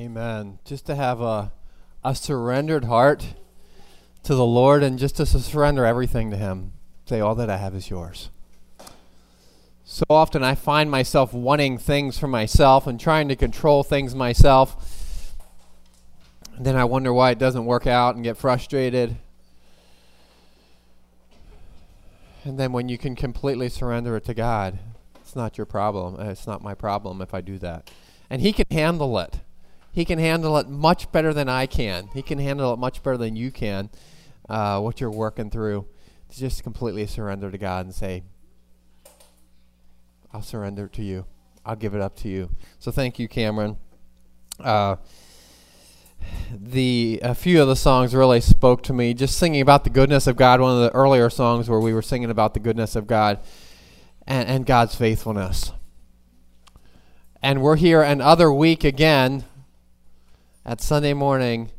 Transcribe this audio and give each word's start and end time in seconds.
Amen. 0.00 0.58
Just 0.64 0.86
to 0.86 0.94
have 0.94 1.20
a, 1.20 1.52
a 2.02 2.14
surrendered 2.14 2.86
heart 2.86 3.34
to 4.22 4.34
the 4.34 4.46
Lord 4.46 4.82
and 4.82 4.98
just 4.98 5.16
to 5.16 5.26
surrender 5.26 5.84
everything 5.84 6.30
to 6.30 6.38
Him. 6.38 6.72
Say, 7.04 7.20
All 7.20 7.34
that 7.34 7.50
I 7.50 7.58
have 7.58 7.74
is 7.74 7.90
yours. 7.90 8.30
So 9.84 10.04
often 10.08 10.42
I 10.42 10.54
find 10.54 10.90
myself 10.90 11.34
wanting 11.34 11.76
things 11.76 12.18
for 12.18 12.28
myself 12.28 12.86
and 12.86 12.98
trying 12.98 13.28
to 13.28 13.36
control 13.36 13.82
things 13.82 14.14
myself. 14.14 15.36
And 16.56 16.64
then 16.64 16.76
I 16.76 16.84
wonder 16.84 17.12
why 17.12 17.32
it 17.32 17.38
doesn't 17.38 17.66
work 17.66 17.86
out 17.86 18.14
and 18.14 18.24
get 18.24 18.38
frustrated. 18.38 19.18
And 22.44 22.58
then 22.58 22.72
when 22.72 22.88
you 22.88 22.96
can 22.96 23.14
completely 23.14 23.68
surrender 23.68 24.16
it 24.16 24.24
to 24.24 24.32
God, 24.32 24.78
it's 25.20 25.36
not 25.36 25.58
your 25.58 25.66
problem. 25.66 26.18
Uh, 26.18 26.30
it's 26.30 26.46
not 26.46 26.62
my 26.62 26.72
problem 26.72 27.20
if 27.20 27.34
I 27.34 27.42
do 27.42 27.58
that. 27.58 27.90
And 28.30 28.40
He 28.40 28.54
can 28.54 28.64
handle 28.70 29.18
it. 29.18 29.40
He 29.92 30.04
can 30.04 30.18
handle 30.18 30.56
it 30.56 30.68
much 30.68 31.10
better 31.10 31.32
than 31.32 31.48
I 31.48 31.66
can. 31.66 32.08
He 32.14 32.22
can 32.22 32.38
handle 32.38 32.72
it 32.72 32.78
much 32.78 33.02
better 33.02 33.16
than 33.16 33.36
you 33.36 33.50
can, 33.50 33.90
uh, 34.48 34.80
what 34.80 35.00
you're 35.00 35.10
working 35.10 35.50
through. 35.50 35.86
To 36.30 36.38
just 36.38 36.62
completely 36.62 37.06
surrender 37.06 37.50
to 37.50 37.58
God 37.58 37.86
and 37.86 37.94
say, 37.94 38.22
I'll 40.32 40.42
surrender 40.42 40.86
to 40.88 41.02
you. 41.02 41.26
I'll 41.66 41.76
give 41.76 41.94
it 41.94 42.00
up 42.00 42.14
to 42.18 42.28
you. 42.28 42.50
So 42.78 42.92
thank 42.92 43.18
you, 43.18 43.26
Cameron. 43.26 43.76
Uh, 44.60 44.96
the 46.52 47.18
a 47.22 47.34
few 47.34 47.60
of 47.60 47.68
the 47.68 47.76
songs 47.76 48.14
really 48.14 48.40
spoke 48.40 48.82
to 48.84 48.92
me. 48.92 49.14
Just 49.14 49.38
singing 49.38 49.60
about 49.60 49.84
the 49.84 49.90
goodness 49.90 50.26
of 50.26 50.36
God. 50.36 50.60
One 50.60 50.76
of 50.76 50.82
the 50.82 50.94
earlier 50.94 51.30
songs 51.30 51.68
where 51.68 51.80
we 51.80 51.92
were 51.92 52.02
singing 52.02 52.30
about 52.30 52.54
the 52.54 52.60
goodness 52.60 52.94
of 52.94 53.06
God 53.06 53.40
and, 54.26 54.48
and 54.48 54.66
God's 54.66 54.94
faithfulness. 54.94 55.72
And 57.42 57.62
we're 57.62 57.76
here 57.76 58.02
another 58.02 58.52
week 58.52 58.84
again 58.84 59.44
at 60.70 60.80
Sunday 60.80 61.12
morning, 61.12 61.72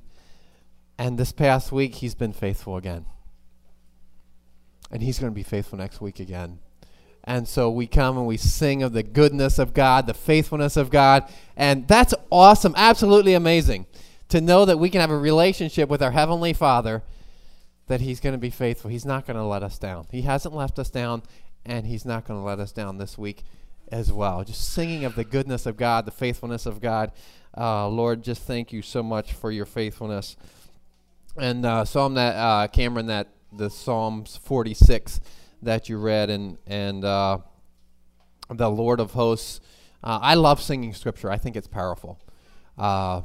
and 0.98 1.18
this 1.18 1.32
past 1.32 1.72
week 1.72 1.96
he's 1.96 2.14
been 2.14 2.34
faithful 2.34 2.76
again. 2.76 3.06
And 4.92 5.02
he's 5.02 5.18
going 5.18 5.32
to 5.32 5.34
be 5.34 5.44
faithful 5.44 5.78
next 5.78 6.02
week 6.02 6.20
again. 6.20 6.60
And 7.24 7.48
so 7.48 7.72
we 7.72 7.88
come 7.88 8.18
and 8.18 8.28
we 8.28 8.36
sing 8.36 8.84
of 8.84 8.92
the 8.92 9.02
goodness 9.02 9.60
of 9.60 9.74
God, 9.74 10.08
the 10.08 10.14
faithfulness 10.14 10.76
of 10.76 10.90
God, 10.90 11.32
and 11.56 11.88
that's 11.88 12.14
awesome, 12.30 12.74
absolutely 12.76 13.34
amazing 13.34 13.86
to 14.28 14.42
know 14.42 14.66
that 14.66 14.78
we 14.78 14.90
can 14.90 15.00
have 15.00 15.10
a 15.10 15.18
relationship 15.18 15.88
with 15.88 16.04
our 16.04 16.12
Heavenly 16.12 16.52
Father, 16.52 17.02
that 17.88 18.02
He's 18.02 18.20
going 18.20 18.34
to 18.34 18.40
be 18.40 18.50
faithful. 18.50 18.92
He's 18.92 19.06
not 19.06 19.26
going 19.26 19.38
to 19.38 19.46
let 19.46 19.64
us 19.64 19.78
down. 19.78 20.08
He 20.12 20.24
hasn't 20.24 20.54
left 20.54 20.78
us 20.78 20.90
down, 20.90 21.24
and 21.66 21.86
He's 21.86 22.04
not 22.04 22.26
going 22.26 22.42
to 22.42 22.44
let 22.44 22.60
us 22.60 22.74
down 22.74 22.98
this 22.98 23.18
week 23.18 23.46
as 23.92 24.12
well. 24.12 24.44
Just 24.44 24.74
singing 24.74 25.06
of 25.06 25.16
the 25.16 25.24
goodness 25.24 25.66
of 25.66 25.78
God, 25.78 26.06
the 26.06 26.12
faithfulness 26.12 26.66
of 26.66 26.82
God. 26.82 27.12
Uh, 27.56 27.88
Lord, 27.90 28.24
just 28.24 28.44
thank 28.44 28.72
you 28.72 28.82
so 28.82 29.04
much 29.04 29.34
for 29.34 29.52
your 29.52 29.66
faithfulness. 29.66 30.38
And 31.38 31.66
uh, 31.66 31.86
Psalm 31.86 32.14
that 32.16 32.36
uh, 32.36 32.68
Cameron, 32.68 33.08
that 33.08 33.28
the 33.52 33.70
Psalms 33.70 34.38
46 34.44 35.20
that 35.62 35.90
you 35.90 35.98
read, 35.98 36.30
and 36.30 36.58
and 36.66 37.04
uh, 37.04 37.40
the 38.50 38.70
Lord 38.70 39.00
of 39.00 39.12
Hosts. 39.12 39.60
Uh, 40.04 40.20
I 40.22 40.34
love 40.34 40.62
singing 40.62 40.94
Scripture. 40.94 41.30
I 41.30 41.38
think 41.38 41.56
it's 41.56 41.68
powerful. 41.68 42.20
Uh, 42.78 43.22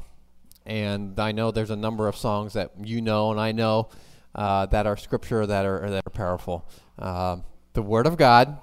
and 0.65 1.19
I 1.19 1.31
know 1.31 1.51
there's 1.51 1.71
a 1.71 1.77
number 1.77 2.07
of 2.07 2.15
songs 2.15 2.53
that 2.53 2.71
you 2.83 3.01
know, 3.01 3.31
and 3.31 3.39
I 3.39 3.53
know 3.53 3.89
that 4.35 4.85
are 4.85 4.97
Scripture 4.97 5.45
that 5.45 5.65
are 5.65 5.89
that 5.89 6.03
are 6.05 6.11
powerful. 6.11 6.67
the 6.97 7.81
Word 7.81 8.07
of 8.07 8.17
God 8.17 8.59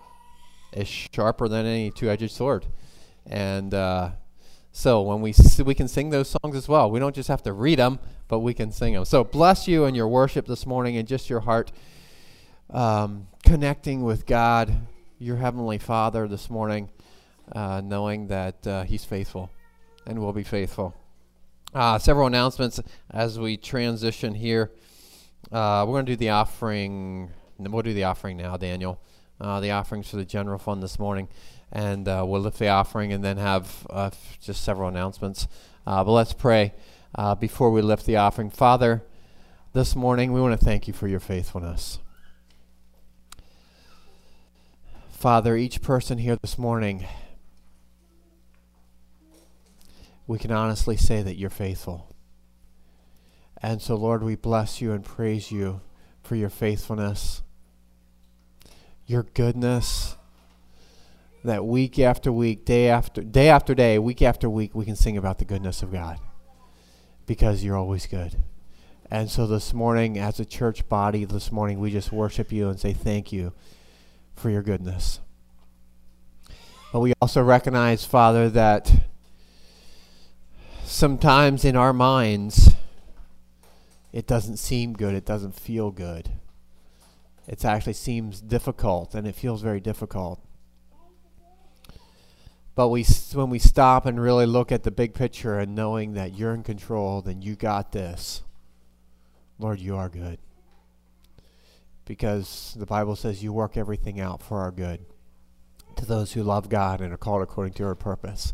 is 0.75 0.89
sharper 0.89 1.49
than 1.49 1.67
any 1.67 1.91
two-edged 1.91 2.31
sword, 2.31 2.67
and 3.27 3.73
so 4.77 5.03
when 5.03 5.21
we 5.21 5.33
we 5.65 5.75
can 5.75 5.87
sing 5.87 6.11
those 6.11 6.29
songs 6.29 6.57
as 6.57 6.69
well. 6.69 6.91
We 6.91 6.99
don't 6.99 7.15
just 7.15 7.29
have 7.29 7.43
to 7.45 7.53
read 7.53 7.79
them, 7.79 8.01
but 8.27 8.41
we 8.41 8.55
can 8.55 8.73
sing 8.73 8.93
them. 8.95 9.05
So 9.05 9.23
bless 9.23 9.69
you 9.69 9.85
in 9.85 9.95
your 9.95 10.09
worship 10.09 10.47
this 10.47 10.67
morning 10.67 10.97
and 10.97 11.07
just 11.07 11.31
your 11.31 11.41
heart 11.41 11.71
um, 12.71 13.29
connecting 13.45 14.03
with 14.03 14.27
God, 14.27 14.75
your 15.21 15.37
heavenly 15.37 15.79
Father 15.79 16.27
this 16.27 16.51
morning, 16.51 16.89
uh, 17.53 17.83
knowing 17.85 18.27
that 18.27 18.67
uh, 18.67 18.83
He's 18.83 19.05
faithful 19.05 19.49
and 20.07 20.19
will 20.19 20.33
be 20.33 20.43
faithful. 20.43 20.93
Uh, 21.73 21.99
several 21.99 22.27
announcements 22.27 22.81
as 23.11 23.39
we 23.39 23.57
transition 23.57 24.35
here. 24.35 24.73
Uh, 25.53 25.85
we're 25.87 25.95
going 25.95 26.07
to 26.07 26.13
do 26.13 26.17
the 26.17 26.31
offering. 26.31 27.31
We'll 27.59 27.83
do 27.83 27.95
the 27.95 28.05
offering 28.05 28.39
now, 28.39 28.57
Daniel. 28.57 29.01
Uh, 29.45 29.61
the 29.61 29.71
offerings 29.71 30.09
for 30.09 30.17
the 30.17 30.25
general 30.25 30.59
fund 30.59 30.83
this 30.83 30.99
morning 30.99 31.29
and 31.71 32.09
uh, 32.09 32.25
we'll 32.27 32.41
lift 32.41 32.59
the 32.59 32.69
offering 32.69 33.13
and 33.13 33.23
then 33.23 33.37
have 33.37 33.87
uh, 33.91 34.11
just 34.41 34.65
several 34.65 34.89
announcements. 34.89 35.49
Uh, 35.87 36.03
but 36.03 36.13
let's 36.13 36.33
pray 36.33 36.73
uh, 37.15 37.35
before 37.35 37.71
we 37.71 37.83
lift 37.83 38.07
the 38.07 38.17
offering. 38.17 38.49
Father, 38.49 39.03
this 39.75 39.95
morning 39.95 40.33
we 40.33 40.41
want 40.41 40.59
to 40.59 40.65
thank 40.65 40.89
you 40.89 40.95
for 40.95 41.09
your 41.09 41.21
faithfulness. 41.21 41.99
Father, 45.11 45.57
each 45.57 45.83
person 45.83 46.19
here 46.19 46.37
this 46.41 46.57
morning, 46.57 47.07
we 50.27 50.39
can 50.39 50.53
honestly 50.53 50.97
say 50.97 51.23
that 51.23 51.37
you're 51.37 51.51
faithful. 51.51 52.15
And 53.61 53.83
so, 53.83 53.95
Lord, 53.95 54.23
we 54.23 54.37
bless 54.37 54.81
you 54.81 54.93
and 54.93 55.05
praise 55.05 55.51
you 55.51 55.81
for 56.23 56.37
your 56.37 56.51
faithfulness, 56.51 57.43
your 59.07 59.25
goodness 59.35 60.17
that 61.45 61.65
week 61.65 61.99
after 61.99 62.33
week, 62.33 62.65
day 62.65 62.89
after 62.89 63.23
day 63.23 63.49
after 63.49 63.75
day, 63.75 63.99
week 63.99 64.23
after 64.23 64.49
week, 64.49 64.75
we 64.75 64.85
can 64.85 64.97
sing 64.97 65.17
about 65.17 65.39
the 65.39 65.45
goodness 65.45 65.83
of 65.83 65.93
God 65.93 66.19
because 67.27 67.63
you're 67.63 67.77
always 67.77 68.07
good. 68.07 68.37
And 69.11 69.31
so 69.31 69.47
this 69.47 69.75
morning, 69.75 70.19
as 70.19 70.41
a 70.41 70.45
church 70.45 70.89
body, 70.89 71.25
this 71.25 71.53
morning, 71.53 71.79
we 71.79 71.91
just 71.91 72.11
worship 72.11 72.51
you 72.51 72.69
and 72.69 72.81
say 72.81 72.93
thank 72.93 73.31
you 73.33 73.53
for 74.35 74.49
your 74.49 74.63
goodness. 74.63 75.21
But 76.93 77.01
we 77.01 77.13
also 77.21 77.43
recognize, 77.43 78.05
Father, 78.05 78.49
that 78.51 78.91
sometimes 80.85 81.65
in 81.65 81.77
our 81.77 81.93
minds, 81.93 82.75
it 84.13 84.27
doesn't 84.27 84.57
seem 84.57 84.95
good, 84.95 85.15
it 85.15 85.27
doesn't 85.27 85.55
feel 85.55 85.91
good. 85.91 86.31
It 87.47 87.65
actually 87.65 87.93
seems 87.93 88.41
difficult, 88.41 89.15
and 89.15 89.27
it 89.27 89.35
feels 89.35 89.63
very 89.63 89.81
difficult. 89.81 90.41
But 92.75 92.89
we, 92.89 93.05
when 93.35 93.51
we 93.51 93.59
stop 93.59 94.05
and 94.07 94.21
really 94.21 94.47
look 94.47 94.73
at 94.73 94.83
the 94.83 94.91
big 94.91 95.15
picture 95.15 95.59
and 95.59 95.75
knowing 95.75 96.15
that 96.15 96.37
you're 96.37 96.55
in 96.55 96.63
control, 96.63 97.21
then 97.23 97.41
you 97.41 97.55
got 97.55 97.93
this. 97.93 98.43
Lord, 99.59 99.79
you 99.79 99.97
are 99.97 100.09
good. 100.09 100.39
Because 102.05 102.75
the 102.77 102.87
Bible 102.87 103.15
says 103.15 103.43
you 103.43 103.53
work 103.53 103.77
everything 103.77 104.21
out 104.21 104.43
for 104.43 104.61
our 104.61 104.73
good 104.73 105.05
to 105.97 106.05
those 106.05 106.33
who 106.33 106.43
love 106.43 106.69
God 106.69 107.01
and 107.01 107.13
are 107.13 107.19
called 107.19 107.43
according 107.43 107.75
to 107.75 107.85
your 107.85 107.95
purpose. 107.95 108.53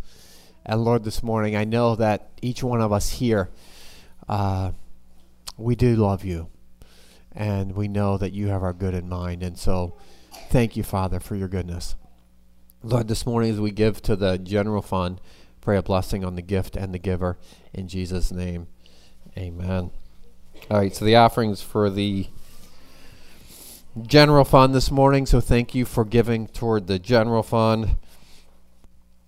And 0.66 0.84
Lord, 0.84 1.04
this 1.04 1.22
morning, 1.22 1.56
I 1.56 1.64
know 1.64 1.96
that 1.96 2.30
each 2.42 2.62
one 2.62 2.82
of 2.82 2.92
us 2.92 3.08
here, 3.08 3.48
uh, 4.28 4.72
we 5.56 5.74
do 5.74 5.96
love 5.96 6.24
you. 6.24 6.48
And 7.40 7.72
we 7.74 7.88
know 7.88 8.18
that 8.18 8.34
you 8.34 8.48
have 8.48 8.62
our 8.62 8.74
good 8.74 8.92
in 8.92 9.08
mind. 9.08 9.42
And 9.42 9.56
so, 9.56 9.96
thank 10.50 10.76
you, 10.76 10.82
Father, 10.82 11.18
for 11.20 11.36
your 11.36 11.48
goodness. 11.48 11.94
Lord, 12.82 13.08
this 13.08 13.24
morning 13.24 13.50
as 13.50 13.58
we 13.58 13.70
give 13.70 14.02
to 14.02 14.14
the 14.14 14.36
general 14.36 14.82
fund, 14.82 15.22
pray 15.62 15.78
a 15.78 15.82
blessing 15.82 16.22
on 16.22 16.34
the 16.34 16.42
gift 16.42 16.76
and 16.76 16.92
the 16.92 16.98
giver. 16.98 17.38
In 17.72 17.88
Jesus' 17.88 18.30
name, 18.30 18.66
amen. 19.38 19.90
All 20.70 20.76
right, 20.76 20.94
so 20.94 21.06
the 21.06 21.16
offerings 21.16 21.62
for 21.62 21.88
the 21.88 22.26
general 24.02 24.44
fund 24.44 24.74
this 24.74 24.90
morning. 24.90 25.24
So 25.24 25.40
thank 25.40 25.74
you 25.74 25.86
for 25.86 26.04
giving 26.04 26.46
toward 26.46 26.88
the 26.88 26.98
general 26.98 27.42
fund. 27.42 27.96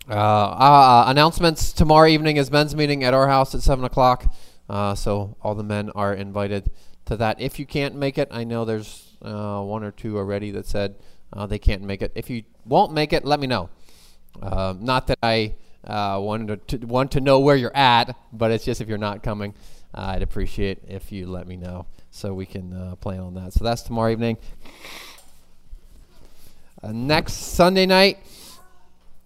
Uh, 0.07 0.13
uh, 0.13 1.05
announcements 1.07 1.73
tomorrow 1.73 2.09
evening 2.09 2.37
is 2.37 2.51
men's 2.51 2.77
meeting 2.77 3.05
at 3.05 3.15
our 3.15 3.29
house 3.29 3.55
at 3.55 3.63
7 3.63 3.87
o'clock. 3.87 4.31
Uh, 4.69 4.95
so 4.95 5.35
all 5.41 5.55
the 5.55 5.65
men 5.65 5.89
are 5.95 6.13
invited 6.13 6.71
to 7.07 7.17
that. 7.17 7.41
If 7.41 7.59
you 7.59 7.67
can't 7.67 7.95
make 7.95 8.19
it, 8.19 8.29
I 8.31 8.45
know 8.45 8.65
there's 8.65 9.13
uh, 9.23 9.61
one 9.61 9.85
or 9.85 9.91
two 9.91 10.17
already 10.17 10.51
that 10.53 10.67
said 10.67 10.97
uh, 11.33 11.47
they 11.47 11.59
can't 11.59 11.83
make 11.83 12.03
it. 12.03 12.13
If 12.15 12.31
you 12.31 12.45
won't 12.65 12.93
make 12.93 13.13
it, 13.13 13.25
let 13.25 13.41
me 13.41 13.47
know. 13.47 13.71
Uh, 14.41 14.75
not 14.79 15.07
that 15.09 15.19
I 15.23 15.55
uh, 15.85 16.19
wanted 16.21 16.67
to, 16.69 16.79
want 16.87 17.13
to 17.13 17.21
know 17.21 17.41
where 17.41 17.57
you're 17.57 17.77
at, 17.77 18.17
but 18.33 18.51
it's 18.51 18.65
just 18.65 18.81
if 18.81 18.89
you're 18.89 18.99
not 18.99 19.23
coming, 19.23 19.55
uh, 19.95 20.13
I'd 20.15 20.23
appreciate 20.23 20.79
if 20.89 21.13
you 21.13 21.27
let 21.27 21.47
me 21.47 21.57
know 21.57 21.87
so 22.11 22.35
we 22.35 22.47
can 22.47 22.73
uh, 22.73 22.97
plan 22.97 23.21
on 23.21 23.35
that. 23.35 23.53
So 23.53 23.65
that's 23.65 23.83
tomorrow 23.83 24.11
evening. 24.11 24.39
Next 26.85 27.35
Sunday 27.35 27.87
night 27.87 28.19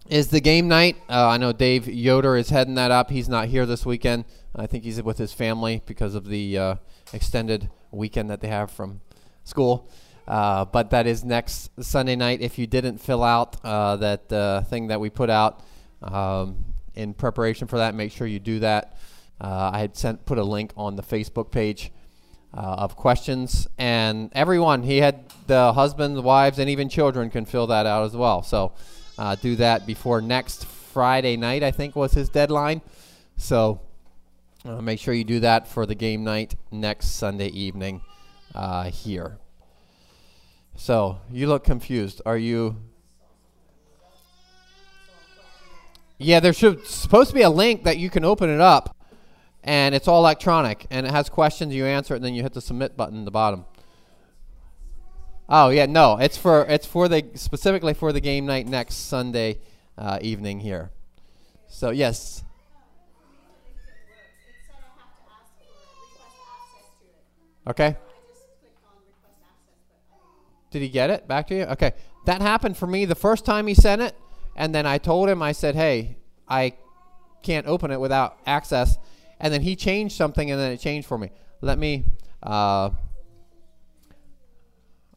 is 0.08 0.28
the 0.28 0.40
game 0.40 0.68
night. 0.68 0.96
I 1.08 1.38
know 1.38 1.52
Dave 1.52 1.88
Yoder 1.88 2.36
is 2.36 2.50
heading 2.50 2.74
that 2.74 2.90
up. 2.90 3.10
He's 3.10 3.30
not 3.30 3.48
here 3.48 3.64
this 3.64 3.86
weekend. 3.86 4.26
I 4.56 4.66
think 4.66 4.84
he's 4.84 5.02
with 5.02 5.18
his 5.18 5.32
family 5.32 5.82
because 5.86 6.14
of 6.14 6.26
the 6.26 6.78
extended 7.12 7.70
weekend 7.90 8.30
that 8.30 8.40
they 8.40 8.48
have 8.48 8.70
from 8.70 9.00
school. 9.44 9.88
Uh, 10.26 10.64
but 10.64 10.90
that 10.90 11.06
is 11.06 11.24
next 11.24 11.70
Sunday 11.80 12.16
night. 12.16 12.40
If 12.40 12.58
you 12.58 12.66
didn't 12.66 12.98
fill 12.98 13.22
out 13.22 13.56
uh, 13.64 13.96
that 13.96 14.32
uh, 14.32 14.62
thing 14.62 14.88
that 14.88 15.00
we 15.00 15.08
put 15.08 15.30
out 15.30 15.62
um, 16.02 16.64
in 16.94 17.14
preparation 17.14 17.68
for 17.68 17.78
that, 17.78 17.94
make 17.94 18.10
sure 18.10 18.26
you 18.26 18.40
do 18.40 18.58
that. 18.60 18.96
Uh, 19.40 19.70
I 19.72 19.78
had 19.78 19.96
sent 19.96 20.26
put 20.26 20.38
a 20.38 20.42
link 20.42 20.72
on 20.76 20.96
the 20.96 21.02
Facebook 21.02 21.50
page 21.50 21.92
uh, 22.56 22.60
of 22.60 22.96
questions, 22.96 23.68
and 23.78 24.30
everyone 24.32 24.82
he 24.82 24.98
had 24.98 25.30
the 25.46 25.72
husbands, 25.74 26.20
wives, 26.20 26.58
and 26.58 26.70
even 26.70 26.88
children 26.88 27.30
can 27.30 27.44
fill 27.44 27.66
that 27.68 27.86
out 27.86 28.04
as 28.04 28.16
well. 28.16 28.42
So 28.42 28.72
uh, 29.18 29.36
do 29.36 29.56
that 29.56 29.86
before 29.86 30.20
next 30.20 30.64
Friday 30.64 31.36
night. 31.36 31.62
I 31.62 31.70
think 31.70 31.94
was 31.94 32.12
his 32.12 32.30
deadline. 32.30 32.80
So 33.36 33.80
uh, 34.66 34.80
make 34.80 34.98
sure 34.98 35.14
you 35.14 35.24
do 35.24 35.40
that 35.40 35.68
for 35.68 35.86
the 35.86 35.94
game 35.94 36.24
night 36.24 36.56
next 36.70 37.10
Sunday 37.16 37.48
evening 37.48 38.02
uh, 38.54 38.90
here. 38.90 39.38
So 40.74 41.18
you 41.30 41.46
look 41.46 41.64
confused. 41.64 42.20
Are 42.26 42.36
you? 42.36 42.76
Yeah, 46.18 46.40
there 46.40 46.52
should 46.52 46.86
supposed 46.86 47.28
to 47.28 47.34
be 47.34 47.42
a 47.42 47.50
link 47.50 47.84
that 47.84 47.98
you 47.98 48.10
can 48.10 48.24
open 48.24 48.50
it 48.50 48.60
up, 48.60 48.96
and 49.62 49.94
it's 49.94 50.08
all 50.08 50.20
electronic, 50.20 50.86
and 50.90 51.06
it 51.06 51.12
has 51.12 51.28
questions. 51.28 51.74
You 51.74 51.84
answer 51.84 52.14
it, 52.14 52.18
and 52.18 52.24
then 52.24 52.34
you 52.34 52.42
hit 52.42 52.52
the 52.52 52.60
submit 52.60 52.96
button 52.96 53.20
at 53.20 53.24
the 53.24 53.30
bottom. 53.30 53.64
Oh 55.48 55.68
yeah, 55.68 55.86
no, 55.86 56.16
it's 56.18 56.36
for 56.36 56.64
it's 56.64 56.86
for 56.86 57.08
the 57.08 57.24
specifically 57.34 57.94
for 57.94 58.12
the 58.12 58.20
game 58.20 58.46
night 58.46 58.66
next 58.66 58.94
Sunday 59.08 59.60
uh, 59.96 60.18
evening 60.20 60.60
here. 60.60 60.90
So 61.68 61.90
yes. 61.90 62.42
Okay. 67.68 67.96
Did 70.70 70.82
he 70.82 70.88
get 70.88 71.10
it 71.10 71.26
back 71.26 71.46
to 71.48 71.54
you? 71.54 71.62
Okay. 71.64 71.92
That 72.26 72.42
happened 72.42 72.76
for 72.76 72.86
me 72.86 73.04
the 73.04 73.14
first 73.14 73.44
time 73.44 73.66
he 73.66 73.74
sent 73.74 74.02
it, 74.02 74.16
and 74.56 74.74
then 74.74 74.86
I 74.86 74.98
told 74.98 75.28
him 75.28 75.42
I 75.42 75.52
said, 75.52 75.74
"Hey, 75.74 76.16
I 76.48 76.74
can't 77.42 77.66
open 77.66 77.90
it 77.90 78.00
without 78.00 78.38
access." 78.46 78.98
And 79.38 79.52
then 79.52 79.62
he 79.62 79.76
changed 79.76 80.16
something, 80.16 80.50
and 80.50 80.60
then 80.60 80.72
it 80.72 80.80
changed 80.80 81.06
for 81.06 81.18
me. 81.18 81.30
Let 81.60 81.78
me. 81.78 82.04
Uh, 82.42 82.90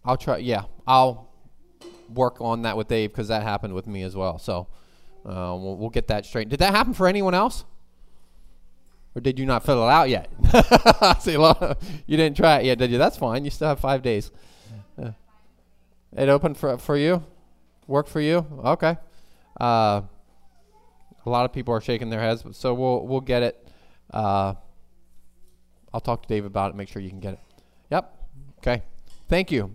I'll 0.06 0.18
try. 0.18 0.38
Yeah, 0.38 0.64
I'll 0.86 1.30
work 2.14 2.42
on 2.42 2.64
that 2.64 2.78
with 2.78 2.88
Dave 2.88 3.12
because 3.12 3.28
that 3.30 3.44
happened 3.44 3.74
with 3.74 3.88
me 3.88 4.04
as 4.04 4.16
well. 4.16 4.40
So 4.40 4.68
uh, 5.26 5.56
we'll, 5.60 5.78
we'll, 5.78 5.90
get 5.90 6.08
that 6.08 6.26
straight. 6.26 6.50
Did 6.50 6.60
that 6.60 6.74
happen 6.74 6.94
for 6.94 7.08
anyone 7.08 7.34
else? 7.34 7.66
Or 9.20 9.22
did 9.22 9.38
you 9.38 9.46
not 9.46 9.66
fill 9.66 9.86
it 9.86 9.92
out 9.92 10.08
yet? 10.08 10.30
See, 11.22 11.34
you 11.34 12.18
didn't 12.18 12.38
try 12.38 12.60
it 12.60 12.66
yet, 12.68 12.78
did 12.78 12.90
you? 12.90 12.98
That's 12.98 13.18
fine. 13.18 13.44
You 13.44 13.52
still 13.52 13.68
have 13.68 13.82
five 13.82 14.02
days. 14.02 14.32
Uh, 14.98 15.12
it 16.16 16.30
opened 16.30 16.56
for 16.56 16.78
for 16.78 16.96
you? 16.96 17.22
Work 17.86 18.08
for 18.08 18.22
you? 18.22 18.46
Okay. 18.64 18.96
Uh, 19.60 20.04
a 21.26 21.30
lot 21.30 21.44
of 21.44 21.52
people 21.52 21.74
are 21.74 21.82
shaking 21.82 22.10
their 22.10 22.22
heads, 22.22 22.46
so 22.54 22.74
we'll 22.74 23.06
we'll 23.06 23.20
get 23.20 23.44
it. 23.44 23.68
Uh, 24.10 24.54
I'll 25.94 26.00
talk 26.00 26.22
to 26.22 26.28
Dave 26.30 26.46
about 26.46 26.72
it. 26.72 26.78
Make 26.78 26.88
sure 26.88 27.02
you 27.02 27.10
can 27.10 27.20
get 27.20 27.34
it. 27.34 27.40
Yep. 27.92 28.16
Okay. 28.60 28.84
Thank 29.28 29.52
you 29.52 29.74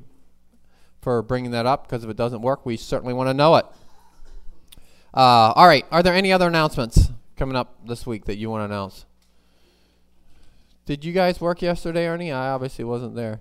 for 1.02 1.20
bringing 1.20 1.50
that 1.50 1.67
up 1.67 1.87
because 1.87 2.02
if 2.02 2.08
it 2.08 2.17
doesn't 2.17 2.40
work, 2.40 2.64
we 2.64 2.79
certainly 2.79 3.12
want 3.12 3.29
to 3.29 3.35
know 3.35 3.56
it. 3.56 3.67
Uh, 5.12 5.52
all 5.55 5.67
right. 5.67 5.85
Are 5.90 6.02
there 6.02 6.14
any 6.14 6.32
other 6.32 6.49
announcements 6.49 7.11
coming 7.37 7.56
up 7.56 7.87
this 7.87 8.06
week 8.06 8.25
that 8.25 8.37
you 8.37 8.49
want 8.49 8.62
to 8.62 8.75
announce? 8.75 9.05
Did 10.87 11.03
you 11.03 11.13
guys 11.13 11.41
work 11.41 11.63
yesterday, 11.63 12.07
Ernie? 12.07 12.31
I 12.31 12.51
obviously 12.51 12.85
wasn't 12.85 13.15
there. 13.15 13.41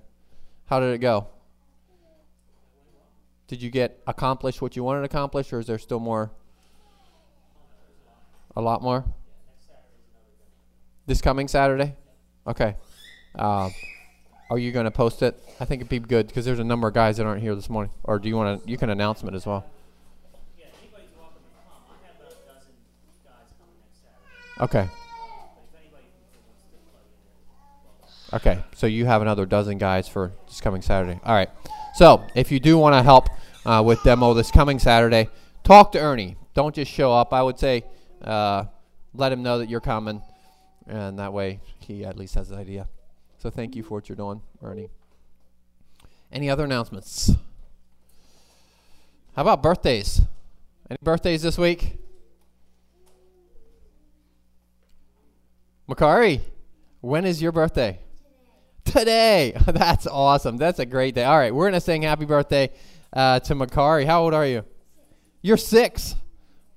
How 0.67 0.79
did 0.79 0.93
it 0.93 0.99
go? 0.99 1.27
Did 3.47 3.61
you 3.61 3.69
get 3.69 4.01
accomplished 4.07 4.61
what 4.61 4.77
you 4.77 4.83
wanted 4.83 5.01
to 5.01 5.05
accomplish, 5.05 5.51
or 5.51 5.59
is 5.59 5.67
there 5.67 5.77
still 5.77 5.99
more? 5.99 6.31
A 8.55 8.61
lot 8.61 8.81
more. 8.81 9.03
This 11.05 11.21
coming 11.21 11.49
Saturday. 11.49 11.95
Okay. 12.47 12.75
Uh, 13.35 13.69
are 14.49 14.57
you 14.57 14.71
going 14.71 14.85
to 14.85 14.91
post 14.91 15.21
it? 15.21 15.37
I 15.59 15.65
think 15.65 15.81
it'd 15.81 15.89
be 15.89 15.99
good 15.99 16.27
because 16.27 16.45
there's 16.45 16.59
a 16.59 16.63
number 16.63 16.87
of 16.87 16.93
guys 16.93 17.17
that 17.17 17.25
aren't 17.25 17.41
here 17.41 17.55
this 17.55 17.69
morning. 17.69 17.91
Or 18.05 18.19
do 18.19 18.29
you 18.29 18.37
want 18.37 18.63
to? 18.63 18.71
You 18.71 18.77
can 18.77 18.89
announce 18.89 19.19
them 19.19 19.35
as 19.35 19.45
well. 19.45 19.65
Yeah, 20.57 20.67
anybody's 20.81 21.09
welcome 21.17 21.41
to 21.43 21.49
come. 21.51 21.83
I 21.89 22.07
have 22.07 22.15
about 22.15 22.31
a 22.31 22.53
dozen 22.53 22.71
guys 23.25 23.51
coming 23.59 23.75
next 23.83 23.99
Saturday. 24.01 24.87
Okay. 24.87 24.89
Okay, 28.33 28.63
so 28.75 28.87
you 28.87 29.05
have 29.05 29.21
another 29.21 29.45
dozen 29.45 29.77
guys 29.77 30.07
for 30.07 30.31
this 30.47 30.59
coming 30.59 30.81
Saturday. 30.81 31.19
All 31.23 31.35
right. 31.35 31.51
So 31.93 32.25
if 32.33 32.51
you 32.51 32.59
do 32.59 32.79
want 32.79 32.95
to 32.95 33.03
help 33.03 33.27
uh, 33.63 33.83
with 33.85 34.01
demo 34.03 34.33
this 34.33 34.49
coming 34.49 34.79
Saturday, 34.79 35.29
talk 35.63 35.91
to 35.91 35.99
Ernie. 35.99 36.35
Don't 36.55 36.73
just 36.73 36.91
show 36.91 37.13
up. 37.13 37.31
I 37.31 37.43
would 37.43 37.59
say 37.59 37.83
uh, 38.23 38.63
let 39.13 39.31
him 39.31 39.43
know 39.43 39.59
that 39.59 39.69
you're 39.69 39.81
coming, 39.81 40.19
and 40.87 41.19
that 41.19 41.31
way 41.31 41.59
he 41.77 42.03
at 42.05 42.17
least 42.17 42.33
has 42.33 42.49
an 42.49 42.57
idea. 42.57 42.87
So 43.37 43.51
thank 43.51 43.75
you 43.75 43.83
for 43.83 43.95
what 43.95 44.09
you're 44.09 44.15
doing, 44.15 44.41
Ernie. 44.63 44.89
Any 46.31 46.49
other 46.49 46.63
announcements? 46.63 47.33
How 49.35 49.43
about 49.43 49.61
birthdays? 49.61 50.21
Any 50.89 50.97
birthdays 51.03 51.43
this 51.43 51.59
week? 51.59 51.97
Makari, 55.87 56.41
when 57.01 57.25
is 57.25 57.39
your 57.39 57.51
birthday? 57.51 57.99
Today. 58.85 59.53
That's 59.65 60.07
awesome. 60.07 60.57
That's 60.57 60.79
a 60.79 60.85
great 60.85 61.15
day. 61.15 61.23
All 61.23 61.37
right, 61.37 61.53
we're 61.53 61.65
going 61.65 61.73
to 61.73 61.81
sing 61.81 62.03
happy 62.03 62.25
birthday 62.25 62.69
uh, 63.11 63.39
to 63.41 63.55
Makari. 63.55 64.05
How 64.05 64.23
old 64.23 64.33
are 64.33 64.45
you? 64.45 64.63
You're 65.41 65.57
six. 65.57 66.15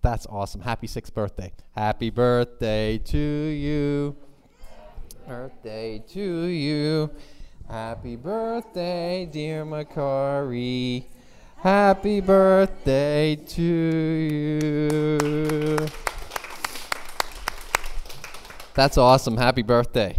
That's 0.02 0.26
awesome. 0.26 0.60
Happy 0.60 0.86
sixth 0.86 1.14
birthday. 1.14 1.52
Happy 1.74 2.10
birthday 2.10 2.98
to 2.98 3.18
you. 3.18 4.16
Birthday 5.26 6.02
to 6.10 6.44
you. 6.44 7.10
Happy 7.68 8.14
birthday, 8.14 9.28
dear 9.30 9.64
Makari. 9.64 11.04
Happy 11.56 12.20
birthday 12.20 13.34
to 13.34 13.62
you. 13.62 15.78
That's 18.74 18.98
awesome. 18.98 19.36
Happy 19.36 19.62
birthday. 19.62 20.16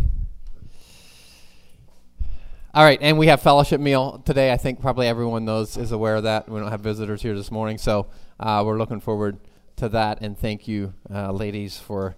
All 2.77 2.83
right, 2.83 2.99
and 3.01 3.17
we 3.17 3.25
have 3.25 3.41
fellowship 3.41 3.81
meal 3.81 4.21
today. 4.23 4.51
I 4.51 4.57
think 4.57 4.79
probably 4.79 5.07
everyone 5.07 5.45
knows 5.45 5.77
is 5.77 5.91
aware 5.91 6.17
of 6.17 6.23
that. 6.25 6.47
We 6.47 6.59
don't 6.59 6.69
have 6.69 6.81
visitors 6.81 7.23
here 7.23 7.33
this 7.33 7.49
morning, 7.49 7.79
so 7.79 8.05
uh, 8.39 8.61
we're 8.63 8.77
looking 8.77 8.99
forward 8.99 9.39
to 9.77 9.89
that. 9.89 10.21
And 10.21 10.37
thank 10.37 10.67
you, 10.67 10.93
uh, 11.11 11.31
ladies, 11.31 11.79
for 11.79 12.15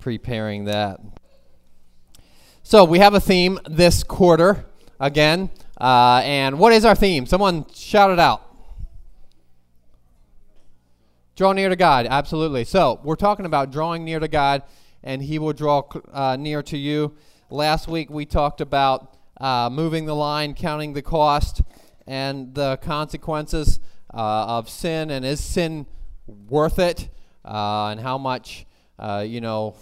preparing 0.00 0.64
that. 0.64 0.98
So 2.64 2.82
we 2.84 2.98
have 2.98 3.14
a 3.14 3.20
theme 3.20 3.60
this 3.70 4.02
quarter 4.02 4.66
again, 4.98 5.48
uh, 5.80 6.22
and 6.24 6.58
what 6.58 6.72
is 6.72 6.84
our 6.84 6.96
theme? 6.96 7.24
Someone 7.24 7.64
shout 7.72 8.10
it 8.10 8.18
out. 8.18 8.42
Draw 11.36 11.52
near 11.52 11.68
to 11.68 11.76
God, 11.76 12.08
absolutely. 12.10 12.64
So 12.64 12.98
we're 13.04 13.14
talking 13.14 13.46
about 13.46 13.70
drawing 13.70 14.04
near 14.04 14.18
to 14.18 14.26
God, 14.26 14.64
and 15.04 15.22
He 15.22 15.38
will 15.38 15.52
draw 15.52 15.84
uh, 16.12 16.34
near 16.34 16.64
to 16.64 16.76
you. 16.76 17.14
Last 17.48 17.86
week 17.86 18.10
we 18.10 18.26
talked 18.26 18.60
about 18.60 19.13
uh, 19.40 19.68
moving 19.70 20.06
the 20.06 20.14
line, 20.14 20.54
counting 20.54 20.92
the 20.92 21.02
cost 21.02 21.62
and 22.06 22.54
the 22.54 22.76
consequences 22.78 23.80
uh, 24.12 24.46
of 24.46 24.68
sin, 24.68 25.10
and 25.10 25.24
is 25.24 25.40
sin 25.40 25.86
worth 26.26 26.78
it, 26.78 27.08
uh, 27.44 27.88
and 27.88 28.00
how 28.00 28.16
much, 28.16 28.66
uh, 28.98 29.24
you 29.26 29.40
know, 29.40 29.74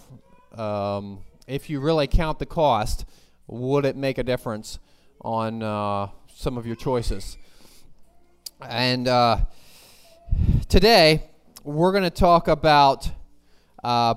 um, 0.57 1.19
if 1.47 1.69
you 1.69 1.79
really 1.79 2.07
count 2.07 2.39
the 2.39 2.45
cost, 2.45 3.05
would 3.47 3.85
it 3.85 3.95
make 3.95 4.17
a 4.17 4.23
difference 4.23 4.79
on 5.21 5.61
uh, 5.61 6.07
some 6.33 6.57
of 6.57 6.65
your 6.65 6.75
choices? 6.75 7.37
And 8.61 9.07
uh, 9.07 9.45
today, 10.69 11.29
we're 11.63 11.91
going 11.91 12.03
to 12.03 12.09
talk 12.09 12.47
about 12.47 13.11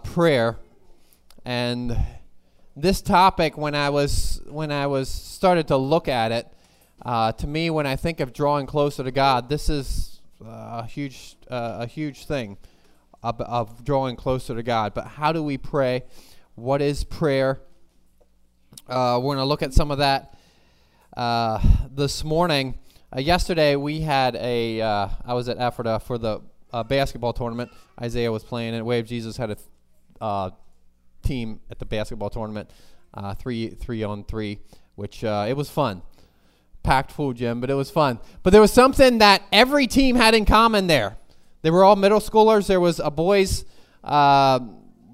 prayer 0.05 0.57
and 1.45 1.97
this 2.77 3.01
topic 3.01 3.57
when 3.57 3.75
I 3.75 3.89
was 3.89 4.43
when 4.47 4.71
I 4.71 4.87
was 4.87 5.09
started 5.09 5.69
to 5.69 5.79
look 5.79 6.09
at 6.09 6.31
it, 6.31 6.47
uh, 7.05 7.33
to 7.33 7.47
me 7.47 7.71
when 7.71 7.87
I 7.87 7.97
think 7.97 8.21
of 8.21 8.35
drawing 8.35 8.67
closer 8.67 9.03
to 9.03 9.11
God, 9.11 9.49
this 9.49 9.71
is 9.71 10.21
uh, 10.45 10.83
a 10.85 10.87
huge 10.87 11.37
uh, 11.51 11.79
a 11.81 11.87
huge 11.87 12.27
thing 12.27 12.59
of, 13.23 13.41
of, 13.41 13.83
drawing 13.83 14.15
closer 14.15 14.55
to 14.55 14.63
God. 14.63 14.93
But 14.93 15.07
how 15.07 15.33
do 15.33 15.43
we 15.43 15.57
pray? 15.57 16.03
What 16.55 16.83
is 16.83 17.03
prayer? 17.03 17.61
Uh, 18.87 19.19
we're 19.23 19.35
going 19.35 19.39
to 19.39 19.45
look 19.45 19.63
at 19.63 19.73
some 19.73 19.91
of 19.91 19.99
that 19.99 20.39
uh, 21.17 21.59
this 21.91 22.23
morning. 22.23 22.79
Uh, 23.15 23.21
yesterday 23.21 23.75
we 23.75 24.01
had 24.01 24.37
a 24.37 24.83
I 24.83 25.33
was 25.33 25.49
at 25.49 25.57
Ephrata 25.57 25.99
for 26.01 26.19
the 26.19 26.43
basketball 26.89 27.33
tournament. 27.33 27.71
Isaiah 27.99 28.31
was 28.31 28.45
playing, 28.45 28.75
and 28.75 28.85
of 28.99 29.07
Jesus 29.07 29.39
had 29.39 29.57
a 30.21 30.53
team 31.27 31.61
at 31.71 31.79
the 31.79 31.85
basketball 31.85 32.31
tournament, 32.31 32.71
uh, 33.15 33.35
three 33.35 33.71
three 33.71 34.03
on 34.03 34.25
three, 34.25 34.59
which 34.95 35.25
uh, 35.25 35.47
it 35.49 35.57
was 35.57 35.69
fun. 35.69 36.03
Packed 36.83 37.11
full 37.11 37.33
gym, 37.33 37.61
but 37.61 37.69
it 37.69 37.75
was 37.75 37.91
fun. 37.91 38.21
But 38.43 38.51
there 38.51 38.61
was 38.61 38.73
something 38.73 39.19
that 39.19 39.43
every 39.53 39.87
team 39.87 40.15
had 40.17 40.35
in 40.35 40.45
common 40.45 40.87
there. 40.87 41.17
They 41.63 41.71
were 41.71 41.83
all 41.83 41.97
middle 41.97 42.21
schoolers. 42.21 42.69
There 42.69 42.81
was 42.81 43.01
a 43.01 43.11
boys. 43.11 43.65
Uh, 44.05 44.61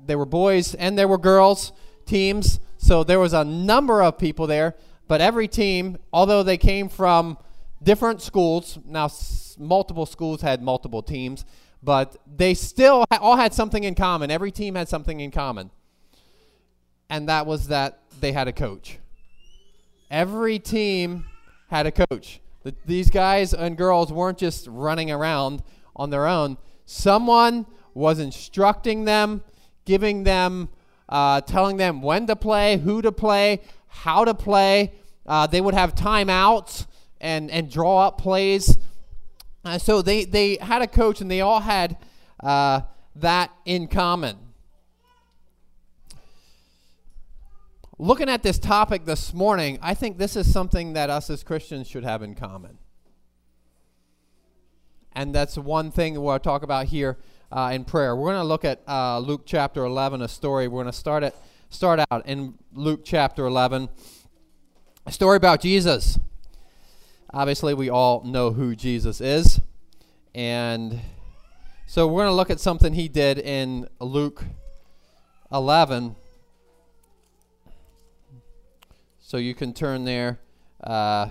there 0.05 0.19
were 0.19 0.27
boys 0.27 0.75
and 0.75 0.99
there 0.99 1.09
were 1.09 1.17
girls 1.19 1.73
teams. 2.05 2.61
So 2.77 3.05
there 3.05 3.19
was 3.21 3.33
a 3.33 3.45
number 3.45 4.03
of 4.03 4.19
people 4.19 4.47
there, 4.47 4.75
but 5.09 5.21
every 5.21 5.49
team, 5.49 5.97
although 6.13 6.43
they 6.43 6.59
came 6.59 6.89
from 6.89 7.39
different 7.83 8.21
schools, 8.21 8.79
now 8.85 9.05
s- 9.07 9.57
multiple 9.59 10.05
schools 10.05 10.43
had 10.43 10.61
multiple 10.63 11.03
teams, 11.03 11.45
but 11.83 12.17
they 12.27 12.55
still 12.55 13.05
ha- 13.11 13.19
all 13.23 13.37
had 13.37 13.55
something 13.55 13.85
in 13.85 13.95
common. 13.95 14.31
Every 14.31 14.51
team 14.51 14.75
had 14.75 14.89
something 14.89 15.21
in 15.21 15.31
common. 15.31 15.71
And 17.13 17.29
that 17.29 17.45
was 17.45 17.69
that 17.69 17.99
they 18.23 18.33
had 18.33 18.49
a 18.49 18.55
coach. 18.55 18.99
Every 20.11 20.59
team 20.59 21.27
had 21.69 21.87
a 21.87 21.93
coach. 21.93 22.41
The, 22.63 22.75
these 22.87 23.11
guys 23.11 23.53
and 23.53 23.77
girls 23.77 24.11
weren't 24.11 24.39
just 24.39 24.67
running 24.67 25.11
around 25.11 25.63
on 25.95 26.09
their 26.09 26.27
own. 26.27 26.57
Someone 26.87 27.67
was 27.93 28.19
instructing 28.19 29.05
them, 29.05 29.45
giving 29.85 30.25
them, 30.25 30.71
uh, 31.07 31.43
telling 31.43 31.77
them 31.77 32.01
when 32.01 32.27
to 32.29 32.35
play, 32.35 32.79
who 32.79 33.03
to 33.03 33.13
play, 33.13 33.61
how 33.89 34.25
to 34.25 34.33
play. 34.33 34.95
Uh, 35.27 35.47
they 35.47 35.61
would 35.61 35.75
have 35.75 35.95
timeouts 35.95 36.87
and, 37.21 37.51
and 37.51 37.71
draw 37.71 38.07
up 38.07 38.17
plays. 38.17 38.79
Uh, 39.67 39.77
so 39.77 40.01
they, 40.01 40.25
they 40.25 40.57
had 40.63 40.81
a 40.81 40.87
coach 40.87 41.21
and 41.21 41.31
they 41.31 41.43
all 41.43 41.61
had 41.61 41.99
uh, 42.41 42.81
that 43.17 43.51
in 43.67 43.87
common. 43.87 44.39
Looking 48.03 48.29
at 48.29 48.43
this 48.43 48.59
topic 48.59 49.05
this 49.05 49.33
morning, 49.33 49.79
I 49.81 49.95
think 49.95 50.19
this 50.19 50.35
is 50.35 50.53
something 50.53 50.95
that 50.95 51.09
us 51.09 51.31
as 51.31 51.45
Christians 51.45 51.87
should 51.87 52.03
have 52.03 52.21
in 52.21 52.35
common. 52.35 52.79
And 55.13 55.33
that's 55.33 55.57
one 55.57 55.93
thing 55.93 56.21
we'll 56.21 56.37
talk 56.41 56.65
about 56.65 56.87
here 56.87 57.17
uh, 57.53 57.71
in 57.73 57.85
prayer. 57.85 58.17
We're 58.17 58.33
going 58.33 58.43
to 58.43 58.49
look 58.49 58.65
at 58.65 58.83
uh, 58.89 59.21
Luke 59.21 59.43
chapter 59.47 59.85
11, 59.85 60.21
a 60.21 60.27
story. 60.27 60.67
We're 60.67 60.83
going 60.83 60.93
to 60.93 60.99
start 60.99 61.23
it 61.23 61.37
start 61.71 62.01
out 62.11 62.27
in 62.27 62.55
Luke 62.73 63.03
chapter 63.05 63.47
11, 63.47 63.89
a 65.07 65.13
story 65.13 65.37
about 65.37 65.61
Jesus. 65.61 66.19
Obviously, 67.33 67.73
we 67.73 67.89
all 67.89 68.25
know 68.25 68.51
who 68.51 68.75
Jesus 68.75 69.21
is, 69.21 69.61
and 70.35 71.01
so 71.87 72.09
we're 72.09 72.23
going 72.23 72.33
to 72.33 72.37
look 72.37 72.51
at 72.51 72.59
something 72.59 72.95
he 72.95 73.07
did 73.07 73.39
in 73.39 73.87
Luke 74.01 74.45
11. 75.53 76.17
So 79.33 79.39
you 79.39 79.55
can 79.55 79.73
turn 79.73 80.05
there. 80.05 80.41
Uh, 80.85 81.27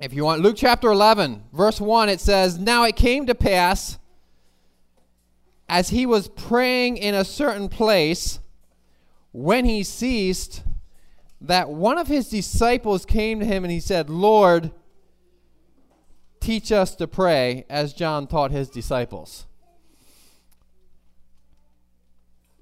if 0.00 0.14
you 0.14 0.24
want, 0.24 0.40
Luke 0.40 0.56
chapter 0.56 0.90
11, 0.90 1.44
verse 1.52 1.82
1, 1.82 2.08
it 2.08 2.18
says, 2.18 2.58
Now 2.58 2.84
it 2.84 2.96
came 2.96 3.26
to 3.26 3.34
pass, 3.34 3.98
as 5.68 5.90
he 5.90 6.06
was 6.06 6.28
praying 6.28 6.96
in 6.96 7.14
a 7.14 7.26
certain 7.26 7.68
place, 7.68 8.40
when 9.32 9.66
he 9.66 9.82
ceased, 9.82 10.62
that 11.42 11.68
one 11.68 11.98
of 11.98 12.08
his 12.08 12.30
disciples 12.30 13.04
came 13.04 13.40
to 13.40 13.44
him 13.44 13.62
and 13.62 13.70
he 13.70 13.78
said, 13.78 14.08
Lord, 14.08 14.70
teach 16.40 16.72
us 16.72 16.94
to 16.94 17.06
pray, 17.06 17.66
as 17.68 17.92
John 17.92 18.26
taught 18.26 18.50
his 18.50 18.70
disciples. 18.70 19.44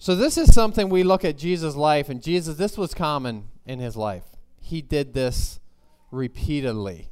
So, 0.00 0.16
this 0.16 0.38
is 0.38 0.54
something 0.54 0.88
we 0.88 1.02
look 1.02 1.26
at 1.26 1.36
Jesus' 1.36 1.76
life, 1.76 2.08
and 2.08 2.22
Jesus, 2.22 2.56
this 2.56 2.78
was 2.78 2.94
common 2.94 3.48
in 3.66 3.80
his 3.80 3.96
life. 3.96 4.24
He 4.58 4.80
did 4.80 5.12
this 5.12 5.60
repeatedly. 6.10 7.10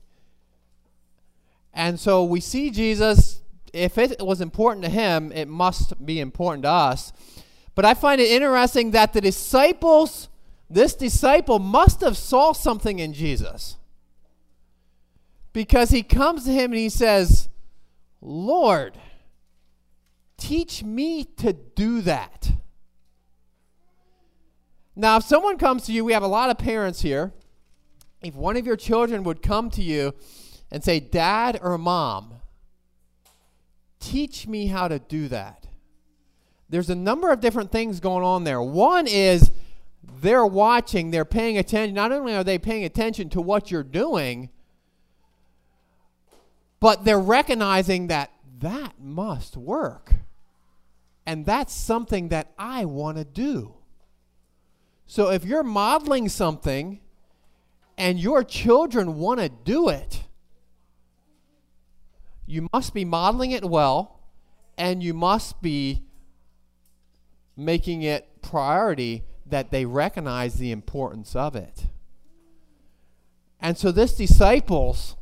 And 1.74 2.00
so 2.00 2.24
we 2.24 2.40
see 2.40 2.70
Jesus, 2.70 3.42
if 3.74 3.98
it 3.98 4.20
was 4.20 4.40
important 4.40 4.86
to 4.86 4.90
him, 4.90 5.30
it 5.32 5.48
must 5.48 6.04
be 6.06 6.18
important 6.18 6.62
to 6.62 6.70
us. 6.70 7.12
But 7.74 7.84
I 7.84 7.92
find 7.92 8.22
it 8.22 8.30
interesting 8.30 8.92
that 8.92 9.12
the 9.12 9.20
disciples, 9.20 10.30
this 10.70 10.94
disciple 10.94 11.58
must 11.58 12.00
have 12.00 12.16
saw 12.16 12.52
something 12.52 13.00
in 13.00 13.12
Jesus. 13.12 13.76
Because 15.52 15.90
he 15.90 16.02
comes 16.02 16.46
to 16.46 16.52
him 16.52 16.72
and 16.72 16.80
he 16.80 16.88
says, 16.88 17.50
Lord, 18.22 18.96
teach 20.38 20.82
me 20.82 21.24
to 21.36 21.52
do 21.52 22.00
that. 22.00 22.50
Now, 24.98 25.18
if 25.18 25.22
someone 25.22 25.58
comes 25.58 25.86
to 25.86 25.92
you, 25.92 26.04
we 26.04 26.12
have 26.12 26.24
a 26.24 26.28
lot 26.28 26.50
of 26.50 26.58
parents 26.58 27.02
here. 27.02 27.32
If 28.20 28.34
one 28.34 28.56
of 28.56 28.66
your 28.66 28.74
children 28.76 29.22
would 29.22 29.42
come 29.42 29.70
to 29.70 29.82
you 29.82 30.12
and 30.72 30.82
say, 30.82 30.98
Dad 30.98 31.60
or 31.62 31.78
Mom, 31.78 32.34
teach 34.00 34.48
me 34.48 34.66
how 34.66 34.88
to 34.88 34.98
do 34.98 35.28
that. 35.28 35.68
There's 36.68 36.90
a 36.90 36.96
number 36.96 37.30
of 37.30 37.38
different 37.38 37.70
things 37.70 38.00
going 38.00 38.24
on 38.24 38.42
there. 38.42 38.60
One 38.60 39.06
is 39.06 39.52
they're 40.20 40.44
watching, 40.44 41.12
they're 41.12 41.24
paying 41.24 41.58
attention. 41.58 41.94
Not 41.94 42.10
only 42.10 42.34
are 42.34 42.42
they 42.42 42.58
paying 42.58 42.82
attention 42.82 43.28
to 43.30 43.40
what 43.40 43.70
you're 43.70 43.84
doing, 43.84 44.50
but 46.80 47.04
they're 47.04 47.20
recognizing 47.20 48.08
that 48.08 48.32
that 48.58 48.94
must 49.00 49.56
work. 49.56 50.12
And 51.24 51.46
that's 51.46 51.72
something 51.72 52.30
that 52.30 52.52
I 52.58 52.84
want 52.84 53.16
to 53.18 53.24
do. 53.24 53.77
So 55.08 55.30
if 55.30 55.42
you're 55.42 55.62
modeling 55.62 56.28
something 56.28 57.00
and 57.96 58.20
your 58.20 58.44
children 58.44 59.16
want 59.16 59.40
to 59.40 59.48
do 59.48 59.88
it, 59.88 60.22
you 62.46 62.68
must 62.74 62.92
be 62.92 63.06
modeling 63.06 63.52
it 63.52 63.64
well 63.64 64.20
and 64.76 65.02
you 65.02 65.14
must 65.14 65.62
be 65.62 66.04
making 67.56 68.02
it 68.02 68.28
priority 68.42 69.24
that 69.46 69.70
they 69.70 69.86
recognize 69.86 70.56
the 70.56 70.70
importance 70.70 71.34
of 71.34 71.56
it. 71.56 71.86
And 73.60 73.78
so 73.78 73.90
this 73.90 74.14
disciples, 74.14 75.16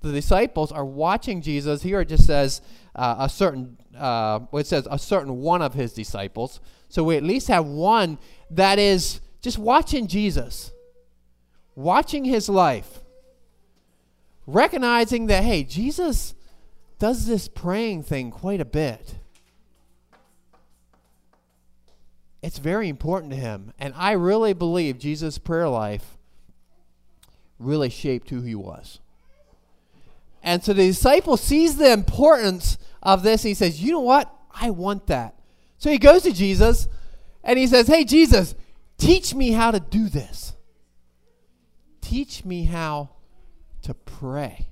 the 0.00 0.12
disciples 0.12 0.72
are 0.72 0.84
watching 0.84 1.42
Jesus. 1.42 1.82
Here 1.82 2.00
it 2.00 2.08
just 2.08 2.26
says 2.26 2.62
uh, 2.94 3.16
a 3.18 3.28
certain, 3.28 3.76
uh, 3.94 4.40
well, 4.50 4.60
it 4.60 4.66
says 4.66 4.88
a 4.90 4.98
certain 4.98 5.36
one 5.42 5.60
of 5.60 5.74
his 5.74 5.92
disciples. 5.92 6.58
So 6.88 7.04
we 7.04 7.16
at 7.16 7.22
least 7.22 7.48
have 7.48 7.66
one 7.66 8.18
that 8.50 8.78
is 8.78 9.20
just 9.46 9.58
watching 9.58 10.08
Jesus, 10.08 10.72
watching 11.76 12.24
his 12.24 12.48
life, 12.48 12.98
recognizing 14.44 15.28
that, 15.28 15.44
hey, 15.44 15.62
Jesus 15.62 16.34
does 16.98 17.26
this 17.26 17.46
praying 17.46 18.02
thing 18.02 18.32
quite 18.32 18.60
a 18.60 18.64
bit. 18.64 19.14
It's 22.42 22.58
very 22.58 22.88
important 22.88 23.30
to 23.34 23.36
him. 23.36 23.72
And 23.78 23.94
I 23.96 24.14
really 24.14 24.52
believe 24.52 24.98
Jesus' 24.98 25.38
prayer 25.38 25.68
life 25.68 26.18
really 27.60 27.88
shaped 27.88 28.30
who 28.30 28.40
he 28.40 28.56
was. 28.56 28.98
And 30.42 30.64
so 30.64 30.72
the 30.72 30.88
disciple 30.88 31.36
sees 31.36 31.76
the 31.76 31.92
importance 31.92 32.78
of 33.00 33.22
this. 33.22 33.44
He 33.44 33.54
says, 33.54 33.80
You 33.80 33.92
know 33.92 34.00
what? 34.00 34.28
I 34.52 34.70
want 34.70 35.06
that. 35.06 35.36
So 35.78 35.88
he 35.88 35.98
goes 35.98 36.24
to 36.24 36.32
Jesus 36.32 36.88
and 37.44 37.56
he 37.56 37.68
says, 37.68 37.86
Hey, 37.86 38.02
Jesus, 38.02 38.56
teach 38.98 39.34
me 39.34 39.52
how 39.52 39.70
to 39.70 39.80
do 39.80 40.08
this. 40.08 40.54
Teach 42.00 42.44
me 42.44 42.64
how 42.64 43.10
to 43.82 43.94
pray. 43.94 44.68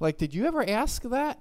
Like, 0.00 0.18
did 0.18 0.34
you 0.34 0.46
ever 0.46 0.68
ask 0.68 1.02
that? 1.02 1.40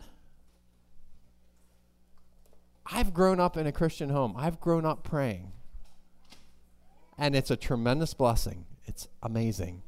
I've 2.85 3.13
grown 3.13 3.39
up 3.39 3.57
in 3.57 3.67
a 3.67 3.71
Christian 3.71 4.09
home. 4.09 4.35
I've 4.38 4.59
grown 4.59 4.85
up 4.85 5.03
praying. 5.03 5.51
And 7.17 7.35
it's 7.35 7.51
a 7.51 7.55
tremendous 7.55 8.13
blessing. 8.13 8.65
It's 8.85 9.07
amazing. 9.21 9.83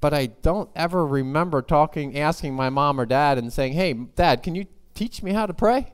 But 0.00 0.14
I 0.14 0.26
don't 0.26 0.70
ever 0.74 1.06
remember 1.06 1.62
talking, 1.62 2.18
asking 2.18 2.54
my 2.54 2.70
mom 2.70 3.00
or 3.00 3.06
dad 3.06 3.38
and 3.38 3.52
saying, 3.52 3.74
hey, 3.74 3.92
dad, 3.92 4.42
can 4.42 4.54
you 4.54 4.66
teach 4.94 5.22
me 5.22 5.32
how 5.32 5.46
to 5.46 5.54
pray? 5.54 5.92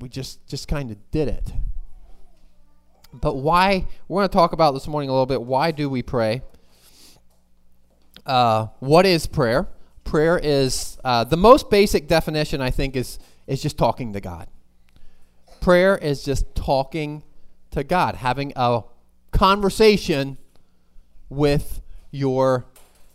We 0.00 0.08
just, 0.08 0.46
just 0.46 0.68
kind 0.68 0.90
of 0.90 1.10
did 1.10 1.28
it. 1.28 1.52
But 3.12 3.36
why? 3.36 3.86
We're 4.06 4.20
going 4.20 4.28
to 4.28 4.32
talk 4.32 4.52
about 4.52 4.74
this 4.74 4.86
morning 4.86 5.08
a 5.08 5.12
little 5.12 5.26
bit. 5.26 5.42
Why 5.42 5.70
do 5.70 5.88
we 5.88 6.02
pray? 6.02 6.42
Uh, 8.26 8.66
what 8.80 9.06
is 9.06 9.26
prayer? 9.26 9.66
Prayer 10.04 10.38
is 10.42 10.98
uh, 11.04 11.24
the 11.24 11.36
most 11.36 11.70
basic 11.70 12.06
definition, 12.06 12.60
I 12.60 12.70
think, 12.70 12.96
is, 12.96 13.18
is 13.46 13.62
just 13.62 13.78
talking 13.78 14.12
to 14.12 14.20
God. 14.20 14.48
Prayer 15.60 15.96
is 15.96 16.22
just 16.22 16.54
talking 16.54 17.22
to 17.70 17.82
God, 17.82 18.16
having 18.16 18.52
a 18.54 18.82
conversation 19.32 20.38
with 21.28 21.80
your 22.10 22.66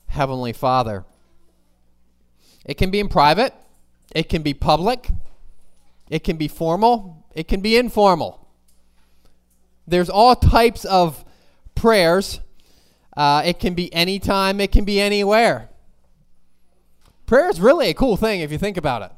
Heavenly 0.08 0.54
Father. 0.54 1.06
It 2.66 2.76
can 2.76 2.92
be 2.92 3.00
in 3.00 3.10
private, 3.10 3.54
it 4.16 4.30
can 4.30 4.42
be 4.42 4.54
public, 4.54 5.10
it 6.10 6.24
can 6.24 6.38
be 6.38 6.48
formal, 6.48 7.26
it 7.34 7.48
can 7.48 7.62
be 7.62 7.78
informal. 7.78 8.48
There's 9.88 10.10
all 10.10 10.36
types 10.36 10.86
of 10.86 11.26
prayers. 11.76 12.40
Uh, 13.16 13.44
it 13.46 13.60
can 13.60 13.74
be 13.74 13.94
anytime, 13.94 14.60
it 14.60 14.72
can 14.72 14.86
be 14.86 15.00
anywhere. 15.00 15.70
Prayer 17.26 17.50
is 17.50 17.60
really 17.60 17.90
a 17.90 17.94
cool 17.94 18.18
thing 18.18 18.42
if 18.42 18.52
you 18.52 18.58
think 18.58 18.78
about 18.78 19.02
it. 19.02 19.12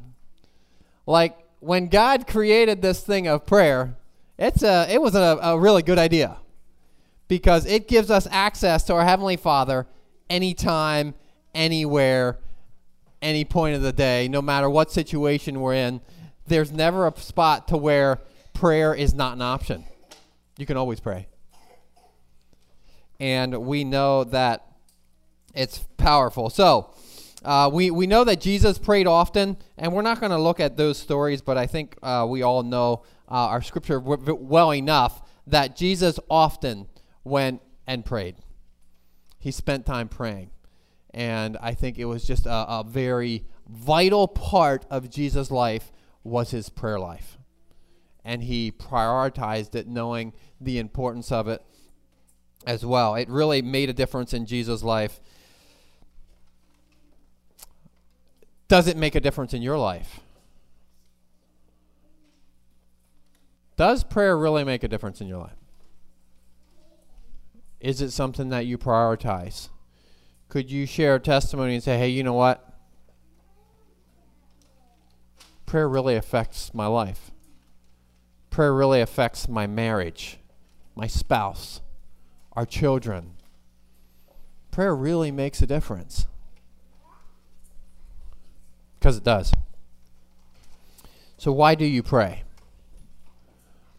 Like, 1.05 1.37
when 1.59 1.87
God 1.87 2.27
created 2.27 2.81
this 2.81 3.01
thing 3.01 3.27
of 3.27 3.45
prayer, 3.45 3.95
it's 4.37 4.63
a, 4.63 4.87
it 4.89 5.01
was 5.01 5.15
a, 5.15 5.39
a 5.41 5.57
really 5.57 5.81
good 5.81 5.97
idea 5.97 6.37
because 7.27 7.65
it 7.65 7.87
gives 7.87 8.11
us 8.11 8.27
access 8.29 8.83
to 8.83 8.93
our 8.93 9.05
Heavenly 9.05 9.37
Father 9.37 9.87
anytime, 10.29 11.15
anywhere, 11.53 12.37
any 13.21 13.45
point 13.45 13.75
of 13.75 13.81
the 13.81 13.93
day, 13.93 14.27
no 14.27 14.41
matter 14.41 14.69
what 14.69 14.91
situation 14.91 15.61
we're 15.61 15.73
in. 15.73 16.01
There's 16.47 16.71
never 16.71 17.07
a 17.07 17.17
spot 17.19 17.67
to 17.69 17.77
where 17.77 18.19
prayer 18.53 18.93
is 18.93 19.13
not 19.13 19.33
an 19.33 19.41
option. 19.41 19.85
You 20.57 20.65
can 20.65 20.77
always 20.77 20.99
pray. 20.99 21.27
And 23.19 23.65
we 23.65 23.83
know 23.83 24.23
that 24.25 24.65
it's 25.53 25.79
powerful. 25.97 26.49
So, 26.49 26.93
uh, 27.43 27.69
we, 27.71 27.91
we 27.91 28.07
know 28.07 28.23
that 28.23 28.41
Jesus 28.41 28.79
prayed 28.79 29.05
often, 29.05 29.57
and 29.77 29.93
we're 29.93 30.01
not 30.01 30.19
going 30.19 30.31
to 30.31 30.37
look 30.37 30.59
at 30.59 30.77
those 30.77 30.97
stories, 30.97 31.41
but 31.41 31.57
I 31.57 31.67
think 31.67 31.95
uh, 32.01 32.25
we 32.27 32.41
all 32.41 32.63
know 32.63 33.03
uh, 33.29 33.33
our 33.33 33.61
scripture 33.61 33.99
w- 33.99 34.35
well 34.35 34.73
enough 34.73 35.21
that 35.45 35.75
Jesus 35.75 36.19
often 36.29 36.87
went 37.23 37.61
and 37.85 38.03
prayed. 38.03 38.35
He 39.39 39.51
spent 39.51 39.85
time 39.85 40.07
praying. 40.07 40.49
And 41.13 41.55
I 41.61 41.75
think 41.75 41.99
it 41.99 42.05
was 42.05 42.25
just 42.25 42.47
a, 42.47 42.51
a 42.51 42.83
very 42.85 43.45
vital 43.69 44.27
part 44.27 44.85
of 44.89 45.09
Jesus' 45.09 45.51
life 45.51 45.91
was 46.25 46.51
his 46.51 46.69
prayer 46.69 46.99
life. 46.99 47.37
And 48.25 48.43
he 48.43 48.71
prioritized 48.71 49.75
it 49.75 49.87
knowing 49.87 50.33
the 50.59 50.79
importance 50.79 51.31
of 51.31 51.47
it 51.47 51.61
as 52.65 52.85
well. 52.85 53.15
It 53.15 53.29
really 53.29 53.61
made 53.61 53.89
a 53.89 53.93
difference 53.93 54.33
in 54.33 54.45
Jesus' 54.45 54.83
life. 54.83 55.21
Does 58.67 58.87
it 58.87 58.97
make 58.97 59.13
a 59.13 59.19
difference 59.19 59.53
in 59.53 59.61
your 59.61 59.77
life? 59.77 60.19
Does 63.77 64.03
prayer 64.03 64.35
really 64.37 64.63
make 64.63 64.83
a 64.83 64.87
difference 64.87 65.21
in 65.21 65.27
your 65.27 65.39
life? 65.39 65.57
Is 67.79 68.01
it 68.01 68.09
something 68.11 68.49
that 68.49 68.65
you 68.65 68.79
prioritize? 68.79 69.69
Could 70.49 70.71
you 70.71 70.87
share 70.87 71.15
a 71.15 71.19
testimony 71.19 71.75
and 71.75 71.83
say, 71.83 71.99
hey, 71.99 72.09
you 72.09 72.23
know 72.23 72.33
what? 72.33 72.74
Prayer 75.65 75.89
really 75.89 76.15
affects 76.15 76.73
my 76.73 76.87
life. 76.87 77.31
Prayer 78.49 78.73
really 78.73 79.01
affects 79.01 79.49
my 79.49 79.67
marriage, 79.67 80.37
my 80.95 81.07
spouse, 81.07 81.81
our 82.53 82.65
children. 82.65 83.31
Prayer 84.71 84.95
really 84.95 85.31
makes 85.31 85.61
a 85.61 85.67
difference. 85.67 86.27
Because 88.99 89.17
it 89.17 89.23
does. 89.23 89.53
So, 91.37 91.51
why 91.51 91.75
do 91.75 91.85
you 91.85 92.01
pray? 92.01 92.43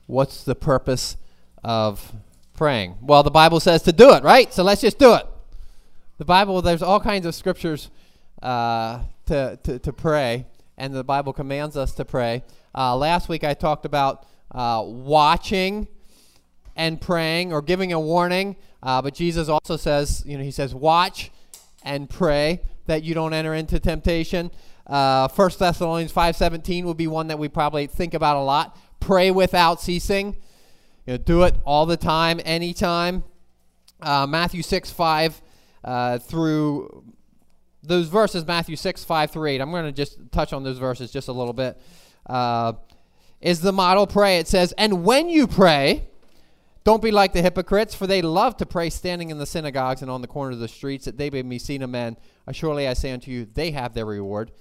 What's 0.06 0.44
the 0.44 0.54
purpose 0.54 1.16
of 1.62 2.12
praying? 2.54 2.96
Well, 3.02 3.22
the 3.22 3.30
Bible 3.30 3.60
says 3.60 3.82
to 3.82 3.92
do 3.92 4.12
it, 4.12 4.22
right? 4.22 4.52
So 4.52 4.62
let's 4.62 4.80
just 4.80 4.98
do 4.98 5.14
it. 5.14 5.26
The 6.18 6.24
Bible, 6.24 6.62
there's 6.62 6.82
all 6.82 7.00
kinds 7.00 7.26
of 7.26 7.34
scriptures 7.34 7.90
uh, 8.42 9.00
to, 9.26 9.58
to, 9.64 9.78
to 9.80 9.92
pray, 9.92 10.46
and 10.78 10.94
the 10.94 11.04
Bible 11.04 11.32
commands 11.32 11.76
us 11.76 11.92
to 11.94 12.04
pray. 12.04 12.42
Uh, 12.74 12.96
last 12.96 13.28
week 13.28 13.44
I 13.44 13.54
talked 13.54 13.84
about 13.84 14.26
uh, 14.52 14.82
watching 14.84 15.88
and 16.74 17.00
praying 17.00 17.52
or 17.52 17.62
giving 17.62 17.92
a 17.92 18.00
warning, 18.00 18.56
uh, 18.82 19.00
but 19.02 19.14
Jesus 19.14 19.48
also 19.48 19.76
says, 19.76 20.22
you 20.26 20.36
know, 20.36 20.44
he 20.44 20.50
says, 20.50 20.74
watch 20.74 21.30
and 21.82 22.10
pray 22.10 22.60
that 22.86 23.02
you 23.02 23.14
don't 23.14 23.32
enter 23.32 23.54
into 23.54 23.80
temptation. 23.80 24.50
Uh, 24.86 25.28
1 25.28 25.50
Thessalonians 25.58 26.12
5.17 26.12 26.84
would 26.84 26.96
be 26.96 27.06
one 27.06 27.28
that 27.28 27.38
we 27.38 27.48
probably 27.48 27.86
think 27.86 28.14
about 28.14 28.36
a 28.36 28.40
lot. 28.40 28.78
Pray 29.00 29.30
without 29.30 29.80
ceasing. 29.80 30.36
You 31.06 31.14
know, 31.14 31.16
do 31.16 31.42
it 31.44 31.54
all 31.64 31.86
the 31.86 31.96
time, 31.96 32.40
anytime. 32.44 33.24
Uh, 34.00 34.26
Matthew 34.26 34.62
6, 34.62 34.90
5 34.90 35.42
uh, 35.84 36.18
through 36.18 37.04
those 37.86 38.08
verses, 38.08 38.46
Matthew 38.46 38.76
6, 38.76 39.04
5 39.04 39.30
through 39.30 39.48
8. 39.48 39.60
I'm 39.60 39.70
going 39.70 39.84
to 39.84 39.92
just 39.92 40.18
touch 40.32 40.52
on 40.52 40.62
those 40.62 40.78
verses 40.78 41.10
just 41.10 41.28
a 41.28 41.32
little 41.32 41.52
bit. 41.52 41.80
Uh, 42.26 42.74
is 43.40 43.60
the 43.60 43.72
model 43.72 44.06
pray. 44.06 44.38
It 44.38 44.48
says, 44.48 44.72
And 44.76 45.04
when 45.04 45.28
you 45.28 45.46
pray, 45.46 46.08
don't 46.84 47.02
be 47.02 47.10
like 47.10 47.32
the 47.32 47.42
hypocrites, 47.42 47.94
for 47.94 48.06
they 48.06 48.22
love 48.22 48.56
to 48.58 48.66
pray 48.66 48.90
standing 48.90 49.30
in 49.30 49.38
the 49.38 49.46
synagogues 49.46 50.02
and 50.02 50.10
on 50.10 50.22
the 50.22 50.28
corners 50.28 50.56
of 50.56 50.60
the 50.60 50.68
streets, 50.68 51.04
that 51.04 51.18
they 51.18 51.30
may 51.30 51.42
be 51.42 51.58
seen 51.58 51.82
of 51.82 51.90
men. 51.90 52.16
Surely 52.52 52.86
I 52.86 52.94
say 52.94 53.12
unto 53.12 53.30
you, 53.30 53.44
they 53.44 53.72
have 53.72 53.92
their 53.94 54.06
reward. 54.06 54.52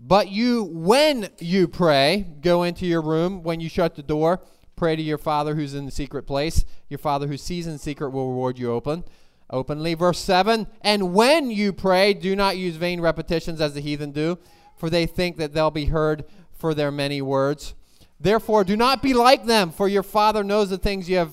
But 0.00 0.28
you, 0.28 0.64
when 0.64 1.28
you 1.38 1.68
pray, 1.68 2.26
go 2.40 2.62
into 2.62 2.86
your 2.86 3.02
room. 3.02 3.42
When 3.42 3.60
you 3.60 3.68
shut 3.68 3.96
the 3.96 4.02
door, 4.02 4.40
pray 4.76 4.96
to 4.96 5.02
your 5.02 5.18
Father 5.18 5.54
who's 5.54 5.74
in 5.74 5.86
the 5.86 5.90
secret 5.90 6.22
place. 6.22 6.64
Your 6.88 6.98
Father 6.98 7.26
who 7.26 7.36
sees 7.36 7.66
in 7.66 7.78
secret 7.78 8.10
will 8.10 8.28
reward 8.28 8.58
you 8.58 8.72
open, 8.72 9.04
openly. 9.50 9.94
Verse 9.94 10.18
7 10.18 10.66
And 10.82 11.14
when 11.14 11.50
you 11.50 11.72
pray, 11.72 12.14
do 12.14 12.36
not 12.36 12.56
use 12.56 12.76
vain 12.76 13.00
repetitions 13.00 13.60
as 13.60 13.74
the 13.74 13.80
heathen 13.80 14.12
do, 14.12 14.38
for 14.76 14.90
they 14.90 15.06
think 15.06 15.36
that 15.36 15.52
they'll 15.52 15.70
be 15.70 15.86
heard 15.86 16.24
for 16.52 16.74
their 16.74 16.90
many 16.90 17.22
words. 17.22 17.74
Therefore, 18.20 18.64
do 18.64 18.76
not 18.76 19.02
be 19.02 19.14
like 19.14 19.46
them, 19.46 19.70
for 19.70 19.88
your 19.88 20.02
Father 20.02 20.42
knows 20.42 20.70
the 20.70 20.78
things 20.78 21.08
you 21.08 21.18
have 21.18 21.32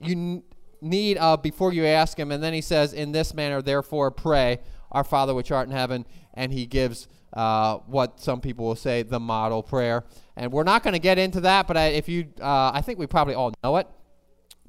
you 0.00 0.42
need 0.80 1.18
of 1.18 1.42
before 1.42 1.72
you 1.72 1.84
ask 1.84 2.18
Him. 2.18 2.32
And 2.32 2.42
then 2.42 2.54
He 2.54 2.60
says, 2.60 2.92
In 2.92 3.12
this 3.12 3.34
manner, 3.34 3.60
therefore, 3.60 4.10
pray, 4.10 4.60
Our 4.90 5.04
Father 5.04 5.34
which 5.34 5.50
art 5.50 5.68
in 5.68 5.74
heaven, 5.74 6.06
and 6.34 6.52
He 6.52 6.66
gives 6.66 7.08
uh, 7.32 7.78
what 7.86 8.20
some 8.20 8.40
people 8.40 8.64
will 8.64 8.76
say 8.76 9.02
the 9.02 9.20
model 9.20 9.62
prayer. 9.62 10.04
And 10.36 10.52
we're 10.52 10.64
not 10.64 10.82
going 10.82 10.94
to 10.94 11.00
get 11.00 11.18
into 11.18 11.40
that, 11.42 11.66
but 11.66 11.76
I, 11.76 11.88
if 11.88 12.08
you, 12.08 12.28
uh, 12.40 12.70
I 12.72 12.80
think 12.80 12.98
we 12.98 13.06
probably 13.06 13.34
all 13.34 13.52
know 13.62 13.76
it. 13.76 13.86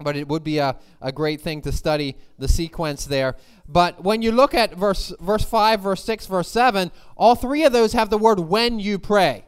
But 0.02 0.16
it 0.16 0.28
would 0.28 0.44
be 0.44 0.60
a, 0.60 0.78
a 1.02 1.12
great 1.12 1.42
thing 1.42 1.62
to 1.64 1.72
study 1.72 2.16
the 2.38 2.48
sequence 2.48 3.06
there. 3.06 3.36
But 3.68 4.04
when 4.04 4.22
you 4.22 4.32
look 4.32 4.54
at 4.54 4.76
verse 4.76 5.14
verse 5.20 5.44
five, 5.44 5.82
verse 5.82 6.04
six, 6.04 6.26
verse 6.26 6.50
seven, 6.50 6.92
all 7.18 7.36
three 7.36 7.66
of 7.66 7.74
those 7.74 7.94
have 7.94 8.10
the 8.10 8.18
word 8.18 8.40
"when 8.40 8.80
you 8.80 8.98
pray." 8.98 9.44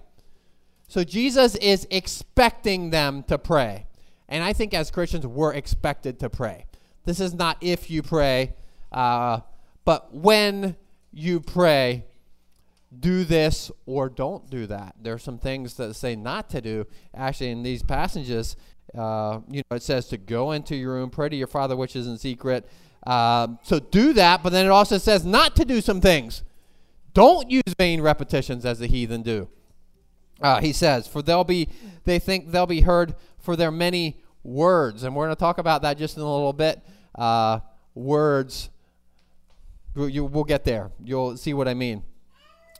So 0.87 1.05
Jesus 1.05 1.55
is 1.55 1.87
expecting 1.89 2.89
them 2.89 3.23
to 3.23 3.37
pray, 3.37 3.85
and 4.27 4.43
I 4.43 4.51
think 4.51 4.73
as 4.73 4.91
Christians 4.91 5.25
we're 5.25 5.53
expected 5.53 6.19
to 6.19 6.29
pray. 6.29 6.65
This 7.05 7.19
is 7.21 7.33
not 7.33 7.57
if 7.61 7.89
you 7.89 8.03
pray, 8.03 8.53
uh, 8.91 9.39
but 9.85 10.13
when 10.13 10.75
you 11.13 11.39
pray, 11.39 12.05
do 12.99 13.23
this 13.23 13.71
or 13.85 14.09
don't 14.09 14.49
do 14.49 14.67
that. 14.67 14.95
There 15.01 15.13
are 15.13 15.19
some 15.19 15.39
things 15.39 15.75
that 15.75 15.93
say 15.95 16.15
not 16.15 16.49
to 16.49 16.59
do. 16.59 16.85
Actually, 17.15 17.51
in 17.51 17.63
these 17.63 17.83
passages, 17.83 18.57
uh, 18.97 19.39
you 19.49 19.61
know, 19.69 19.77
it 19.77 19.83
says 19.83 20.07
to 20.07 20.17
go 20.17 20.51
into 20.51 20.75
your 20.75 20.93
room, 20.93 21.09
pray 21.09 21.29
to 21.29 21.35
your 21.35 21.47
Father 21.47 21.75
which 21.75 21.95
is 21.95 22.07
in 22.07 22.17
secret. 22.17 22.67
Uh, 23.05 23.47
so 23.63 23.79
do 23.79 24.13
that, 24.13 24.43
but 24.43 24.51
then 24.51 24.65
it 24.65 24.69
also 24.69 24.97
says 24.97 25.25
not 25.25 25.55
to 25.55 25.65
do 25.65 25.81
some 25.81 26.01
things. 26.01 26.43
Don't 27.13 27.49
use 27.49 27.63
vain 27.77 28.01
repetitions 28.01 28.65
as 28.65 28.79
the 28.79 28.87
heathen 28.87 29.21
do. 29.21 29.49
Uh, 30.41 30.59
he 30.59 30.73
says, 30.73 31.07
for 31.07 31.21
they'll 31.21 31.43
be, 31.43 31.69
they 32.03 32.19
think 32.19 32.51
they'll 32.51 32.65
be 32.65 32.81
heard 32.81 33.15
for 33.39 33.55
their 33.55 33.71
many 33.71 34.17
words, 34.43 35.03
and 35.03 35.15
we're 35.15 35.25
going 35.25 35.35
to 35.35 35.39
talk 35.39 35.57
about 35.57 35.83
that 35.83 35.97
just 35.97 36.17
in 36.17 36.23
a 36.23 36.31
little 36.31 36.53
bit. 36.53 36.81
Uh, 37.13 37.59
words, 37.93 38.69
we'll, 39.95 40.09
you, 40.09 40.25
we'll 40.25 40.43
get 40.43 40.63
there. 40.63 40.91
You'll 41.03 41.37
see 41.37 41.53
what 41.53 41.67
I 41.67 41.73
mean. 41.73 42.03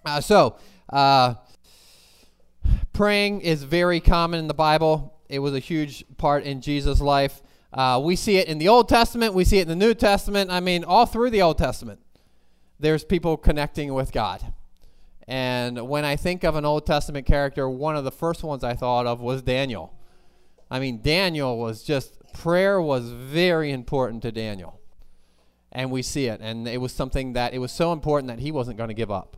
Uh, 0.06 0.22
so, 0.22 0.56
uh, 0.90 1.36
praying 2.94 3.42
is 3.42 3.64
very 3.64 4.00
common 4.00 4.40
in 4.40 4.48
the 4.48 4.54
Bible. 4.54 5.14
It 5.32 5.40
was 5.40 5.54
a 5.54 5.60
huge 5.60 6.04
part 6.18 6.44
in 6.44 6.62
Jesus' 6.62 7.00
life. 7.00 7.42
Uh, 7.74 8.02
we 8.04 8.16
see 8.16 8.38
it 8.38 8.48
in 8.48 8.58
the 8.58 8.68
Old 8.68 8.90
Testament, 8.90 9.34
we 9.34 9.46
see 9.46 9.60
it 9.60 9.64
in 9.64 9.68
the 9.68 9.76
New 9.76 9.94
Testament. 9.94 10.52
I 10.52 10.60
mean, 10.60 10.84
all 10.84 11.06
through 11.06 11.30
the 11.30 11.42
Old 11.42 11.58
Testament, 11.58 12.02
there's 12.80 13.06
people 13.06 13.38
connecting 13.38 13.94
with 13.94 14.12
God. 14.12 14.54
And 15.28 15.88
when 15.88 16.04
I 16.04 16.18
think 16.18 16.44
of 16.44 16.56
an 16.56 16.66
Old 16.66 16.86
Testament 16.86 17.26
character, 17.26 17.70
one 17.70 17.96
of 17.96 18.04
the 18.04 18.12
first 18.12 18.44
ones 18.44 18.64
I 18.64 18.74
thought 18.74 19.08
of 19.08 19.22
was 19.22 19.42
Daniel. 19.42 19.94
I 20.70 20.80
mean, 20.80 21.02
Daniel 21.02 21.58
was 21.58 21.84
just, 21.84 22.18
prayer 22.34 22.82
was 22.82 23.10
very 23.12 23.72
important 23.72 24.24
to 24.24 24.32
Daniel. 24.34 24.80
And 25.72 25.92
we 25.92 26.02
see 26.02 26.26
it. 26.26 26.42
And 26.42 26.68
it 26.68 26.82
was 26.82 26.92
something 26.92 27.34
that, 27.34 27.54
it 27.54 27.60
was 27.60 27.72
so 27.72 27.94
important 27.94 28.28
that 28.28 28.40
he 28.40 28.52
wasn't 28.52 28.78
going 28.78 28.90
to 28.90 28.94
give 28.94 29.12
up 29.12 29.38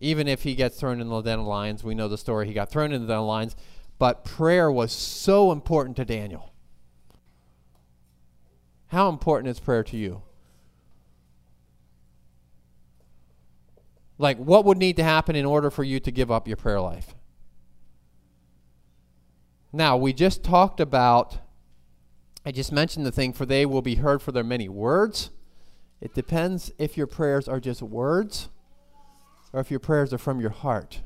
even 0.00 0.28
if 0.28 0.42
he 0.42 0.54
gets 0.54 0.78
thrown 0.78 1.00
in 1.00 1.08
the 1.08 1.20
den 1.22 1.40
of 1.40 1.46
lions. 1.46 1.82
We 1.82 1.94
know 1.94 2.08
the 2.08 2.18
story. 2.18 2.46
He 2.46 2.52
got 2.52 2.70
thrown 2.70 2.92
into 2.92 3.06
the 3.06 3.12
den 3.12 3.20
of 3.20 3.26
lions. 3.26 3.56
But 3.98 4.24
prayer 4.24 4.70
was 4.70 4.92
so 4.92 5.50
important 5.50 5.96
to 5.96 6.04
Daniel. 6.04 6.52
How 8.88 9.08
important 9.08 9.48
is 9.48 9.60
prayer 9.60 9.82
to 9.84 9.96
you? 9.96 10.22
Like, 14.16 14.38
what 14.38 14.64
would 14.64 14.78
need 14.78 14.96
to 14.96 15.04
happen 15.04 15.36
in 15.36 15.44
order 15.44 15.70
for 15.70 15.84
you 15.84 16.00
to 16.00 16.10
give 16.10 16.30
up 16.30 16.48
your 16.48 16.56
prayer 16.56 16.80
life? 16.80 17.14
Now, 19.72 19.96
we 19.96 20.12
just 20.12 20.42
talked 20.42 20.80
about, 20.80 21.38
I 22.44 22.50
just 22.50 22.72
mentioned 22.72 23.04
the 23.04 23.12
thing, 23.12 23.32
for 23.32 23.46
they 23.46 23.66
will 23.66 23.82
be 23.82 23.96
heard 23.96 24.22
for 24.22 24.32
their 24.32 24.44
many 24.44 24.68
words. 24.68 25.30
It 26.00 26.14
depends 26.14 26.72
if 26.78 26.96
your 26.96 27.06
prayers 27.06 27.48
are 27.48 27.60
just 27.60 27.82
words 27.82 28.48
or 29.52 29.60
if 29.60 29.70
your 29.70 29.80
prayers 29.80 30.12
are 30.12 30.18
from 30.18 30.40
your 30.40 30.50
heart. 30.50 31.02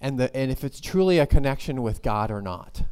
And, 0.00 0.18
the, 0.18 0.34
and 0.34 0.50
if 0.50 0.64
it's 0.64 0.80
truly 0.80 1.18
a 1.18 1.26
connection 1.26 1.82
with 1.82 2.02
God 2.02 2.30
or 2.30 2.40
not. 2.40 2.82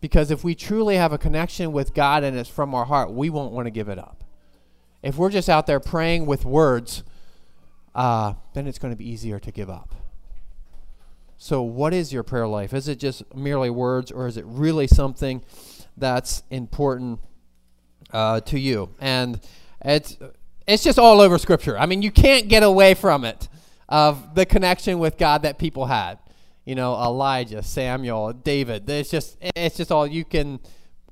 Because 0.00 0.30
if 0.30 0.44
we 0.44 0.54
truly 0.54 0.96
have 0.96 1.12
a 1.12 1.18
connection 1.18 1.72
with 1.72 1.92
God 1.92 2.22
and 2.22 2.36
it's 2.36 2.48
from 2.48 2.74
our 2.74 2.84
heart, 2.84 3.10
we 3.10 3.30
won't 3.30 3.52
want 3.52 3.66
to 3.66 3.70
give 3.70 3.88
it 3.88 3.98
up. 3.98 4.22
If 5.02 5.16
we're 5.16 5.30
just 5.30 5.48
out 5.48 5.66
there 5.66 5.80
praying 5.80 6.26
with 6.26 6.44
words, 6.44 7.02
uh, 7.94 8.34
then 8.54 8.66
it's 8.66 8.78
going 8.78 8.92
to 8.92 8.96
be 8.96 9.08
easier 9.08 9.40
to 9.40 9.50
give 9.50 9.68
up. 9.68 9.94
So, 11.36 11.62
what 11.62 11.94
is 11.94 12.12
your 12.12 12.24
prayer 12.24 12.48
life? 12.48 12.74
Is 12.74 12.88
it 12.88 12.98
just 12.98 13.22
merely 13.34 13.70
words, 13.70 14.10
or 14.10 14.26
is 14.26 14.36
it 14.36 14.44
really 14.46 14.88
something 14.88 15.42
that's 15.96 16.42
important 16.50 17.20
uh, 18.12 18.40
to 18.40 18.58
you? 18.58 18.90
And 19.00 19.40
it's 19.84 20.18
it's 20.66 20.82
just 20.82 20.98
all 20.98 21.20
over 21.20 21.38
Scripture. 21.38 21.78
I 21.78 21.86
mean, 21.86 22.02
you 22.02 22.10
can't 22.10 22.48
get 22.48 22.64
away 22.64 22.94
from 22.94 23.24
it 23.24 23.48
of 23.88 24.34
the 24.34 24.44
connection 24.44 24.98
with 24.98 25.16
God 25.16 25.42
that 25.42 25.58
people 25.58 25.86
had. 25.86 26.18
You 26.64 26.74
know, 26.74 26.94
Elijah, 26.94 27.62
Samuel, 27.62 28.32
David. 28.32 28.88
It's 28.90 29.10
just 29.10 29.38
it's 29.40 29.76
just 29.76 29.90
all 29.90 30.06
you 30.06 30.24
can 30.24 30.60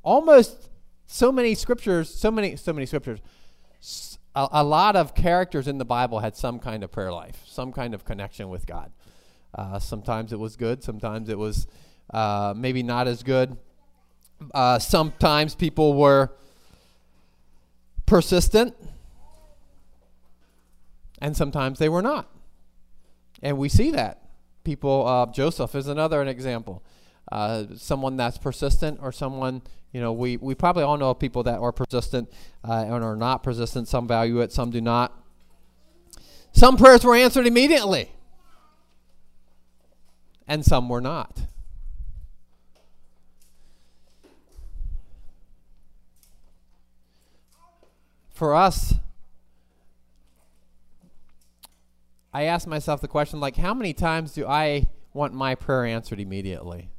almost 0.02 0.68
so 1.06 1.32
many 1.32 1.54
scriptures, 1.54 2.12
so 2.12 2.30
many 2.30 2.56
so 2.56 2.72
many 2.72 2.84
scriptures. 2.84 3.20
A, 4.34 4.48
a 4.52 4.64
lot 4.64 4.96
of 4.96 5.14
characters 5.14 5.66
in 5.66 5.78
the 5.78 5.84
Bible 5.84 6.18
had 6.18 6.36
some 6.36 6.58
kind 6.58 6.84
of 6.84 6.92
prayer 6.92 7.12
life, 7.12 7.42
some 7.46 7.72
kind 7.72 7.94
of 7.94 8.04
connection 8.04 8.50
with 8.50 8.66
God. 8.66 8.92
Uh, 9.54 9.78
sometimes 9.78 10.32
it 10.32 10.38
was 10.38 10.56
good, 10.56 10.82
sometimes 10.82 11.30
it 11.30 11.38
was 11.38 11.66
uh, 12.12 12.52
maybe 12.54 12.82
not 12.82 13.08
as 13.08 13.22
good. 13.22 13.56
Uh, 14.52 14.78
sometimes 14.78 15.54
people 15.54 15.94
were 15.94 16.30
persistent, 18.04 18.74
and 21.22 21.34
sometimes 21.34 21.78
they 21.78 21.88
were 21.88 22.02
not. 22.02 22.35
And 23.46 23.58
we 23.58 23.68
see 23.68 23.92
that. 23.92 24.22
People, 24.64 25.06
uh, 25.06 25.26
Joseph 25.26 25.76
is 25.76 25.86
another 25.86 26.20
an 26.20 26.26
example. 26.26 26.82
Uh, 27.30 27.66
someone 27.76 28.16
that's 28.16 28.38
persistent 28.38 28.98
or 29.00 29.12
someone, 29.12 29.62
you 29.92 30.00
know, 30.00 30.12
we, 30.12 30.36
we 30.36 30.56
probably 30.56 30.82
all 30.82 30.96
know 30.96 31.14
people 31.14 31.44
that 31.44 31.60
are 31.60 31.70
persistent 31.70 32.28
uh, 32.68 32.72
and 32.72 33.04
are 33.04 33.14
not 33.14 33.44
persistent. 33.44 33.86
Some 33.86 34.08
value 34.08 34.40
it, 34.40 34.50
some 34.50 34.70
do 34.70 34.80
not. 34.80 35.16
Some 36.50 36.76
prayers 36.76 37.04
were 37.04 37.14
answered 37.14 37.46
immediately, 37.46 38.10
and 40.48 40.64
some 40.64 40.88
were 40.88 41.00
not. 41.00 41.42
For 48.34 48.56
us, 48.56 48.94
I 52.36 52.42
ask 52.42 52.68
myself 52.68 53.00
the 53.00 53.08
question 53.08 53.40
like, 53.40 53.56
how 53.56 53.72
many 53.72 53.94
times 53.94 54.34
do 54.34 54.46
I 54.46 54.88
want 55.14 55.32
my 55.32 55.54
prayer 55.54 55.86
answered 55.86 56.20
immediately? 56.20 56.90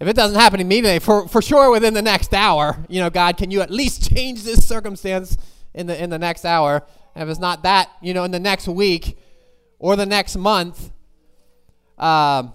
If 0.00 0.08
it 0.08 0.16
doesn't 0.16 0.40
happen 0.40 0.60
immediately, 0.60 1.00
for, 1.00 1.28
for 1.28 1.42
sure 1.42 1.70
within 1.70 1.92
the 1.92 2.00
next 2.00 2.32
hour, 2.32 2.82
you 2.88 3.00
know, 3.00 3.10
God, 3.10 3.36
can 3.36 3.50
you 3.50 3.60
at 3.60 3.70
least 3.70 4.10
change 4.10 4.44
this 4.44 4.66
circumstance 4.66 5.36
in 5.74 5.86
the 5.86 6.02
in 6.02 6.08
the 6.08 6.18
next 6.18 6.46
hour? 6.46 6.86
And 7.14 7.22
if 7.22 7.28
it's 7.28 7.38
not 7.38 7.64
that, 7.64 7.90
you 8.00 8.14
know, 8.14 8.24
in 8.24 8.30
the 8.30 8.40
next 8.40 8.66
week 8.66 9.18
or 9.78 9.94
the 9.94 10.06
next 10.06 10.34
month, 10.34 10.90
um, 11.98 12.54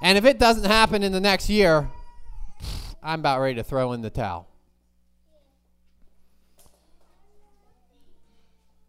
and 0.00 0.16
if 0.16 0.24
it 0.24 0.38
doesn't 0.38 0.64
happen 0.64 1.02
in 1.02 1.12
the 1.12 1.20
next 1.20 1.50
year, 1.50 1.90
I'm 3.02 3.20
about 3.20 3.42
ready 3.42 3.56
to 3.56 3.64
throw 3.64 3.92
in 3.92 4.00
the 4.00 4.08
towel. 4.08 4.47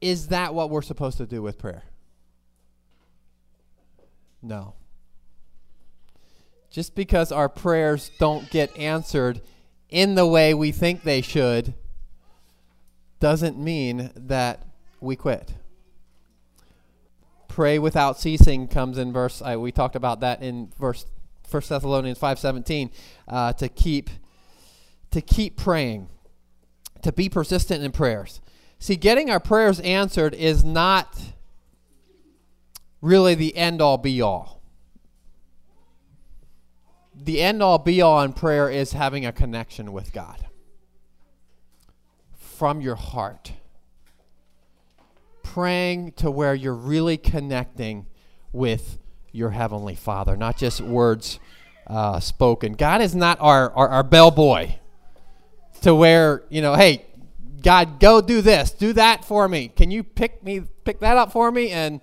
Is 0.02 0.28
that 0.28 0.54
what 0.54 0.70
we're 0.70 0.82
supposed 0.82 1.18
to 1.18 1.26
do 1.26 1.42
with 1.42 1.58
prayer? 1.58 1.84
No. 4.42 4.76
Just 6.70 6.96
because 6.96 7.32
our 7.32 7.50
prayers 7.50 8.12
don't 8.20 8.50
get 8.50 8.76
answered 8.78 9.42
in 9.90 10.16
the 10.16 10.26
way 10.26 10.54
we 10.54 10.72
think 10.72 11.04
they 11.04 11.22
should 11.22 11.74
doesn't 13.20 13.58
mean 13.58 14.12
that 14.16 14.66
we 15.02 15.16
quit. 15.16 15.56
Pray 17.48 17.80
without 17.80 18.18
ceasing 18.18 18.68
comes 18.68 18.98
in 18.98 19.12
verse. 19.12 19.42
Uh, 19.42 19.60
we 19.60 19.72
talked 19.72 19.96
about 19.96 20.22
that 20.22 20.42
in 20.42 20.72
verse 20.80 21.06
First 21.46 21.70
Thessalonians 21.70 22.20
five 22.20 22.38
seventeen. 22.40 22.92
Uh, 23.28 23.52
to 23.54 23.68
keep 23.68 24.10
to 25.12 25.20
keep 25.20 25.58
praying, 25.58 26.08
to 27.02 27.12
be 27.12 27.28
persistent 27.28 27.84
in 27.84 27.92
prayers. 27.92 28.40
See, 28.80 28.96
getting 28.96 29.30
our 29.30 29.42
prayers 29.42 29.82
answered 29.82 30.34
is 30.34 30.64
not 30.64 31.22
really 33.02 33.36
the 33.36 33.56
end 33.56 33.82
all 33.82 33.98
be 33.98 34.22
all. 34.22 34.62
The 37.14 37.42
end 37.42 37.62
all 37.62 37.78
be 37.78 38.02
all 38.02 38.22
in 38.22 38.32
prayer 38.32 38.70
is 38.70 38.94
having 38.94 39.26
a 39.26 39.34
connection 39.34 39.92
with 39.92 40.14
God 40.14 40.46
from 42.38 42.80
your 42.80 42.96
heart. 42.96 43.52
Praying 45.44 46.14
to 46.14 46.32
where 46.32 46.56
you're 46.56 46.74
really 46.74 47.18
connecting 47.18 48.06
with 48.54 48.98
your 49.32 49.50
Heavenly 49.50 49.96
Father, 49.96 50.38
not 50.38 50.58
just 50.58 50.80
words 50.80 51.40
uh, 51.88 52.20
spoken. 52.22 52.74
God 52.74 53.02
is 53.02 53.14
not 53.14 53.38
our, 53.42 53.72
our, 53.74 53.90
our 53.90 54.04
bellboy 54.04 54.76
to 55.82 55.94
where, 55.94 56.44
you 56.50 56.62
know, 56.62 56.76
hey, 56.76 57.06
God, 57.62 58.00
go 58.00 58.22
do 58.22 58.42
this, 58.42 58.72
do 58.72 58.94
that 58.94 59.26
for 59.26 59.48
me. 59.48 59.68
Can 59.68 59.92
you 59.92 60.04
pick 60.04 60.44
me, 60.44 60.62
pick 60.84 61.00
that 61.00 61.18
up 61.18 61.32
for 61.32 61.52
me? 61.52 61.70
And 61.72 62.02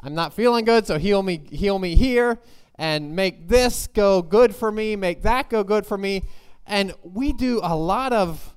I'm 0.00 0.14
not 0.14 0.34
feeling 0.34 0.64
good, 0.64 0.86
so 0.86 0.98
heal 0.98 1.22
me, 1.22 1.40
heal 1.50 1.78
me 1.78 1.96
here, 1.96 2.38
and 2.76 3.16
make 3.16 3.48
this 3.48 3.86
go 3.86 4.22
good 4.22 4.54
for 4.54 4.70
me, 4.70 4.96
make 4.96 5.22
that 5.22 5.50
go 5.50 5.64
good 5.64 5.86
for 5.86 5.98
me. 5.98 6.22
And 6.66 6.94
we 7.02 7.32
do 7.32 7.60
a 7.62 7.74
lot 7.74 8.12
of 8.12 8.54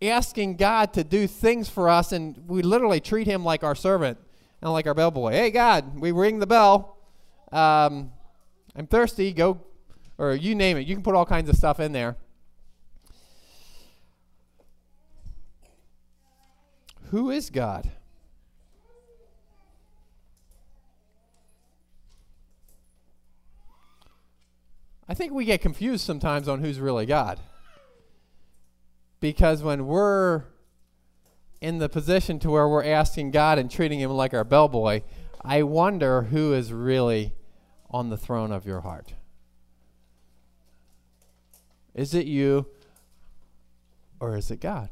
asking 0.00 0.56
God 0.56 0.92
to 0.94 1.04
do 1.04 1.26
things 1.26 1.68
for 1.68 1.88
us, 1.88 2.12
and 2.12 2.36
we 2.46 2.62
literally 2.62 3.00
treat 3.00 3.26
Him 3.26 3.44
like 3.44 3.64
our 3.64 3.74
servant 3.74 4.18
and 4.62 4.72
like 4.72 4.86
our 4.86 4.94
bellboy. 4.94 5.32
Hey, 5.32 5.50
God, 5.50 5.98
we 5.98 6.12
ring 6.12 6.38
the 6.38 6.46
bell. 6.46 6.96
Um, 7.52 8.12
I'm 8.76 8.86
thirsty. 8.86 9.32
Go, 9.32 9.60
or 10.18 10.34
you 10.34 10.54
name 10.54 10.76
it. 10.76 10.86
You 10.86 10.94
can 10.94 11.02
put 11.02 11.14
all 11.14 11.26
kinds 11.26 11.48
of 11.48 11.56
stuff 11.56 11.80
in 11.80 11.92
there. 11.92 12.16
Who 17.10 17.30
is 17.30 17.50
God? 17.50 17.90
I 25.08 25.14
think 25.14 25.32
we 25.32 25.46
get 25.46 25.62
confused 25.62 26.04
sometimes 26.04 26.48
on 26.48 26.60
who's 26.60 26.78
really 26.78 27.06
God. 27.06 27.40
Because 29.20 29.62
when 29.62 29.86
we're 29.86 30.44
in 31.60 31.78
the 31.78 31.88
position 31.88 32.38
to 32.40 32.50
where 32.50 32.68
we're 32.68 32.84
asking 32.84 33.30
God 33.30 33.58
and 33.58 33.70
treating 33.70 34.00
him 34.00 34.10
like 34.10 34.34
our 34.34 34.44
bellboy, 34.44 35.02
I 35.42 35.62
wonder 35.62 36.22
who 36.24 36.52
is 36.52 36.72
really 36.72 37.34
on 37.90 38.10
the 38.10 38.18
throne 38.18 38.52
of 38.52 38.66
your 38.66 38.82
heart. 38.82 39.14
Is 41.94 42.14
it 42.14 42.26
you 42.26 42.66
or 44.20 44.36
is 44.36 44.50
it 44.50 44.60
God? 44.60 44.90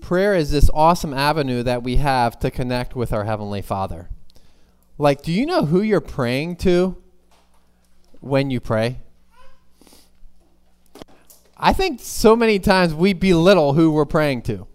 Prayer 0.00 0.34
is 0.34 0.50
this 0.50 0.70
awesome 0.74 1.14
avenue 1.14 1.62
that 1.62 1.82
we 1.82 1.96
have 1.96 2.38
to 2.40 2.50
connect 2.50 2.96
with 2.96 3.12
our 3.12 3.24
Heavenly 3.24 3.62
Father. 3.62 4.08
Like, 4.98 5.22
do 5.22 5.32
you 5.32 5.46
know 5.46 5.64
who 5.64 5.82
you're 5.82 6.00
praying 6.00 6.56
to 6.56 6.96
when 8.20 8.50
you 8.50 8.60
pray? 8.60 8.98
I 11.56 11.72
think 11.72 12.00
so 12.00 12.34
many 12.34 12.58
times 12.58 12.94
we 12.94 13.12
belittle 13.12 13.74
who 13.74 13.90
we're 13.90 14.06
praying 14.06 14.42
to. 14.42 14.66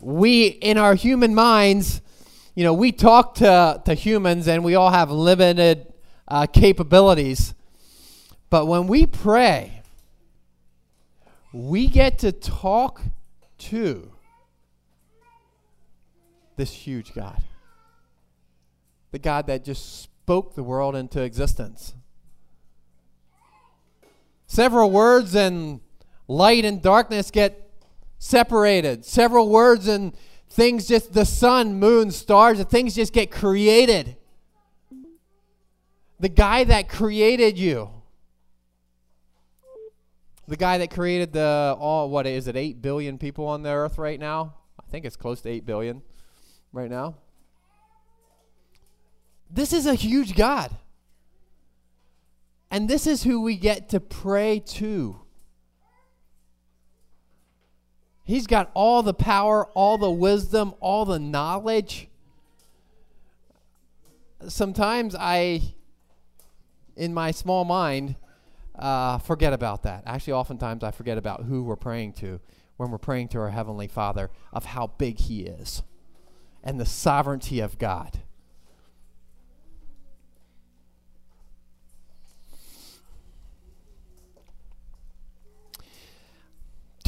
We, 0.00 0.46
in 0.46 0.78
our 0.78 0.94
human 0.94 1.34
minds, 1.34 2.00
you 2.54 2.64
know, 2.64 2.74
we 2.74 2.92
talk 2.92 3.34
to, 3.36 3.82
to 3.84 3.94
humans 3.94 4.48
and 4.48 4.62
we 4.62 4.74
all 4.74 4.90
have 4.90 5.10
limited 5.10 5.92
uh, 6.26 6.46
capabilities. 6.46 7.54
But 8.50 8.66
when 8.66 8.86
we 8.86 9.06
pray, 9.06 9.82
we 11.52 11.86
get 11.86 12.18
to 12.20 12.32
talk 12.32 13.00
to 13.58 14.12
this 16.56 16.72
huge 16.72 17.14
God. 17.14 17.42
The 19.10 19.18
God 19.18 19.46
that 19.46 19.64
just 19.64 20.02
spoke 20.02 20.54
the 20.54 20.62
world 20.62 20.94
into 20.94 21.22
existence. 21.22 21.94
Several 24.46 24.90
words 24.90 25.34
and 25.34 25.80
light 26.26 26.64
and 26.64 26.82
darkness 26.82 27.30
get 27.30 27.70
separated. 28.18 29.04
Several 29.04 29.48
words 29.48 29.88
and 29.88 30.14
things 30.50 30.86
just, 30.88 31.12
the 31.12 31.24
sun, 31.24 31.78
moon, 31.78 32.10
stars, 32.10 32.58
the 32.58 32.64
things 32.64 32.94
just 32.94 33.12
get 33.12 33.30
created. 33.30 34.16
The 36.20 36.28
guy 36.28 36.64
that 36.64 36.88
created 36.88 37.58
you. 37.58 37.90
The 40.48 40.56
guy 40.56 40.78
that 40.78 40.90
created 40.90 41.34
the 41.34 41.76
all 41.78 42.08
what 42.08 42.26
is 42.26 42.48
it 42.48 42.56
8 42.56 42.80
billion 42.80 43.18
people 43.18 43.46
on 43.46 43.62
the 43.62 43.68
earth 43.68 43.98
right 43.98 44.18
now? 44.18 44.54
I 44.80 44.90
think 44.90 45.04
it's 45.04 45.14
close 45.14 45.42
to 45.42 45.50
8 45.50 45.66
billion 45.66 46.00
right 46.72 46.88
now. 46.88 47.16
This 49.50 49.74
is 49.74 49.84
a 49.84 49.94
huge 49.94 50.34
God. 50.34 50.74
And 52.70 52.88
this 52.88 53.06
is 53.06 53.24
who 53.24 53.42
we 53.42 53.56
get 53.56 53.90
to 53.90 54.00
pray 54.00 54.58
to. 54.60 55.20
He's 58.24 58.46
got 58.46 58.70
all 58.72 59.02
the 59.02 59.14
power, 59.14 59.66
all 59.74 59.98
the 59.98 60.10
wisdom, 60.10 60.74
all 60.80 61.04
the 61.04 61.18
knowledge. 61.18 62.08
Sometimes 64.48 65.14
I, 65.14 65.74
in 66.96 67.12
my 67.12 67.32
small 67.32 67.66
mind, 67.66 68.16
uh, 68.78 69.18
forget 69.18 69.52
about 69.52 69.82
that. 69.82 70.02
Actually, 70.06 70.34
oftentimes 70.34 70.82
I 70.82 70.90
forget 70.90 71.18
about 71.18 71.44
who 71.44 71.62
we're 71.62 71.76
praying 71.76 72.14
to 72.14 72.40
when 72.76 72.90
we're 72.90 72.98
praying 72.98 73.28
to 73.28 73.38
our 73.38 73.50
Heavenly 73.50 73.88
Father, 73.88 74.30
of 74.52 74.66
how 74.66 74.86
big 74.98 75.18
He 75.18 75.42
is 75.42 75.82
and 76.62 76.78
the 76.78 76.86
sovereignty 76.86 77.60
of 77.60 77.78
God. 77.78 78.20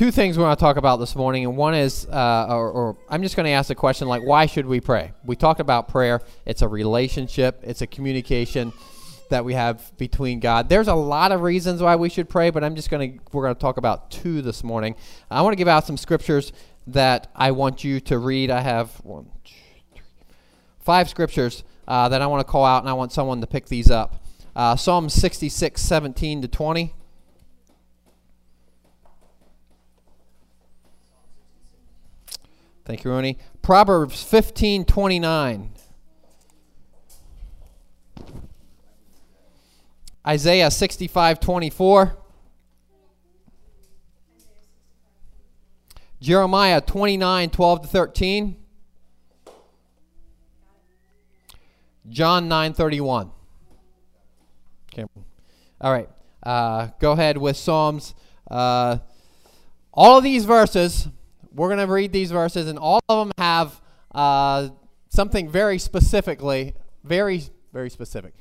two 0.01 0.11
things 0.11 0.39
we 0.39 0.43
want 0.43 0.59
to 0.59 0.65
talk 0.65 0.79
about 0.79 0.97
this 0.97 1.15
morning, 1.15 1.45
and 1.45 1.59
one 1.59 1.75
is, 1.75 2.07
uh, 2.07 2.47
or, 2.49 2.71
or, 2.71 2.97
I'm 3.11 3.23
just 3.23 3.37
going 3.37 3.45
to 3.45 3.51
ask 3.51 3.69
the 3.69 3.75
question 3.75 4.09
like, 4.09 4.23
why 4.25 4.47
should 4.47 4.65
we 4.65 4.81
pray? 4.81 5.13
We 5.27 5.37
talked 5.37 5.61
about 5.61 5.89
prayer. 5.89 6.23
It's 6.47 6.63
a 6.63 6.69
relationship. 6.69 7.61
It's 7.63 7.83
a 7.83 7.87
communication 7.87 8.73
that 9.31 9.45
we 9.45 9.55
have 9.55 9.97
between 9.97 10.41
God. 10.41 10.69
There's 10.69 10.89
a 10.89 10.95
lot 10.95 11.33
of 11.33 11.41
reasons 11.41 11.81
why 11.81 11.97
we 11.97 12.09
should 12.09 12.29
pray, 12.29 12.51
but 12.51 12.63
I'm 12.63 12.77
just 12.77 12.91
going 12.91 13.19
to 13.19 13.25
we're 13.33 13.45
going 13.45 13.55
to 13.55 13.61
talk 13.61 13.77
about 13.77 14.11
two 14.11 14.43
this 14.43 14.63
morning. 14.63 14.95
I 15.31 15.43
want 15.43 15.53
to 15.53 15.57
give 15.57 15.69
out 15.69 15.87
some 15.87 15.97
scriptures 15.97 16.53
that 16.87 17.31
I 17.35 17.53
want 17.53 17.83
you 17.83 18.01
to 18.01 18.19
read. 18.19 18.51
I 18.51 18.61
have 18.61 18.91
one, 19.05 19.31
two, 19.45 19.55
three, 19.95 20.03
five 20.81 21.09
scriptures 21.09 21.65
uh, 21.89 22.09
that 22.09 22.23
I 22.23 22.27
want 22.27 22.47
to 22.47 22.51
call 22.51 22.65
out, 22.65 22.83
and 22.83 22.89
I 22.89 22.93
want 22.93 23.13
someone 23.13 23.41
to 23.41 23.47
pick 23.47 23.67
these 23.67 23.91
up. 23.91 24.23
Uh, 24.55 24.77
Psalm 24.77 25.09
66, 25.09 25.81
17 25.81 26.43
to 26.43 26.49
20. 26.49 26.95
Thank 32.85 33.05
you, 33.05 33.11
Rooney. 33.11 33.39
Proverbs 33.63 34.23
15 34.25 34.85
29. 34.85 35.71
Isaiah 40.27 40.71
65 40.71 41.41
24. 41.41 42.17
Jeremiah 46.21 46.81
29 46.81 47.51
12 47.51 47.83
to 47.83 47.89
13. 47.89 48.57
John 52.09 52.49
9 52.49 52.73
31. 52.75 53.31
Okay. 54.93 55.05
All 55.81 55.93
right. 55.93 56.09
Uh, 56.43 56.89
go 56.99 57.13
ahead 57.13 57.39
with 57.39 57.57
Psalms. 57.57 58.15
Uh, 58.51 58.99
all 59.93 60.19
of 60.19 60.25
these 60.25 60.45
verses 60.45 61.09
we're 61.53 61.69
going 61.69 61.87
to 61.87 61.93
read 61.93 62.13
these 62.13 62.31
verses, 62.31 62.69
and 62.69 62.79
all 62.79 63.01
of 63.09 63.29
them 63.29 63.33
have 63.39 63.81
uh, 64.15 64.69
something 65.09 65.49
very 65.49 65.79
specifically, 65.79 66.75
very, 67.05 67.43
very 67.73 67.91
specific. 67.91 68.35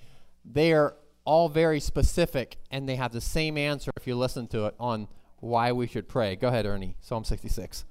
They 0.45 0.73
are 0.73 0.95
all 1.29 1.47
very 1.47 1.79
specific, 1.79 2.57
and 2.71 2.89
they 2.89 2.95
have 2.95 3.11
the 3.11 3.21
same 3.21 3.55
answer 3.55 3.91
if 3.95 4.07
you 4.07 4.15
listen 4.15 4.47
to 4.47 4.65
it 4.65 4.73
on 4.79 5.07
why 5.41 5.71
we 5.71 5.85
should 5.85 6.07
pray. 6.07 6.35
Go 6.35 6.47
ahead, 6.47 6.65
Ernie. 6.65 6.95
Psalm 7.01 7.23
66. 7.23 7.85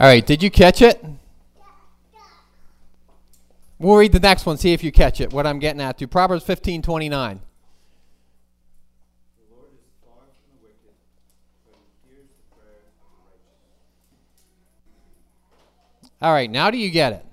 All 0.00 0.06
right, 0.08 0.26
did 0.26 0.42
you 0.42 0.50
catch 0.50 0.82
it? 0.82 1.00
We'll 3.78 3.96
read 3.96 4.12
the 4.12 4.20
next 4.20 4.44
one, 4.44 4.56
see 4.56 4.72
if 4.72 4.82
you 4.82 4.90
catch 4.90 5.20
it, 5.20 5.32
what 5.32 5.46
I'm 5.46 5.60
getting 5.60 5.80
at 5.80 5.98
to. 5.98 6.08
Proverbs 6.08 6.44
15 6.44 6.82
29. 6.82 7.40
All 16.20 16.32
right, 16.32 16.50
now 16.50 16.70
do 16.70 16.78
you 16.78 16.90
get 16.90 17.12
it? 17.12 17.24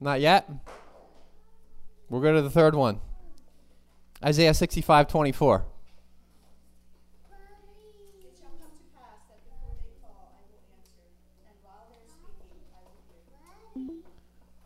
Not 0.00 0.20
yet? 0.20 0.48
We'll 2.08 2.20
go 2.20 2.32
to 2.32 2.42
the 2.42 2.50
third 2.50 2.76
one. 2.76 3.00
Isaiah 4.24 4.54
65 4.54 5.08
24. 5.08 5.64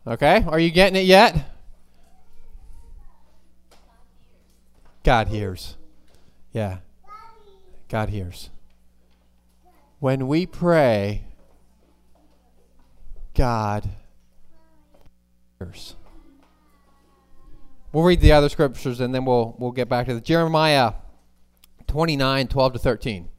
Okay, 0.09 0.43
are 0.47 0.59
you 0.59 0.71
getting 0.71 0.99
it 0.99 1.05
yet? 1.05 1.35
God 5.03 5.27
hears. 5.27 5.77
Yeah. 6.51 6.79
God 7.89 8.09
hears. 8.09 8.49
When 9.99 10.27
we 10.27 10.47
pray, 10.47 11.25
God 13.35 13.87
hears. 15.59 15.95
We'll 17.93 18.03
read 18.03 18.21
the 18.21 18.31
other 18.31 18.49
scriptures 18.49 18.99
and 18.99 19.13
then 19.13 19.25
we'll 19.25 19.55
we'll 19.59 19.71
get 19.71 19.89
back 19.89 20.07
to 20.07 20.15
the 20.15 20.21
Jeremiah 20.21 20.93
29, 21.85 22.47
12 22.47 22.73
to 22.73 22.79
13. 22.79 23.29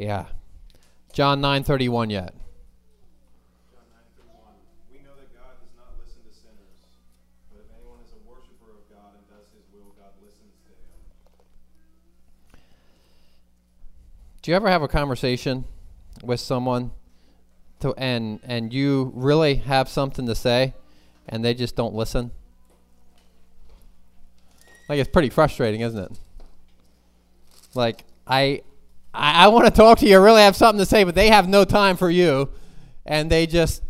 Yeah. 0.00 0.28
John 1.12 1.42
9:31 1.42 2.08
yet. 2.08 2.32
John 3.70 3.84
9:31. 3.92 4.56
We 4.90 5.00
know 5.00 5.14
that 5.14 5.28
God 5.34 5.60
does 5.60 5.76
not 5.76 5.92
listen 6.02 6.22
to 6.26 6.32
sinners, 6.32 6.88
but 7.52 7.60
if 7.60 7.66
anyone 7.76 8.00
is 8.02 8.12
a 8.14 8.20
worshiper 8.26 8.70
of 8.70 8.88
God 8.88 9.12
and 9.18 9.28
does 9.28 9.52
his 9.52 9.68
will, 9.70 9.92
God 9.98 10.14
listens 10.24 10.56
to 10.64 10.70
him. 10.70 12.64
Do 14.40 14.50
you 14.50 14.56
ever 14.56 14.70
have 14.70 14.80
a 14.80 14.88
conversation 14.88 15.66
with 16.24 16.40
someone 16.40 16.92
to 17.80 17.92
and 17.98 18.40
and 18.42 18.72
you 18.72 19.12
really 19.14 19.56
have 19.56 19.90
something 19.90 20.24
to 20.24 20.34
say 20.34 20.72
and 21.28 21.44
they 21.44 21.52
just 21.52 21.76
don't 21.76 21.94
listen? 21.94 22.30
Like 24.88 24.98
it's 24.98 25.10
pretty 25.10 25.28
frustrating, 25.28 25.82
isn't 25.82 26.02
it? 26.10 26.18
Like 27.74 28.06
I 28.26 28.62
I, 29.12 29.44
I 29.44 29.48
want 29.48 29.66
to 29.66 29.70
talk 29.70 29.98
to 29.98 30.06
you, 30.06 30.16
I 30.16 30.22
really 30.22 30.42
have 30.42 30.56
something 30.56 30.78
to 30.78 30.86
say, 30.86 31.04
but 31.04 31.14
they 31.14 31.28
have 31.28 31.48
no 31.48 31.64
time 31.64 31.96
for 31.96 32.10
you. 32.10 32.50
And 33.06 33.30
they 33.30 33.46
just 33.46 33.82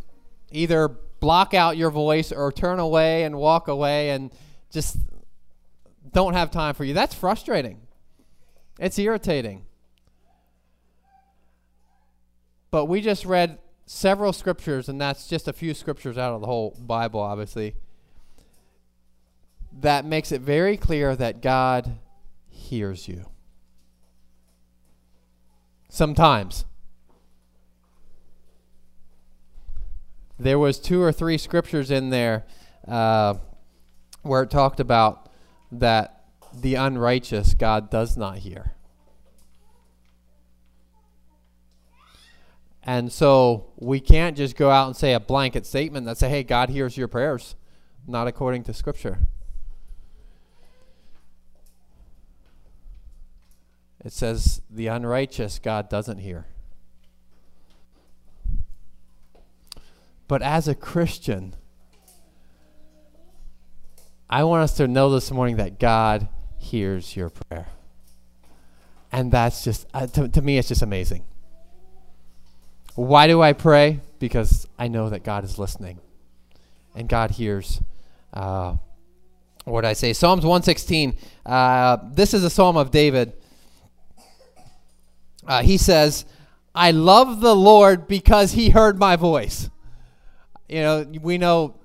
either 0.50 0.88
block 1.20 1.52
out 1.54 1.76
your 1.76 1.90
voice 1.90 2.32
or 2.32 2.50
turn 2.50 2.78
away 2.78 3.24
and 3.24 3.36
walk 3.36 3.68
away 3.68 4.10
and 4.10 4.32
just 4.70 4.96
don't 6.12 6.34
have 6.34 6.50
time 6.50 6.74
for 6.74 6.84
you. 6.84 6.94
That's 6.94 7.14
frustrating. 7.14 7.80
It's 8.78 8.98
irritating. 8.98 9.66
But 12.70 12.86
we 12.86 13.00
just 13.00 13.26
read 13.26 13.58
several 13.84 14.32
scriptures, 14.32 14.88
and 14.88 15.00
that's 15.00 15.26
just 15.26 15.48
a 15.48 15.52
few 15.52 15.74
scriptures 15.74 16.16
out 16.16 16.32
of 16.32 16.40
the 16.40 16.46
whole 16.46 16.76
Bible, 16.80 17.20
obviously, 17.20 17.74
that 19.80 20.04
makes 20.04 20.32
it 20.32 20.40
very 20.40 20.76
clear 20.76 21.16
that 21.16 21.42
God 21.42 21.98
hears 22.48 23.08
you. 23.08 23.26
Sometimes. 25.90 26.64
There 30.38 30.58
was 30.58 30.78
two 30.78 31.02
or 31.02 31.12
three 31.12 31.36
scriptures 31.36 31.90
in 31.90 32.10
there 32.10 32.46
uh, 32.88 33.34
where 34.22 34.44
it 34.44 34.50
talked 34.50 34.80
about 34.80 35.28
that 35.72 36.24
the 36.54 36.76
unrighteous 36.76 37.54
God 37.54 37.90
does 37.90 38.16
not 38.16 38.38
hear. 38.38 38.72
And 42.82 43.12
so 43.12 43.72
we 43.76 44.00
can't 44.00 44.36
just 44.36 44.56
go 44.56 44.70
out 44.70 44.86
and 44.86 44.96
say 44.96 45.12
a 45.12 45.20
blanket 45.20 45.66
statement 45.66 46.06
that 46.06 46.16
say, 46.16 46.30
"Hey, 46.30 46.42
God 46.44 46.70
hears 46.70 46.96
your 46.96 47.08
prayers," 47.08 47.56
not 48.06 48.26
according 48.26 48.62
to 48.64 48.72
Scripture. 48.72 49.18
It 54.04 54.12
says 54.12 54.62
the 54.70 54.86
unrighteous 54.86 55.58
God 55.58 55.88
doesn't 55.88 56.18
hear. 56.18 56.46
But 60.26 60.42
as 60.42 60.68
a 60.68 60.74
Christian, 60.74 61.54
I 64.28 64.44
want 64.44 64.62
us 64.62 64.76
to 64.76 64.86
know 64.86 65.10
this 65.10 65.30
morning 65.30 65.56
that 65.56 65.80
God 65.80 66.28
hears 66.56 67.16
your 67.16 67.30
prayer. 67.30 67.66
And 69.10 69.32
that's 69.32 69.64
just, 69.64 69.88
uh, 69.92 70.06
to, 70.06 70.28
to 70.28 70.40
me, 70.40 70.56
it's 70.56 70.68
just 70.68 70.82
amazing. 70.82 71.24
Why 72.94 73.26
do 73.26 73.42
I 73.42 73.52
pray? 73.52 74.00
Because 74.18 74.68
I 74.78 74.88
know 74.88 75.10
that 75.10 75.24
God 75.24 75.42
is 75.42 75.58
listening 75.58 75.98
and 76.94 77.08
God 77.08 77.32
hears 77.32 77.80
uh, 78.32 78.76
what 79.64 79.84
I 79.84 79.94
say. 79.94 80.12
Psalms 80.12 80.44
116. 80.44 81.16
Uh, 81.44 81.98
this 82.12 82.34
is 82.34 82.44
a 82.44 82.50
psalm 82.50 82.76
of 82.76 82.90
David. 82.90 83.32
Uh, 85.46 85.62
he 85.62 85.78
says, 85.78 86.24
I 86.74 86.90
love 86.90 87.40
the 87.40 87.54
Lord 87.54 88.06
because 88.06 88.52
he 88.52 88.70
heard 88.70 88.98
my 88.98 89.16
voice. 89.16 89.70
You 90.68 90.82
know, 90.82 91.06
we 91.20 91.38
know 91.38 91.76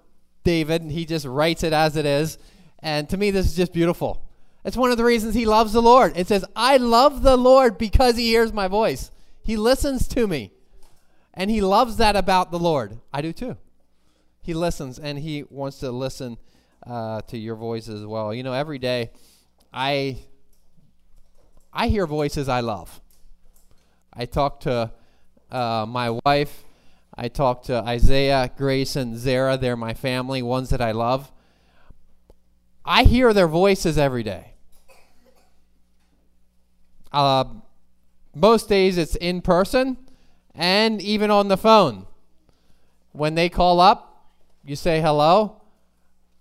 David, 0.43 0.83
he 0.83 1.05
just 1.05 1.25
writes 1.25 1.63
it 1.63 1.73
as 1.73 1.95
it 1.95 2.05
is. 2.05 2.37
And 2.79 3.09
to 3.09 3.17
me, 3.17 3.31
this 3.31 3.47
is 3.47 3.55
just 3.55 3.73
beautiful. 3.73 4.21
It's 4.63 4.77
one 4.77 4.91
of 4.91 4.97
the 4.97 5.03
reasons 5.03 5.33
he 5.33 5.45
loves 5.45 5.73
the 5.73 5.81
Lord. 5.81 6.17
It 6.17 6.27
says, 6.27 6.45
I 6.55 6.77
love 6.77 7.23
the 7.23 7.37
Lord 7.37 7.77
because 7.77 8.17
he 8.17 8.27
hears 8.27 8.53
my 8.53 8.67
voice. 8.67 9.11
He 9.43 9.57
listens 9.57 10.07
to 10.09 10.27
me. 10.27 10.51
And 11.33 11.51
he 11.51 11.61
loves 11.61 11.97
that 11.97 12.15
about 12.15 12.51
the 12.51 12.59
Lord. 12.59 12.99
I 13.13 13.21
do 13.21 13.33
too. 13.33 13.57
He 14.41 14.53
listens 14.53 14.99
and 14.99 15.17
he 15.17 15.43
wants 15.49 15.79
to 15.79 15.91
listen 15.91 16.37
uh, 16.85 17.21
to 17.21 17.37
your 17.37 17.55
voice 17.55 17.89
as 17.89 18.05
well. 18.05 18.33
You 18.33 18.43
know, 18.43 18.53
every 18.53 18.79
day 18.79 19.11
I 19.73 20.19
I 21.73 21.87
hear 21.87 22.07
voices 22.07 22.47
I 22.47 22.61
love. 22.61 23.01
I 24.15 24.25
talk 24.25 24.61
to 24.61 24.91
uh, 25.51 25.85
my 25.87 26.19
wife. 26.25 26.63
I 27.17 27.27
talk 27.27 27.63
to 27.63 27.75
Isaiah, 27.75 28.49
Grace, 28.55 28.95
and 28.95 29.17
Zara. 29.17 29.57
They're 29.57 29.75
my 29.75 29.93
family, 29.93 30.41
ones 30.41 30.69
that 30.69 30.81
I 30.81 30.91
love. 30.91 31.31
I 32.85 33.03
hear 33.03 33.33
their 33.33 33.47
voices 33.47 33.97
every 33.97 34.23
day. 34.23 34.53
Uh, 37.11 37.45
most 38.33 38.69
days 38.69 38.97
it's 38.97 39.15
in 39.15 39.41
person 39.41 39.97
and 40.53 41.01
even 41.01 41.31
on 41.31 41.47
the 41.47 41.57
phone. 41.57 42.05
When 43.11 43.35
they 43.35 43.49
call 43.49 43.79
up, 43.79 44.29
you 44.63 44.75
say 44.75 45.01
hello, 45.01 45.61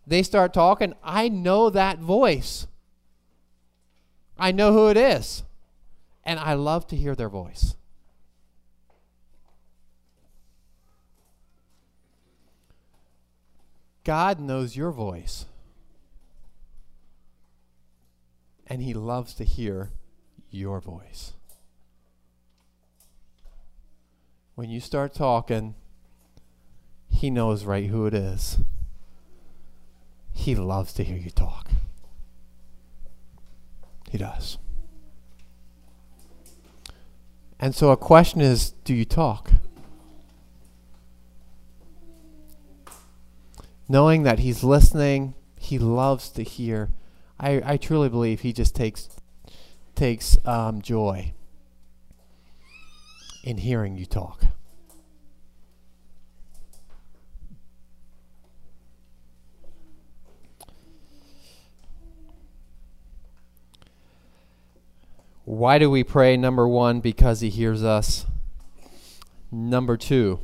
they 0.07 0.23
start 0.23 0.53
talking. 0.53 0.95
I 1.03 1.29
know 1.29 1.71
that 1.71 1.99
voice. 1.99 2.67
I 4.39 4.51
know 4.53 4.73
who 4.73 4.89
it 4.89 4.97
is. 4.97 5.45
And 6.25 6.41
I 6.41 6.55
love 6.55 6.87
to 6.89 6.97
hear 6.97 7.15
their 7.15 7.29
voice. 7.29 7.75
God 14.05 14.39
knows 14.39 14.77
your 14.77 14.91
voice. 14.91 15.47
And 18.67 18.83
He 18.83 18.95
loves 18.95 19.35
to 19.35 19.45
hear 19.45 19.91
your 20.51 20.81
voice. 20.81 21.33
When 24.55 24.71
you 24.71 24.81
start 24.81 25.15
talking, 25.15 25.75
He 27.09 27.31
knows 27.31 27.65
right 27.65 27.87
who 27.87 28.07
it 28.07 28.15
is. 28.15 28.59
He 30.33 30.55
loves 30.55 30.93
to 30.95 31.05
hear 31.05 31.17
you 31.17 31.31
talk. 31.31 31.71
He 34.11 34.19
does. 34.19 34.59
And 37.65 37.75
so 37.75 37.89
a 37.89 37.97
question 37.97 38.43
is 38.43 38.73
do 38.85 38.93
you 38.93 39.07
talk? 39.07 39.51
Knowing 43.89 44.23
that 44.25 44.41
He's 44.41 44.63
listening, 44.63 45.33
He 45.59 45.79
loves 45.79 46.29
to 46.33 46.43
hear. 46.43 46.91
I, 47.41 47.63
I 47.65 47.77
truly 47.79 48.11
believe 48.11 48.41
He 48.41 48.53
just 48.53 48.77
takes 48.77 49.09
takes 49.95 50.37
um, 50.47 50.83
joy 50.83 51.33
in 53.43 53.57
hearing 53.57 53.97
you 53.97 54.05
talk. 54.05 54.45
Why 65.45 65.79
do 65.79 65.91
we 65.91 66.03
pray? 66.03 66.37
Number 66.37 66.67
one, 66.67 67.01
because 67.01 67.41
He 67.41 67.51
hears 67.51 67.85
us. 67.85 68.25
Number 69.53 69.97
two, 69.97 70.41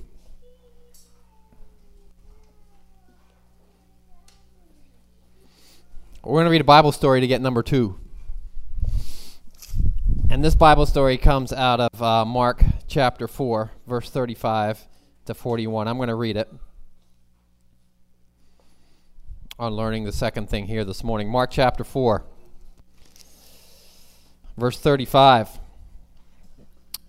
we're 6.23 6.35
going 6.35 6.45
to 6.45 6.51
read 6.51 6.61
a 6.61 6.65
Bible 6.65 6.93
story 6.93 7.21
to 7.21 7.27
get 7.27 7.41
number 7.41 7.63
two. 7.63 7.99
And 10.29 10.45
this 10.45 10.55
Bible 10.55 10.87
story 10.87 11.17
comes 11.17 11.53
out 11.53 11.81
of 11.81 12.03
uh, 12.03 12.25
Mark 12.25 12.63
chapter 12.87 13.27
4, 13.27 13.71
verse 13.87 14.11
35 14.11 14.87
to 15.25 15.35
41. 15.35 15.89
I'm 15.89 15.97
going 15.97 16.09
to 16.09 16.15
read 16.15 16.37
it 16.37 16.49
on 19.59 19.73
learning 19.73 20.05
the 20.05 20.13
second 20.13 20.49
thing 20.49 20.67
here 20.67 20.85
this 20.85 21.03
morning. 21.03 21.29
Mark 21.29 21.51
chapter 21.51 21.85
4, 21.85 22.25
verse 24.57 24.79
35. 24.79 25.49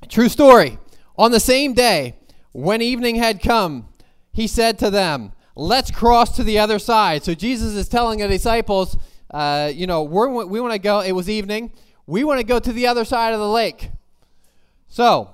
True 0.09 0.29
story. 0.29 0.77
On 1.17 1.31
the 1.31 1.39
same 1.39 1.73
day, 1.73 2.15
when 2.51 2.81
evening 2.81 3.15
had 3.15 3.41
come, 3.41 3.87
he 4.33 4.47
said 4.47 4.79
to 4.79 4.89
them, 4.89 5.33
Let's 5.55 5.91
cross 5.91 6.35
to 6.37 6.43
the 6.43 6.59
other 6.59 6.79
side. 6.79 7.23
So 7.23 7.33
Jesus 7.33 7.75
is 7.75 7.89
telling 7.89 8.19
the 8.19 8.27
disciples, 8.27 8.97
uh, 9.29 9.69
you 9.73 9.85
know, 9.85 10.03
we're, 10.03 10.29
we 10.45 10.61
want 10.61 10.73
to 10.73 10.79
go. 10.79 11.01
It 11.01 11.11
was 11.11 11.29
evening 11.29 11.71
we 12.11 12.25
want 12.25 12.39
to 12.39 12.45
go 12.45 12.59
to 12.59 12.73
the 12.73 12.87
other 12.87 13.05
side 13.05 13.33
of 13.33 13.39
the 13.39 13.47
lake. 13.47 13.89
So, 14.89 15.29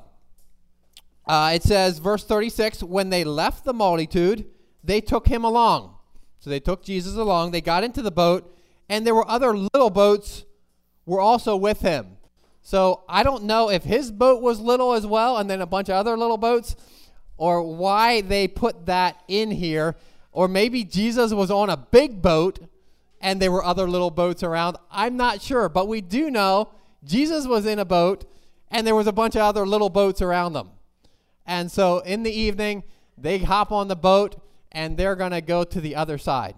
uh, 1.26 1.54
it 1.56 1.64
says, 1.64 1.98
verse 1.98 2.24
36 2.24 2.84
when 2.84 3.10
they 3.10 3.24
left 3.24 3.66
the 3.66 3.74
multitude, 3.74 4.46
they 4.84 5.02
took 5.02 5.28
him 5.28 5.44
along. 5.44 5.96
So 6.40 6.50
they 6.50 6.60
took 6.60 6.84
Jesus 6.84 7.16
along. 7.16 7.50
They 7.50 7.62
got 7.62 7.84
into 7.84 8.04
the 8.04 8.12
boat, 8.12 8.56
and 8.88 9.06
there 9.06 9.16
were 9.16 9.28
other 9.28 9.58
little 9.58 9.90
boats 9.90 10.46
were 11.08 11.20
also 11.20 11.56
with 11.56 11.82
him. 11.82 12.18
So 12.62 13.04
I 13.10 13.24
don't 13.24 13.46
know 13.46 13.72
if 13.72 13.84
his 13.84 14.12
boat 14.12 14.44
was 14.44 14.60
little 14.60 14.94
as 14.94 15.08
well, 15.08 15.38
and 15.38 15.50
then 15.50 15.62
a 15.62 15.66
bunch 15.66 15.90
of 15.90 15.96
other 15.96 16.16
little 16.16 16.38
boats, 16.38 16.76
or 17.38 17.64
why 17.64 18.22
they 18.22 18.48
put 18.48 18.86
that 18.86 19.24
in 19.28 19.50
here. 19.50 19.96
Or 20.32 20.48
maybe 20.48 20.84
Jesus 20.84 21.34
was 21.34 21.50
on 21.50 21.72
a 21.72 21.78
big 21.78 22.22
boat 22.22 22.60
and 23.22 23.42
there 23.42 23.52
were 23.52 23.64
other 23.64 23.88
little 23.90 24.12
boats 24.12 24.44
around. 24.44 24.78
I'm 24.92 25.18
not 25.18 25.42
sure, 25.42 25.70
but 25.70 25.88
we 25.88 26.02
do 26.02 26.30
know 26.30 26.70
Jesus 27.04 27.48
was 27.48 27.66
in 27.66 27.80
a 27.80 27.86
boat 27.86 28.26
and 28.70 28.86
there 28.86 28.96
was 28.96 29.08
a 29.08 29.12
bunch 29.12 29.36
of 29.36 29.42
other 29.42 29.66
little 29.66 29.90
boats 29.90 30.22
around 30.22 30.54
them. 30.54 30.70
And 31.46 31.72
so 31.72 32.00
in 32.00 32.24
the 32.24 32.32
evening, 32.32 32.84
they 33.18 33.40
hop 33.40 33.72
on 33.72 33.88
the 33.88 33.96
boat 33.96 34.36
and 34.72 34.98
they're 34.98 35.16
going 35.16 35.32
to 35.32 35.42
go 35.42 35.64
to 35.64 35.82
the 35.82 35.96
other 35.96 36.18
side. 36.18 36.56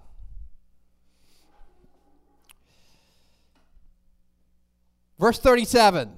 Verse 5.20 5.38
37 5.38 6.12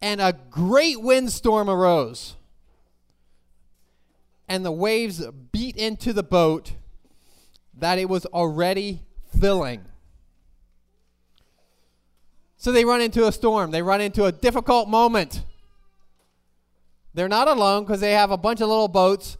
And 0.00 0.20
a 0.20 0.34
great 0.50 1.00
windstorm 1.00 1.68
arose, 1.68 2.36
and 4.48 4.64
the 4.64 4.72
waves 4.72 5.24
beat 5.52 5.76
into 5.76 6.12
the 6.12 6.22
boat 6.22 6.72
that 7.78 7.98
it 7.98 8.08
was 8.08 8.24
already 8.26 9.02
filling. 9.38 9.84
So 12.56 12.72
they 12.72 12.84
run 12.84 13.02
into 13.02 13.26
a 13.26 13.32
storm, 13.32 13.70
they 13.70 13.82
run 13.82 14.00
into 14.00 14.24
a 14.24 14.32
difficult 14.32 14.88
moment. 14.88 15.42
They're 17.12 17.28
not 17.28 17.48
alone 17.48 17.84
because 17.84 18.00
they 18.00 18.12
have 18.12 18.30
a 18.30 18.36
bunch 18.36 18.60
of 18.60 18.68
little 18.68 18.88
boats 18.88 19.38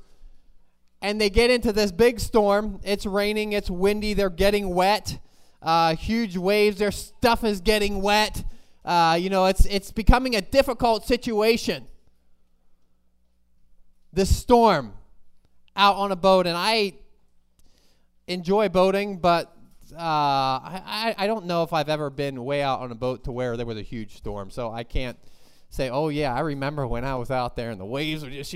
and 1.03 1.21
they 1.21 1.29
get 1.29 1.51
into 1.51 1.73
this 1.73 1.93
big 1.93 2.21
storm. 2.21 2.81
It's 2.83 3.05
raining, 3.05 3.53
it's 3.53 3.69
windy, 3.69 4.15
they're 4.15 4.31
getting 4.31 4.75
wet. 4.75 5.19
Uh, 5.61 5.95
huge 5.95 6.39
waves, 6.39 6.79
their 6.79 6.91
stuff 6.91 7.45
is 7.45 7.61
getting 7.61 8.01
wet. 8.01 8.45
Uh, 8.87 9.19
you 9.21 9.29
know, 9.29 9.47
it's, 9.47 9.67
it's 9.67 9.91
becoming 9.91 10.37
a 10.37 10.41
difficult 10.41 11.05
situation. 11.05 11.87
This 14.13 14.35
storm 14.35 14.95
out 15.75 15.97
on 15.97 16.13
a 16.13 16.17
boat, 16.17 16.47
and 16.47 16.57
I 16.57 16.95
enjoy 18.29 18.69
boating, 18.69 19.19
but 19.19 19.53
uh, 19.93 19.99
I, 19.99 21.15
I 21.19 21.27
don't 21.27 21.47
know 21.47 21.65
if 21.65 21.73
I've 21.73 21.89
ever 21.89 22.11
been 22.11 22.45
way 22.45 22.63
out 22.63 22.81
on 22.81 22.93
a 22.93 22.95
boat 22.95 23.25
to 23.25 23.33
where 23.33 23.57
there 23.57 23.67
was 23.67 23.77
a 23.77 23.83
huge 23.83 24.17
storm, 24.17 24.51
so 24.51 24.71
I 24.71 24.85
can't 24.85 25.19
say, 25.69 25.91
"Oh 25.91 26.09
yeah, 26.09 26.35
I 26.35 26.41
remember 26.41 26.87
when 26.87 27.05
I 27.05 27.17
was 27.17 27.31
out 27.31 27.57
there 27.57 27.71
and 27.71 27.81
the 27.81 27.85
waves 27.85 28.25
were 28.25 28.31
just." 28.31 28.55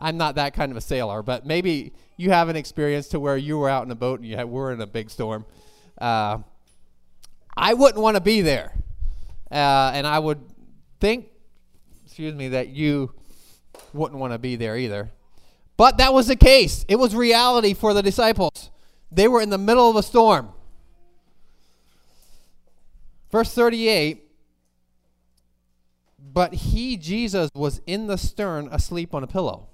I'm 0.00 0.16
not 0.16 0.36
that 0.36 0.54
kind 0.54 0.70
of 0.70 0.78
a 0.78 0.80
sailor, 0.80 1.24
but 1.24 1.44
maybe 1.44 1.92
you 2.16 2.30
have 2.30 2.48
an 2.48 2.54
experience 2.54 3.08
to 3.08 3.18
where 3.18 3.36
you 3.36 3.58
were 3.58 3.68
out 3.68 3.84
in 3.84 3.90
a 3.90 3.96
boat 3.96 4.20
and 4.20 4.28
you 4.28 4.36
had, 4.36 4.48
were 4.48 4.72
in 4.72 4.80
a 4.80 4.86
big 4.86 5.10
storm. 5.10 5.44
Uh, 6.00 6.38
I 7.56 7.74
wouldn't 7.74 8.00
want 8.00 8.14
to 8.14 8.20
be 8.20 8.40
there, 8.40 8.74
uh, 9.50 9.92
and 9.94 10.06
I 10.06 10.18
would 10.18 10.40
think, 11.00 11.28
excuse 12.04 12.34
me, 12.34 12.48
that 12.50 12.68
you 12.68 13.12
wouldn't 13.92 14.20
want 14.20 14.32
to 14.32 14.38
be 14.38 14.56
there 14.56 14.76
either. 14.76 15.10
But 15.76 15.98
that 15.98 16.12
was 16.12 16.26
the 16.26 16.36
case. 16.36 16.84
It 16.88 16.96
was 16.96 17.14
reality 17.14 17.72
for 17.72 17.94
the 17.94 18.02
disciples. 18.02 18.70
They 19.10 19.28
were 19.28 19.40
in 19.40 19.50
the 19.50 19.58
middle 19.58 19.88
of 19.88 19.96
a 19.96 20.02
storm. 20.02 20.50
Verse 23.30 23.52
38 23.54 24.24
But 26.18 26.54
he, 26.54 26.96
Jesus, 26.96 27.50
was 27.54 27.80
in 27.86 28.06
the 28.06 28.18
stern 28.18 28.68
asleep 28.70 29.14
on 29.14 29.22
a 29.22 29.26
pillow. 29.26 29.68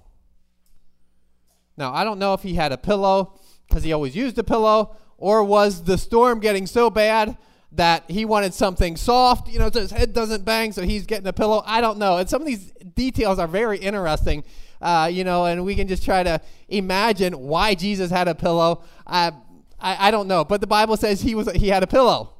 Now, 1.77 1.93
I 1.93 2.03
don't 2.03 2.19
know 2.19 2.33
if 2.33 2.43
he 2.43 2.53
had 2.53 2.71
a 2.71 2.77
pillow 2.77 3.39
because 3.67 3.83
he 3.83 3.91
always 3.91 4.15
used 4.15 4.37
a 4.37 4.43
pillow, 4.43 4.95
or 5.17 5.43
was 5.43 5.83
the 5.83 5.97
storm 5.97 6.39
getting 6.39 6.67
so 6.67 6.89
bad 6.89 7.37
that 7.75 8.09
he 8.09 8.25
wanted 8.25 8.53
something 8.53 8.95
soft, 8.95 9.49
you 9.49 9.59
know, 9.59 9.69
so 9.69 9.81
his 9.81 9.91
head 9.91 10.13
doesn't 10.13 10.45
bang, 10.45 10.71
so 10.71 10.81
he's 10.81 11.05
getting 11.05 11.27
a 11.27 11.33
pillow. 11.33 11.61
I 11.65 11.81
don't 11.81 11.97
know. 11.97 12.17
And 12.17 12.29
some 12.29 12.41
of 12.41 12.47
these 12.47 12.71
details 12.95 13.37
are 13.39 13.47
very 13.47 13.77
interesting, 13.77 14.43
uh, 14.81 15.09
you 15.11 15.23
know, 15.23 15.45
and 15.45 15.65
we 15.65 15.75
can 15.75 15.87
just 15.87 16.03
try 16.03 16.23
to 16.23 16.39
imagine 16.69 17.37
why 17.37 17.75
Jesus 17.75 18.11
had 18.11 18.27
a 18.27 18.35
pillow. 18.35 18.83
I, 19.05 19.31
I, 19.79 20.07
I 20.07 20.11
don't 20.11 20.27
know, 20.27 20.45
but 20.45 20.61
the 20.61 20.67
Bible 20.67 20.95
says 20.97 21.21
he 21.21 21.35
was 21.35 21.51
he 21.51 21.67
had 21.67 21.83
a 21.83 21.87
pillow, 21.87 22.33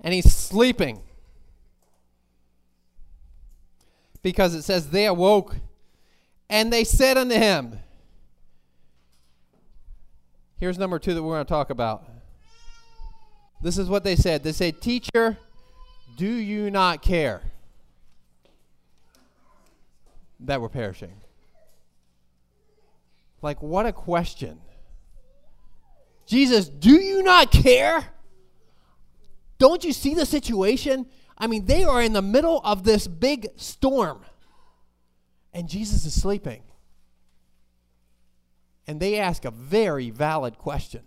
and 0.00 0.12
he's 0.12 0.32
sleeping 0.32 1.00
because 4.22 4.54
it 4.54 4.62
says 4.62 4.90
they 4.90 5.06
awoke, 5.06 5.56
and 6.50 6.72
they 6.72 6.84
said 6.84 7.16
unto 7.16 7.34
him. 7.34 7.78
Here's 10.58 10.76
number 10.76 10.98
two 10.98 11.14
that 11.14 11.22
we're 11.22 11.36
going 11.36 11.46
to 11.46 11.48
talk 11.48 11.70
about. 11.70 12.17
This 13.60 13.78
is 13.78 13.88
what 13.88 14.04
they 14.04 14.16
said. 14.16 14.44
They 14.44 14.52
said, 14.52 14.80
Teacher, 14.80 15.36
do 16.16 16.26
you 16.26 16.70
not 16.70 17.02
care 17.02 17.42
that 20.40 20.60
we're 20.60 20.68
perishing? 20.68 21.14
Like, 23.42 23.62
what 23.62 23.86
a 23.86 23.92
question. 23.92 24.60
Jesus, 26.26 26.68
do 26.68 26.90
you 26.90 27.22
not 27.22 27.50
care? 27.50 28.04
Don't 29.58 29.82
you 29.82 29.92
see 29.92 30.14
the 30.14 30.26
situation? 30.26 31.06
I 31.36 31.46
mean, 31.46 31.66
they 31.66 31.84
are 31.84 32.02
in 32.02 32.12
the 32.12 32.22
middle 32.22 32.60
of 32.64 32.84
this 32.84 33.06
big 33.06 33.48
storm, 33.56 34.24
and 35.52 35.68
Jesus 35.68 36.04
is 36.04 36.20
sleeping. 36.20 36.62
And 38.86 39.00
they 39.00 39.18
ask 39.18 39.44
a 39.44 39.50
very 39.50 40.10
valid 40.10 40.58
question. 40.58 41.02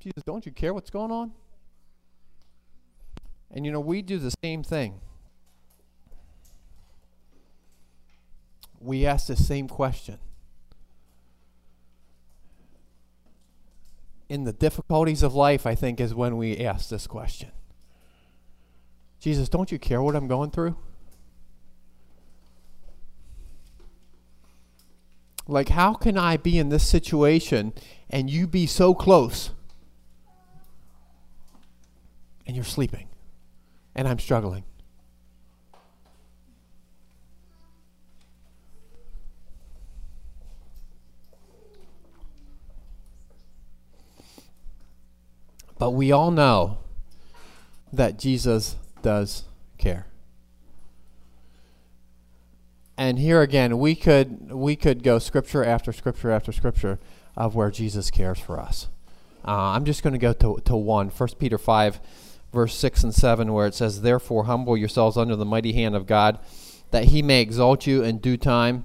Jesus, 0.00 0.22
don't 0.24 0.46
you 0.46 0.52
care 0.52 0.72
what's 0.72 0.88
going 0.88 1.12
on? 1.12 1.32
And 3.50 3.66
you 3.66 3.72
know, 3.72 3.80
we 3.80 4.00
do 4.00 4.18
the 4.18 4.32
same 4.42 4.62
thing. 4.62 5.00
We 8.80 9.04
ask 9.04 9.26
the 9.26 9.36
same 9.36 9.68
question. 9.68 10.18
In 14.30 14.44
the 14.44 14.54
difficulties 14.54 15.22
of 15.22 15.34
life, 15.34 15.66
I 15.66 15.74
think, 15.74 16.00
is 16.00 16.14
when 16.14 16.38
we 16.38 16.56
ask 16.58 16.88
this 16.88 17.06
question 17.06 17.50
Jesus, 19.18 19.50
don't 19.50 19.70
you 19.70 19.78
care 19.78 20.00
what 20.00 20.16
I'm 20.16 20.28
going 20.28 20.50
through? 20.50 20.76
Like, 25.46 25.70
how 25.70 25.92
can 25.94 26.16
I 26.16 26.38
be 26.38 26.58
in 26.58 26.70
this 26.70 26.88
situation 26.88 27.74
and 28.08 28.30
you 28.30 28.46
be 28.46 28.66
so 28.66 28.94
close? 28.94 29.50
And 32.50 32.56
you're 32.56 32.64
sleeping, 32.64 33.06
and 33.94 34.08
I'm 34.08 34.18
struggling. 34.18 34.64
But 45.78 45.92
we 45.92 46.10
all 46.10 46.32
know 46.32 46.78
that 47.92 48.18
Jesus 48.18 48.74
does 49.00 49.44
care. 49.78 50.06
And 52.98 53.16
here 53.16 53.42
again, 53.42 53.78
we 53.78 53.94
could 53.94 54.50
we 54.50 54.74
could 54.74 55.04
go 55.04 55.20
scripture 55.20 55.64
after 55.64 55.92
scripture 55.92 56.32
after 56.32 56.50
scripture 56.50 56.98
of 57.36 57.54
where 57.54 57.70
Jesus 57.70 58.10
cares 58.10 58.40
for 58.40 58.58
us. 58.58 58.88
Uh, 59.46 59.52
I'm 59.52 59.84
just 59.84 60.02
going 60.02 60.14
to 60.14 60.18
go 60.18 60.32
to 60.32 60.60
to 60.64 60.74
one. 60.74 61.10
First 61.10 61.38
Peter 61.38 61.58
five 61.58 62.00
verse 62.52 62.74
6 62.74 63.04
and 63.04 63.14
7, 63.14 63.52
where 63.52 63.66
it 63.66 63.74
says, 63.74 64.02
Therefore, 64.02 64.44
humble 64.44 64.76
yourselves 64.76 65.16
under 65.16 65.36
the 65.36 65.44
mighty 65.44 65.72
hand 65.72 65.94
of 65.94 66.06
God, 66.06 66.38
that 66.90 67.04
he 67.04 67.22
may 67.22 67.40
exalt 67.40 67.86
you 67.86 68.02
in 68.02 68.18
due 68.18 68.36
time. 68.36 68.84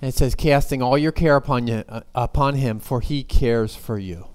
And 0.00 0.08
it 0.08 0.14
says, 0.14 0.34
Casting 0.34 0.82
all 0.82 0.98
your 0.98 1.12
care 1.12 1.36
upon, 1.36 1.66
you, 1.66 1.84
uh, 1.88 2.02
upon 2.14 2.54
him, 2.54 2.80
for 2.80 3.00
he 3.00 3.22
cares 3.22 3.74
for 3.74 3.98
you. 3.98 4.26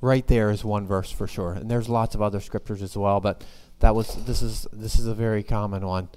Right 0.00 0.26
there 0.26 0.50
is 0.50 0.64
one 0.64 0.86
verse 0.86 1.10
for 1.10 1.26
sure. 1.26 1.54
And 1.54 1.70
there's 1.70 1.88
lots 1.88 2.14
of 2.14 2.22
other 2.22 2.40
scriptures 2.40 2.82
as 2.82 2.96
well, 2.96 3.20
but 3.20 3.44
that 3.80 3.94
was 3.94 4.24
this 4.26 4.42
is 4.42 4.66
this 4.72 4.98
is 4.98 5.06
a 5.06 5.14
very 5.14 5.42
common 5.42 5.84
one. 5.84 6.08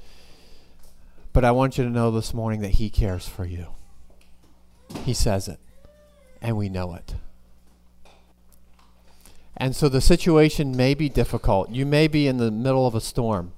But 1.33 1.45
I 1.45 1.51
want 1.51 1.77
you 1.77 1.83
to 1.83 1.89
know 1.89 2.11
this 2.11 2.33
morning 2.33 2.61
that 2.61 2.71
he 2.71 2.89
cares 2.89 3.27
for 3.27 3.45
you. 3.45 3.67
He 5.03 5.13
says 5.13 5.47
it, 5.47 5.59
and 6.41 6.57
we 6.57 6.69
know 6.69 6.93
it. 6.93 7.15
And 9.61 9.75
so 9.75 9.89
the 9.89 10.01
situation 10.01 10.75
may 10.75 10.95
be 10.95 11.07
difficult. 11.07 11.69
You 11.69 11.85
may 11.85 12.07
be 12.07 12.25
in 12.25 12.37
the 12.37 12.49
middle 12.49 12.87
of 12.87 12.95
a 12.95 12.99
storm. 12.99 13.53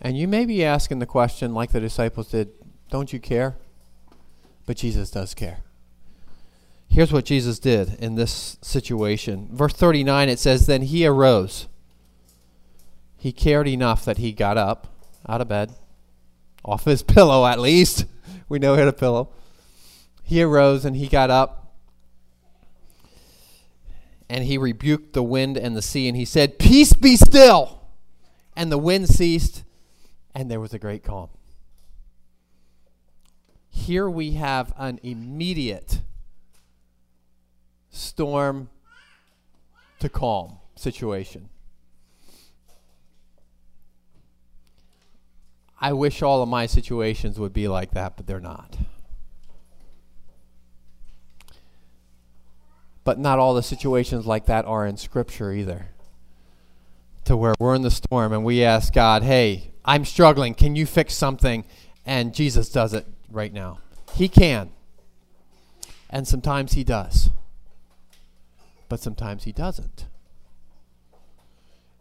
And 0.00 0.16
you 0.16 0.28
may 0.28 0.46
be 0.46 0.64
asking 0.64 1.00
the 1.00 1.06
question, 1.06 1.52
like 1.52 1.72
the 1.72 1.80
disciples 1.80 2.28
did, 2.28 2.50
don't 2.90 3.12
you 3.12 3.18
care? 3.18 3.56
But 4.64 4.76
Jesus 4.76 5.10
does 5.10 5.34
care. 5.34 5.58
Here's 6.88 7.12
what 7.12 7.24
Jesus 7.24 7.58
did 7.58 7.94
in 7.94 8.14
this 8.14 8.56
situation. 8.62 9.48
Verse 9.50 9.72
39, 9.72 10.28
it 10.28 10.38
says, 10.38 10.66
Then 10.66 10.82
he 10.82 11.04
arose. 11.04 11.66
He 13.16 13.32
cared 13.32 13.66
enough 13.66 14.04
that 14.04 14.18
he 14.18 14.30
got 14.30 14.56
up 14.56 14.86
out 15.28 15.40
of 15.40 15.48
bed, 15.48 15.72
off 16.64 16.84
his 16.84 17.02
pillow 17.02 17.46
at 17.46 17.58
least. 17.58 18.04
we 18.48 18.60
know 18.60 18.74
he 18.74 18.78
had 18.78 18.86
a 18.86 18.92
pillow 18.92 19.32
he 20.22 20.42
arose 20.42 20.84
and 20.84 20.96
he 20.96 21.08
got 21.08 21.30
up 21.30 21.74
and 24.28 24.44
he 24.44 24.56
rebuked 24.56 25.12
the 25.12 25.22
wind 25.22 25.56
and 25.56 25.76
the 25.76 25.82
sea 25.82 26.08
and 26.08 26.16
he 26.16 26.24
said, 26.24 26.58
Peace 26.58 26.94
be 26.94 27.16
still. 27.16 27.80
And 28.56 28.72
the 28.72 28.78
wind 28.78 29.08
ceased 29.08 29.64
and 30.34 30.50
there 30.50 30.60
was 30.60 30.72
a 30.72 30.78
great 30.78 31.04
calm. 31.04 31.28
Here 33.68 34.08
we 34.08 34.32
have 34.32 34.72
an 34.76 35.00
immediate 35.02 36.00
storm 37.90 38.70
to 39.98 40.08
calm 40.08 40.58
situation. 40.76 41.48
I 45.80 45.92
wish 45.92 46.22
all 46.22 46.42
of 46.42 46.48
my 46.48 46.66
situations 46.66 47.38
would 47.38 47.52
be 47.52 47.66
like 47.66 47.90
that, 47.92 48.16
but 48.16 48.26
they're 48.26 48.40
not. 48.40 48.76
But 53.04 53.18
not 53.18 53.38
all 53.38 53.54
the 53.54 53.62
situations 53.62 54.26
like 54.26 54.46
that 54.46 54.64
are 54.64 54.86
in 54.86 54.96
Scripture 54.96 55.52
either. 55.52 55.88
To 57.24 57.36
where 57.36 57.54
we're 57.58 57.74
in 57.74 57.82
the 57.82 57.90
storm 57.90 58.32
and 58.32 58.44
we 58.44 58.64
ask 58.64 58.92
God, 58.92 59.22
hey, 59.22 59.72
I'm 59.84 60.04
struggling. 60.04 60.54
Can 60.54 60.76
you 60.76 60.86
fix 60.86 61.14
something? 61.14 61.64
And 62.04 62.34
Jesus 62.34 62.68
does 62.68 62.94
it 62.94 63.06
right 63.30 63.52
now. 63.52 63.78
He 64.14 64.28
can. 64.28 64.70
And 66.10 66.28
sometimes 66.28 66.72
He 66.74 66.84
does. 66.84 67.30
But 68.88 69.00
sometimes 69.00 69.44
He 69.44 69.52
doesn't. 69.52 70.06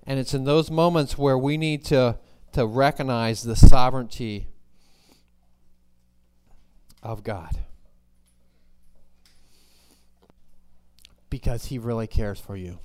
And 0.06 0.20
it's 0.20 0.34
in 0.34 0.44
those 0.44 0.70
moments 0.70 1.18
where 1.18 1.38
we 1.38 1.58
need 1.58 1.86
to, 1.86 2.18
to 2.54 2.66
recognize 2.66 3.44
the 3.44 3.56
sovereignty 3.56 4.48
of 7.02 7.24
God. 7.24 7.60
Because 11.32 11.66
He 11.66 11.80
really 11.80 12.06
cares 12.06 12.40
for 12.40 12.56
you. 12.56 12.78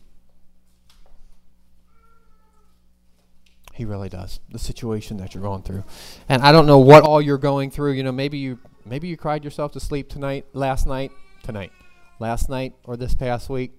He 3.74 3.84
really 3.84 4.09
does. 4.09 4.40
The 4.51 4.59
situation 4.59 5.18
that 5.18 5.34
you're 5.34 5.42
going 5.42 5.62
through. 5.62 5.84
And 6.30 6.40
I 6.40 6.51
don't 6.51 6.64
know 6.64 6.78
what 6.78 7.03
all 7.03 7.20
you're 7.20 7.36
going 7.36 7.70
through. 7.70 7.92
You 7.92 8.05
know, 8.05 8.12
maybe 8.12 8.38
you 8.38 8.59
maybe 8.86 9.07
you 9.09 9.18
cried 9.18 9.44
yourself 9.44 9.72
to 9.72 9.80
sleep 9.80 10.09
tonight, 10.09 10.47
last 10.55 10.86
night, 10.86 11.12
tonight. 11.42 11.72
last 12.18 12.49
night 12.49 12.72
or 12.84 12.97
this 12.97 13.14
past 13.14 13.51
week. 13.51 13.72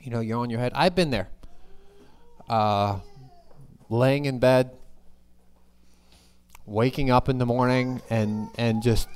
You 0.00 0.10
know, 0.10 0.18
you're 0.18 0.40
on 0.40 0.50
your 0.50 0.58
head. 0.58 0.72
I've 0.74 0.96
been 0.96 1.10
there. 1.10 1.28
Uh, 2.48 2.98
laying 3.88 4.24
in 4.24 4.40
bed, 4.40 4.72
waking 6.66 7.10
up 7.10 7.28
in 7.28 7.38
the 7.38 7.46
morning, 7.46 8.02
and 8.10 8.48
and 8.58 8.82
just 8.82 9.08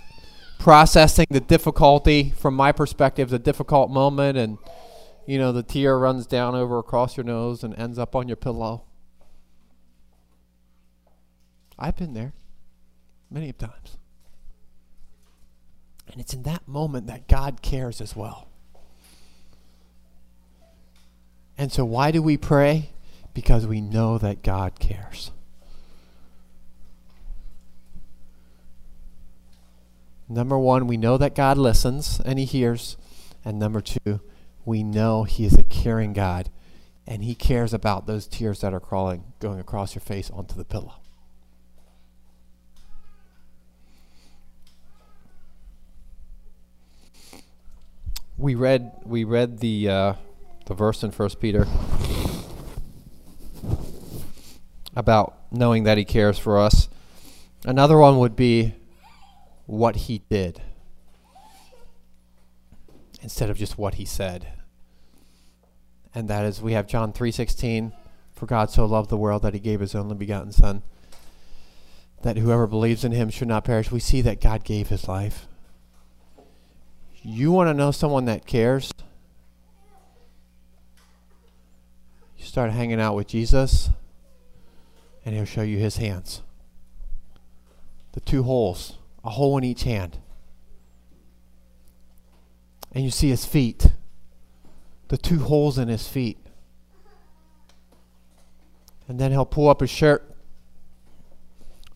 processing 0.65 1.27
the 1.29 1.41
difficulty 1.41 2.33
from 2.39 2.55
my 2.55 2.73
perspective, 2.73 3.29
the 3.29 3.39
difficult 3.39 3.91
moment, 3.91 4.39
and 4.39 4.57
you 5.27 5.37
know, 5.37 5.53
the 5.53 5.63
tear 5.63 5.99
runs 5.99 6.27
down 6.27 6.55
over 6.55 6.79
across 6.79 7.19
your 7.19 7.25
nose 7.25 7.63
and 7.63 7.79
ends 7.79 7.99
up 7.99 8.17
on 8.17 8.29
your 8.29 8.37
pillow. 8.37 8.83
I've 11.79 11.97
been 11.97 12.15
there 12.15 12.33
many 13.31 13.53
times. 13.53 13.99
And 16.11 16.19
it's 16.19 16.33
in 16.33 16.45
that 16.45 16.67
moment 16.67 17.09
that 17.09 17.29
God 17.29 17.61
cares 17.61 18.01
as 18.01 18.17
well. 18.17 18.49
And 21.59 21.71
so, 21.71 21.85
why 21.85 22.11
do 22.11 22.23
we 22.23 22.39
pray? 22.39 22.89
Because 23.35 23.67
we 23.67 23.83
know 23.83 24.17
that 24.17 24.43
God 24.43 24.81
cares. 24.81 25.31
Number 30.29 30.59
one, 30.59 30.87
we 30.87 30.97
know 30.97 31.19
that 31.19 31.35
God 31.35 31.59
listens 31.59 32.21
and 32.25 32.39
He 32.39 32.45
hears. 32.45 32.97
And 33.45 33.59
number 33.59 33.81
two, 33.81 34.21
we 34.65 34.83
know 34.83 35.25
He 35.25 35.45
is 35.45 35.55
a 35.55 35.65
caring 35.65 36.13
God 36.13 36.51
and 37.07 37.23
He 37.25 37.35
cares 37.35 37.75
about 37.75 38.07
those 38.07 38.27
tears 38.27 38.61
that 38.61 38.73
are 38.73 38.81
crawling, 38.81 39.25
going 39.39 39.61
across 39.61 39.95
your 39.95 40.01
face 40.01 40.31
onto 40.31 40.55
the 40.55 40.65
pillow. 40.65 40.95
We 48.37 48.55
read 48.55 48.93
we 49.05 49.23
read 49.23 49.61
the 49.61 49.89
uh, 49.89 50.15
the 50.67 50.75
verse 50.75 51.05
in 51.05 51.13
First 51.13 51.41
Peter 51.41 51.67
about 54.97 55.39
knowing 55.53 55.85
that 55.85 55.99
He 55.99 56.05
cares 56.05 56.39
for 56.39 56.59
us. 56.59 56.89
Another 57.65 57.97
one 57.97 58.19
would 58.19 58.35
be 58.35 58.75
what 59.67 59.97
He 59.97 60.23
did 60.31 60.61
instead 63.25 63.49
of 63.49 63.57
just 63.57 63.79
what 63.79 63.95
he 63.95 64.05
said. 64.05 64.47
And 66.15 66.29
that 66.29 66.45
is 66.45 66.61
we 66.61 66.75
have 66.75 66.87
John 66.87 67.13
3:16 67.13 67.93
for 68.33 68.47
God 68.47 68.71
so 68.71 68.85
loved 68.85 69.09
the 69.09 69.17
world 69.17 69.43
that 69.43 69.55
he 69.55 69.61
gave 69.61 69.81
his 69.81 69.95
only 69.95 70.15
begotten 70.15 70.53
son 70.53 70.83
that 72.23 72.37
whoever 72.37 72.67
believes 72.67 73.05
in 73.05 73.13
him 73.13 73.31
should 73.31 73.49
not 73.49 73.65
perish. 73.65 73.91
We 73.91 74.01
see 74.01 74.21
that 74.21 74.41
God 74.41 74.63
gave 74.63 74.89
his 74.89 75.09
life. 75.09 75.47
You 77.23 77.51
want 77.51 77.69
to 77.69 77.75
know 77.75 77.91
someone 77.91 78.27
that 78.27 78.47
cares? 78.47 78.93
You 82.37 82.45
start 82.45 82.71
hanging 82.71 83.01
out 83.01 83.17
with 83.17 83.27
Jesus 83.27 83.89
and 85.25 85.35
he'll 85.35 85.47
show 85.47 85.63
you 85.63 85.79
his 85.79 85.97
hands. 85.97 86.43
The 88.13 88.21
two 88.21 88.43
holes, 88.43 88.99
a 89.25 89.31
hole 89.31 89.57
in 89.59 89.65
each 89.65 89.85
hand 89.85 90.19
and 92.95 93.05
you 93.05 93.11
see 93.11 93.29
his 93.29 93.45
feet, 93.45 93.89
the 95.09 95.19
two 95.19 95.41
holes 95.41 95.79
in 95.79 95.89
his 95.89 96.07
feet. 96.07 96.39
And 99.09 99.19
then 99.19 99.33
he'll 99.33 99.45
pull 99.45 99.69
up 99.69 99.81
his 99.81 99.91
shirt, 99.91 100.35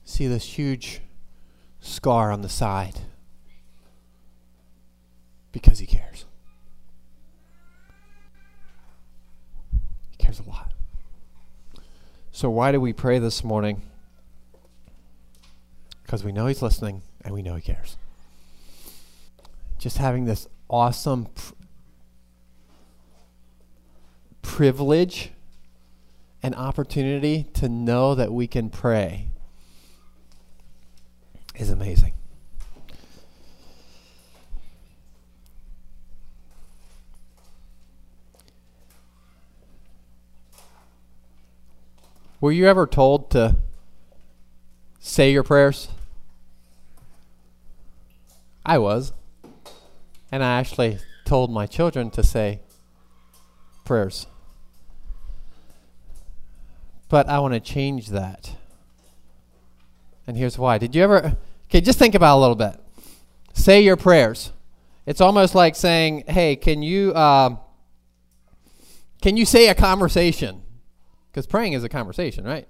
see 0.04 0.26
this 0.26 0.58
huge 0.58 1.00
scar 1.80 2.32
on 2.32 2.42
the 2.42 2.48
side 2.48 2.98
because 5.52 5.78
he 5.78 5.86
cares. 5.86 6.26
He 10.10 10.16
cares 10.18 10.40
a 10.40 10.50
lot. 10.50 10.72
So, 12.32 12.50
why 12.50 12.72
do 12.72 12.80
we 12.80 12.92
pray 12.92 13.18
this 13.18 13.42
morning? 13.42 13.82
Because 16.02 16.24
we 16.24 16.32
know 16.32 16.46
he's 16.46 16.62
listening 16.62 17.02
and 17.28 17.34
we 17.34 17.42
know 17.42 17.56
he 17.56 17.60
cares. 17.60 17.98
Just 19.78 19.98
having 19.98 20.24
this 20.24 20.48
awesome 20.70 21.26
pr- 21.26 21.52
privilege 24.40 25.32
and 26.42 26.54
opportunity 26.54 27.44
to 27.52 27.68
know 27.68 28.14
that 28.14 28.32
we 28.32 28.46
can 28.46 28.70
pray 28.70 29.28
is 31.54 31.68
amazing. 31.68 32.14
Were 42.40 42.52
you 42.52 42.66
ever 42.66 42.86
told 42.86 43.30
to 43.32 43.56
say 44.98 45.30
your 45.30 45.42
prayers? 45.42 45.88
I 48.68 48.76
was. 48.76 49.14
And 50.30 50.44
I 50.44 50.60
actually 50.60 50.98
told 51.24 51.50
my 51.50 51.64
children 51.64 52.10
to 52.10 52.22
say 52.22 52.60
prayers. 53.86 54.26
But 57.08 57.26
I 57.30 57.38
want 57.38 57.54
to 57.54 57.60
change 57.60 58.08
that. 58.08 58.54
And 60.26 60.36
here's 60.36 60.58
why. 60.58 60.76
Did 60.76 60.94
you 60.94 61.02
ever, 61.02 61.38
okay, 61.70 61.80
just 61.80 61.98
think 61.98 62.14
about 62.14 62.36
a 62.36 62.40
little 62.40 62.54
bit. 62.54 62.78
Say 63.54 63.80
your 63.80 63.96
prayers. 63.96 64.52
It's 65.06 65.22
almost 65.22 65.54
like 65.54 65.74
saying, 65.74 66.24
hey, 66.28 66.54
can 66.54 66.82
you, 66.82 67.14
uh, 67.14 67.56
can 69.22 69.38
you 69.38 69.46
say 69.46 69.68
a 69.68 69.74
conversation? 69.74 70.60
Because 71.30 71.46
praying 71.46 71.72
is 71.72 71.84
a 71.84 71.88
conversation, 71.88 72.44
right? 72.44 72.68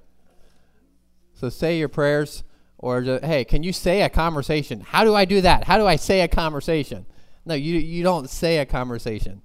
So 1.35 1.49
say 1.49 1.77
your 1.77 1.89
prayers, 1.89 2.45
or 2.79 3.03
just, 3.03 3.25
hey, 3.25 3.45
can 3.45 3.63
you 3.63 3.73
say 3.73 4.03
a 4.03 4.09
conversation? 4.09 4.81
How 4.81 5.05
do 5.05 5.15
I 5.15 5.25
do 5.25 5.41
that? 5.41 5.65
How 5.65 5.79
do 5.79 5.87
I 5.87 5.97
say 5.97 6.21
a 6.21 6.29
conversation? 6.29 7.07
No, 7.45 7.55
you 7.55 7.79
you 7.79 8.03
don't 8.03 8.31
say 8.31 8.59
a 8.59 8.67
conversation. 8.67 9.43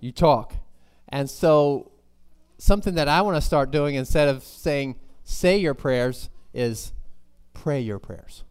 You 0.00 0.10
talk. 0.10 0.54
And 1.08 1.30
so 1.30 1.92
something 2.58 2.94
that 2.94 3.08
I 3.08 3.22
want 3.22 3.36
to 3.36 3.40
start 3.40 3.70
doing 3.70 3.94
instead 3.94 4.28
of 4.28 4.42
saying 4.42 4.96
say 5.22 5.58
your 5.58 5.74
prayers 5.74 6.30
is 6.52 6.92
pray 7.54 7.80
your 7.80 7.98
prayers. 7.98 8.42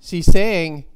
See, 0.00 0.22
saying 0.22 0.86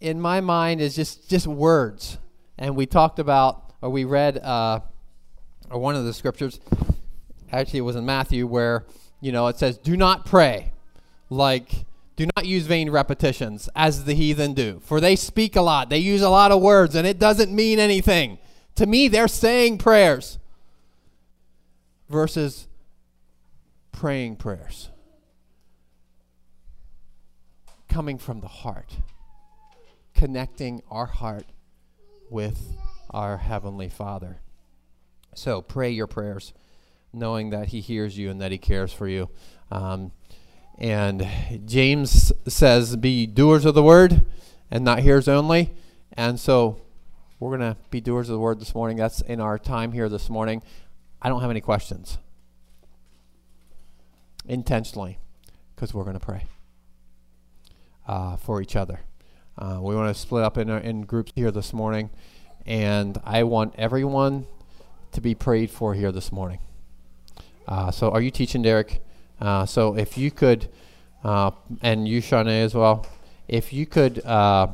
in 0.00 0.20
my 0.20 0.40
mind 0.40 0.80
is 0.80 0.96
just 0.96 1.28
just 1.28 1.46
words. 1.46 2.18
And 2.58 2.74
we 2.74 2.86
talked 2.86 3.18
about 3.18 3.74
or 3.82 3.90
we 3.90 4.04
read 4.04 4.38
uh, 4.38 4.80
or 5.70 5.78
one 5.78 5.94
of 5.94 6.04
the 6.04 6.12
scriptures 6.12 6.58
actually 7.52 7.80
it 7.80 7.82
was 7.82 7.96
in 7.96 8.06
Matthew 8.06 8.46
where 8.46 8.84
you 9.20 9.32
know 9.32 9.46
it 9.48 9.58
says 9.58 9.78
do 9.78 9.96
not 9.96 10.24
pray 10.26 10.72
like 11.28 11.84
do 12.20 12.26
not 12.36 12.44
use 12.44 12.66
vain 12.66 12.90
repetitions 12.90 13.70
as 13.74 14.04
the 14.04 14.12
heathen 14.12 14.52
do, 14.52 14.78
for 14.84 15.00
they 15.00 15.16
speak 15.16 15.56
a 15.56 15.62
lot. 15.62 15.88
They 15.88 15.96
use 15.96 16.20
a 16.20 16.28
lot 16.28 16.52
of 16.52 16.60
words, 16.60 16.94
and 16.94 17.06
it 17.06 17.18
doesn't 17.18 17.50
mean 17.50 17.78
anything. 17.78 18.36
To 18.74 18.84
me, 18.84 19.08
they're 19.08 19.26
saying 19.26 19.78
prayers 19.78 20.38
versus 22.10 22.68
praying 23.90 24.36
prayers. 24.36 24.90
Coming 27.88 28.18
from 28.18 28.40
the 28.40 28.48
heart, 28.48 28.98
connecting 30.14 30.82
our 30.90 31.06
heart 31.06 31.46
with 32.28 32.76
our 33.08 33.38
Heavenly 33.38 33.88
Father. 33.88 34.42
So 35.34 35.62
pray 35.62 35.90
your 35.90 36.06
prayers, 36.06 36.52
knowing 37.12 37.50
that 37.50 37.68
He 37.68 37.80
hears 37.80 38.16
you 38.16 38.30
and 38.30 38.40
that 38.40 38.52
He 38.52 38.58
cares 38.58 38.92
for 38.92 39.08
you. 39.08 39.28
Um, 39.70 40.12
and 40.78 41.28
James 41.66 42.32
says, 42.48 42.96
Be 42.96 43.26
doers 43.26 43.64
of 43.64 43.74
the 43.74 43.82
word 43.82 44.24
and 44.70 44.84
not 44.84 45.00
hearers 45.00 45.28
only. 45.28 45.74
And 46.14 46.40
so 46.40 46.80
we're 47.38 47.56
going 47.56 47.74
to 47.74 47.76
be 47.90 48.00
doers 48.00 48.28
of 48.28 48.34
the 48.34 48.40
word 48.40 48.60
this 48.60 48.74
morning. 48.74 48.96
That's 48.96 49.20
in 49.20 49.40
our 49.40 49.58
time 49.58 49.92
here 49.92 50.08
this 50.08 50.30
morning. 50.30 50.62
I 51.20 51.28
don't 51.28 51.42
have 51.42 51.50
any 51.50 51.60
questions. 51.60 52.18
Intentionally, 54.46 55.18
because 55.74 55.92
we're 55.92 56.04
going 56.04 56.18
to 56.18 56.24
pray 56.24 56.44
uh, 58.08 58.36
for 58.36 58.62
each 58.62 58.74
other. 58.74 59.00
Uh, 59.58 59.78
we 59.82 59.94
want 59.94 60.14
to 60.14 60.20
split 60.20 60.42
up 60.42 60.56
in, 60.56 60.70
in 60.70 61.02
groups 61.02 61.32
here 61.34 61.50
this 61.50 61.72
morning. 61.74 62.10
And 62.64 63.20
I 63.24 63.42
want 63.42 63.74
everyone 63.76 64.46
to 65.12 65.20
be 65.20 65.34
prayed 65.34 65.70
for 65.70 65.94
here 65.94 66.12
this 66.12 66.32
morning. 66.32 66.60
Uh, 67.66 67.90
so, 67.90 68.10
are 68.10 68.20
you 68.20 68.30
teaching, 68.30 68.62
Derek? 68.62 69.02
Uh, 69.40 69.64
so 69.64 69.96
if 69.96 70.18
you 70.18 70.30
could, 70.30 70.68
uh, 71.24 71.50
and 71.82 72.06
you, 72.06 72.20
Shanae, 72.20 72.62
as 72.64 72.74
well, 72.74 73.06
if 73.48 73.72
you 73.72 73.86
could 73.86 74.24
uh, 74.24 74.68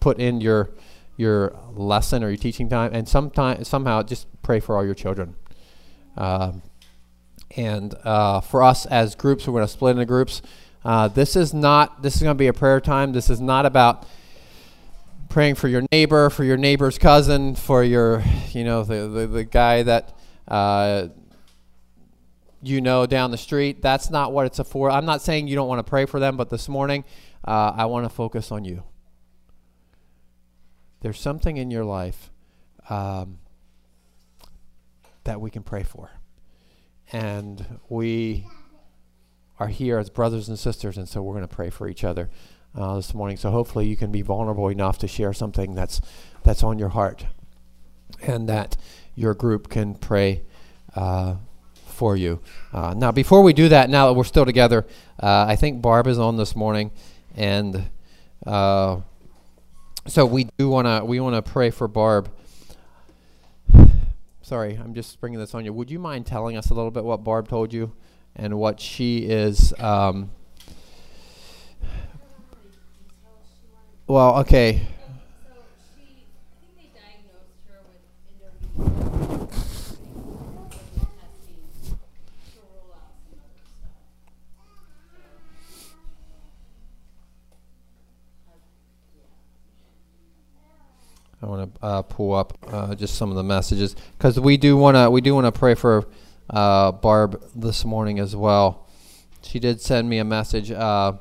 put 0.00 0.18
in 0.18 0.40
your 0.40 0.70
your 1.16 1.56
lesson 1.72 2.22
or 2.22 2.28
your 2.28 2.36
teaching 2.36 2.68
time, 2.68 2.92
and 2.92 3.08
sometime 3.08 3.64
somehow 3.64 4.02
just 4.02 4.26
pray 4.42 4.60
for 4.60 4.76
all 4.76 4.84
your 4.84 4.94
children. 4.94 5.34
Um, 6.16 6.62
and 7.56 7.94
uh, 8.04 8.40
for 8.40 8.62
us 8.62 8.84
as 8.86 9.14
groups, 9.14 9.46
we're 9.46 9.54
going 9.54 9.66
to 9.66 9.72
split 9.72 9.92
into 9.92 10.04
groups. 10.04 10.42
Uh, 10.84 11.08
this 11.08 11.36
is 11.36 11.54
not. 11.54 12.02
This 12.02 12.16
is 12.16 12.22
going 12.22 12.36
to 12.36 12.38
be 12.38 12.48
a 12.48 12.52
prayer 12.52 12.80
time. 12.80 13.12
This 13.12 13.30
is 13.30 13.40
not 13.40 13.64
about 13.64 14.06
praying 15.30 15.54
for 15.54 15.68
your 15.68 15.82
neighbor, 15.90 16.28
for 16.28 16.44
your 16.44 16.58
neighbor's 16.58 16.98
cousin, 16.98 17.54
for 17.54 17.82
your, 17.82 18.22
you 18.50 18.62
know, 18.62 18.84
the 18.84 19.08
the, 19.08 19.26
the 19.26 19.44
guy 19.44 19.82
that 19.82 20.14
you 22.62 22.80
know 22.80 23.06
down 23.06 23.30
the 23.30 23.38
street. 23.38 23.82
That's 23.82 24.10
not 24.10 24.32
what 24.32 24.46
it's 24.46 24.60
for. 24.68 24.90
I'm 24.90 25.04
not 25.04 25.22
saying 25.22 25.48
you 25.48 25.54
don't 25.54 25.68
want 25.68 25.78
to 25.84 25.88
pray 25.88 26.06
for 26.06 26.20
them, 26.20 26.36
but 26.36 26.50
this 26.50 26.68
morning 26.68 27.04
uh, 27.44 27.72
I 27.76 27.86
want 27.86 28.04
to 28.04 28.10
focus 28.10 28.50
on 28.50 28.64
you. 28.64 28.82
There's 31.00 31.20
something 31.20 31.56
in 31.56 31.70
your 31.70 31.84
life 31.84 32.30
um, 32.88 33.38
that 35.24 35.40
we 35.40 35.50
can 35.50 35.62
pray 35.62 35.82
for, 35.82 36.10
and 37.12 37.78
we 37.88 38.46
are 39.58 39.68
here 39.68 39.98
as 39.98 40.10
brothers 40.10 40.48
and 40.48 40.58
sisters, 40.58 40.96
and 40.96 41.08
so 41.08 41.22
we're 41.22 41.34
going 41.34 41.46
to 41.46 41.54
pray 41.54 41.70
for 41.70 41.88
each 41.88 42.04
other 42.04 42.30
uh, 42.74 42.96
this 42.96 43.14
morning. 43.14 43.36
So 43.36 43.50
hopefully 43.50 43.86
you 43.86 43.96
can 43.96 44.10
be 44.10 44.22
vulnerable 44.22 44.68
enough 44.68 44.98
to 44.98 45.08
share 45.08 45.32
something 45.32 45.74
that's 45.74 46.00
that's 46.42 46.62
on 46.62 46.78
your 46.78 46.90
heart, 46.90 47.26
and 48.22 48.48
that 48.48 48.76
your 49.14 49.34
group 49.34 49.68
can 49.68 49.94
pray 49.94 50.42
uh, 50.94 51.36
for 51.96 52.16
you. 52.16 52.40
Uh, 52.72 52.94
now, 52.96 53.10
before 53.10 53.42
we 53.42 53.52
do 53.52 53.68
that, 53.70 53.90
now 53.90 54.06
that 54.06 54.12
we're 54.12 54.24
still 54.24 54.44
together, 54.44 54.86
uh, 55.20 55.46
I 55.48 55.56
think 55.56 55.82
Barb 55.82 56.06
is 56.06 56.18
on 56.18 56.36
this 56.36 56.54
morning, 56.54 56.92
and 57.34 57.90
uh, 58.46 59.00
so 60.06 60.24
we 60.24 60.44
do 60.56 60.68
want 60.68 60.86
to 60.86 61.04
we 61.04 61.18
want 61.18 61.34
to 61.34 61.42
pray 61.42 61.70
for 61.70 61.88
Barb. 61.88 62.30
Sorry, 64.42 64.78
I'm 64.80 64.94
just 64.94 65.20
bringing 65.20 65.40
this 65.40 65.54
on 65.56 65.64
you. 65.64 65.72
Would 65.72 65.90
you 65.90 65.98
mind 65.98 66.24
telling 66.24 66.56
us 66.56 66.70
a 66.70 66.74
little 66.74 66.92
bit 66.92 67.02
what 67.02 67.24
Barb 67.24 67.48
told 67.48 67.72
you 67.72 67.92
and 68.36 68.56
what 68.56 68.78
she 68.78 69.26
is? 69.26 69.74
Um, 69.80 70.30
well, 74.06 74.38
okay. 74.38 74.86
So 75.42 75.52
she, 75.96 76.28
I 76.46 76.62
think 76.62 76.76
they 76.76 76.90
diagnosed 76.94 77.66
her 77.66 77.82
with 77.90 78.06
endometriosis. 78.30 79.98
testing 81.18 81.58
to 82.54 82.60
rule 82.70 82.94
out 82.94 83.18
some 83.26 83.42
other 83.42 83.66
stuff. 83.66 83.96
I 91.46 91.48
want 91.48 91.74
to 91.76 91.86
uh, 91.86 92.02
pull 92.02 92.34
up 92.34 92.58
uh, 92.66 92.96
just 92.96 93.14
some 93.14 93.30
of 93.30 93.36
the 93.36 93.44
messages 93.44 93.94
because 94.18 94.40
we 94.40 94.56
do 94.56 94.76
want 94.76 94.96
to 94.96 95.08
we 95.08 95.20
do 95.20 95.32
want 95.32 95.46
to 95.46 95.52
pray 95.56 95.76
for 95.76 96.08
uh, 96.50 96.90
Barb 96.90 97.40
this 97.54 97.84
morning 97.84 98.18
as 98.18 98.34
well. 98.34 98.88
She 99.42 99.60
did 99.60 99.80
send 99.80 100.08
me 100.08 100.18
a 100.18 100.24
message, 100.24 100.72
uh, 100.72 101.12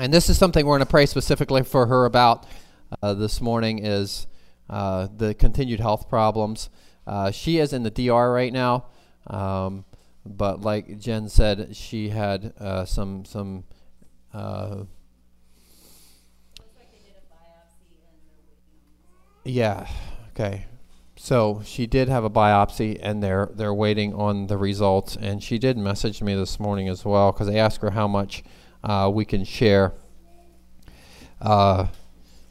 and 0.00 0.12
this 0.12 0.28
is 0.28 0.38
something 0.38 0.66
we're 0.66 0.76
going 0.76 0.86
to 0.86 0.90
pray 0.90 1.06
specifically 1.06 1.62
for 1.62 1.86
her 1.86 2.04
about 2.04 2.46
uh, 3.00 3.14
this 3.14 3.40
morning 3.40 3.78
is 3.78 4.26
uh, 4.68 5.06
the 5.16 5.34
continued 5.34 5.78
health 5.78 6.08
problems. 6.08 6.68
she 7.30 7.58
is 7.58 7.72
in 7.72 7.84
the 7.84 7.92
DR 7.92 8.32
right 8.32 8.52
now, 8.52 8.86
um, 9.28 9.84
but 10.26 10.62
like 10.62 10.98
Jen 10.98 11.28
said, 11.28 11.76
she 11.76 12.08
had 12.08 12.54
some 12.88 13.24
some. 13.24 13.62
Looks 16.58 16.74
like 16.76 16.90
they 16.90 16.98
did 16.98 17.14
a 17.16 17.26
biopsy 17.30 17.86
and 17.86 18.02
they're 18.02 18.34
waiting 18.50 18.82
on 18.82 18.82
the 18.82 19.31
Yeah. 19.44 19.88
Okay. 20.30 20.66
So 21.16 21.62
she 21.64 21.86
did 21.86 22.08
have 22.08 22.24
a 22.24 22.30
biopsy, 22.30 22.98
and 23.00 23.22
they're 23.22 23.48
they're 23.54 23.74
waiting 23.74 24.14
on 24.14 24.46
the 24.46 24.56
results. 24.56 25.16
And 25.16 25.42
she 25.42 25.58
did 25.58 25.76
message 25.76 26.22
me 26.22 26.34
this 26.34 26.58
morning 26.58 26.88
as 26.88 27.04
well 27.04 27.32
because 27.32 27.48
I 27.48 27.54
asked 27.54 27.80
her 27.82 27.90
how 27.90 28.08
much 28.08 28.42
uh, 28.82 29.10
we 29.12 29.24
can 29.24 29.44
share. 29.44 29.92
Uh, 31.40 31.88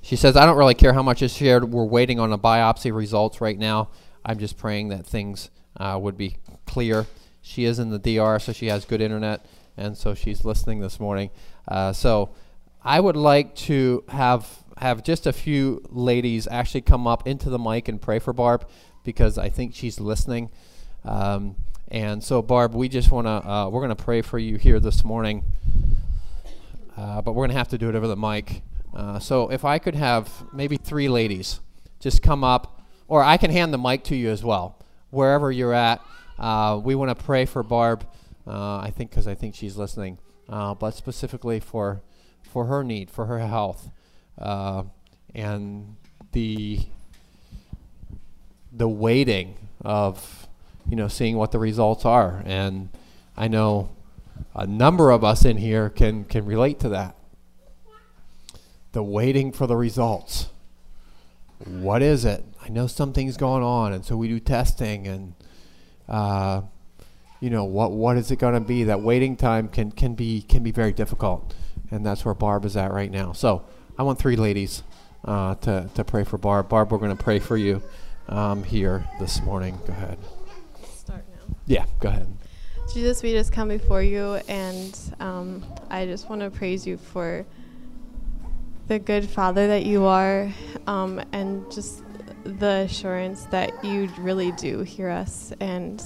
she 0.01 0.15
says, 0.15 0.35
"I 0.35 0.45
don't 0.45 0.57
really 0.57 0.73
care 0.73 0.93
how 0.93 1.03
much 1.03 1.21
is 1.21 1.33
shared. 1.33 1.71
We're 1.71 1.85
waiting 1.85 2.19
on 2.19 2.29
the 2.29 2.39
biopsy 2.39 2.93
results 2.93 3.41
right 3.41 3.57
now. 3.57 3.89
I'm 4.25 4.39
just 4.39 4.57
praying 4.57 4.89
that 4.89 5.05
things 5.05 5.49
uh, 5.77 5.97
would 6.01 6.17
be 6.17 6.37
clear." 6.65 7.07
She 7.41 7.65
is 7.65 7.79
in 7.79 7.89
the 7.89 7.99
DR, 7.99 8.39
so 8.39 8.53
she 8.53 8.67
has 8.67 8.85
good 8.85 9.01
internet, 9.01 9.45
and 9.75 9.97
so 9.97 10.13
she's 10.13 10.45
listening 10.45 10.79
this 10.79 10.99
morning. 10.99 11.31
Uh, 11.67 11.91
so 11.91 12.35
I 12.83 12.99
would 12.99 13.15
like 13.15 13.55
to 13.55 14.03
have 14.09 14.60
have 14.81 15.03
just 15.03 15.27
a 15.27 15.33
few 15.33 15.83
ladies 15.89 16.47
actually 16.49 16.81
come 16.81 17.05
up 17.07 17.27
into 17.27 17.49
the 17.49 17.59
mic 17.59 17.87
and 17.87 18.01
pray 18.01 18.19
for 18.19 18.33
Barb 18.33 18.67
because 19.03 19.37
I 19.37 19.49
think 19.49 19.75
she's 19.75 19.99
listening. 19.99 20.49
Um, 21.05 21.55
and 21.87 22.23
so, 22.23 22.41
Barb, 22.41 22.73
we 22.73 22.89
just 22.89 23.11
want 23.11 23.27
to 23.27 23.49
uh, 23.49 23.69
we're 23.69 23.81
going 23.81 23.95
to 23.95 24.03
pray 24.03 24.21
for 24.21 24.39
you 24.39 24.57
here 24.57 24.79
this 24.79 25.03
morning, 25.03 25.43
uh, 26.97 27.21
but 27.21 27.33
we're 27.33 27.45
going 27.45 27.51
to 27.51 27.57
have 27.57 27.69
to 27.69 27.77
do 27.77 27.89
it 27.89 27.95
over 27.95 28.07
the 28.07 28.15
mic. 28.15 28.61
Uh, 28.93 29.19
so, 29.19 29.51
if 29.51 29.65
I 29.65 29.77
could 29.77 29.95
have 29.95 30.29
maybe 30.53 30.77
three 30.77 31.09
ladies 31.09 31.59
just 31.99 32.21
come 32.21 32.43
up, 32.43 32.81
or 33.07 33.23
I 33.23 33.37
can 33.37 33.51
hand 33.51 33.73
the 33.73 33.77
mic 33.77 34.03
to 34.05 34.15
you 34.15 34.29
as 34.29 34.43
well, 34.43 34.79
wherever 35.11 35.51
you're 35.51 35.73
at. 35.73 36.01
Uh, 36.39 36.81
we 36.83 36.95
want 36.95 37.15
to 37.15 37.23
pray 37.23 37.45
for 37.45 37.61
Barb. 37.61 38.07
Uh, 38.47 38.77
I 38.77 38.91
think 38.95 39.11
because 39.11 39.27
I 39.27 39.35
think 39.35 39.53
she's 39.53 39.77
listening, 39.77 40.17
uh, 40.49 40.73
but 40.73 40.95
specifically 40.95 41.59
for 41.59 42.01
for 42.41 42.65
her 42.65 42.83
need, 42.83 43.11
for 43.11 43.27
her 43.27 43.39
health, 43.39 43.91
uh, 44.41 44.83
and 45.33 45.95
the 46.31 46.79
the 48.73 48.87
waiting 48.87 49.55
of 49.81 50.47
you 50.89 50.95
know 50.95 51.07
seeing 51.07 51.37
what 51.37 51.51
the 51.51 51.59
results 51.59 52.05
are. 52.05 52.41
And 52.45 52.89
I 53.37 53.47
know 53.47 53.89
a 54.55 54.65
number 54.65 55.11
of 55.11 55.23
us 55.23 55.45
in 55.45 55.57
here 55.57 55.89
can 55.89 56.25
can 56.25 56.45
relate 56.45 56.79
to 56.81 56.89
that. 56.89 57.15
The 58.91 59.03
waiting 59.03 59.51
for 59.51 59.67
the 59.67 59.77
results. 59.77 60.47
What 61.65 62.01
is 62.01 62.25
it? 62.25 62.43
I 62.63 62.69
know 62.69 62.87
something's 62.87 63.37
going 63.37 63.63
on, 63.63 63.93
and 63.93 64.03
so 64.03 64.17
we 64.17 64.27
do 64.27 64.39
testing 64.39 65.07
and. 65.07 65.33
Uh, 66.09 66.63
you 67.41 67.49
know 67.49 67.63
what 67.63 67.91
what 67.91 68.17
is 68.17 68.31
it 68.31 68.37
going 68.37 68.53
to 68.53 68.59
be 68.59 68.85
that 68.85 69.01
waiting 69.01 69.35
time 69.35 69.67
can 69.67 69.91
can 69.91 70.13
be 70.13 70.41
can 70.43 70.61
be 70.61 70.71
very 70.71 70.93
difficult 70.93 71.53
and 71.89 72.05
that's 72.05 72.23
where 72.23 72.35
barb 72.35 72.63
is 72.65 72.77
at 72.77 72.93
right 72.93 73.11
now 73.11 73.33
so 73.33 73.65
i 74.01 74.03
want 74.03 74.17
three 74.17 74.35
ladies 74.35 74.81
uh, 75.25 75.53
to, 75.55 75.87
to 75.93 76.03
pray 76.03 76.23
for 76.23 76.39
barb 76.39 76.67
barb 76.67 76.91
we're 76.91 76.97
going 76.97 77.15
to 77.15 77.23
pray 77.23 77.37
for 77.37 77.55
you 77.55 77.79
um, 78.29 78.63
here 78.63 79.07
this 79.19 79.39
morning 79.43 79.77
go 79.85 79.93
ahead 79.93 80.17
start 80.95 81.23
now. 81.29 81.55
yeah 81.67 81.85
go 81.99 82.09
ahead 82.09 82.27
Jesus, 82.93 83.23
we 83.23 83.31
just 83.31 83.53
come 83.53 83.69
before 83.69 84.03
you, 84.03 84.33
and 84.49 84.99
um, 85.21 85.63
I 85.89 86.05
just 86.05 86.29
want 86.29 86.41
to 86.41 86.49
praise 86.49 86.85
you 86.85 86.97
for 86.97 87.45
the 88.89 88.99
good 88.99 89.29
Father 89.29 89.65
that 89.67 89.85
you 89.85 90.03
are, 90.03 90.51
um, 90.87 91.23
and 91.31 91.71
just 91.71 92.03
the 92.43 92.85
assurance 92.89 93.45
that 93.45 93.85
you 93.85 94.09
really 94.19 94.51
do 94.53 94.81
hear 94.81 95.09
us, 95.09 95.53
and 95.61 96.03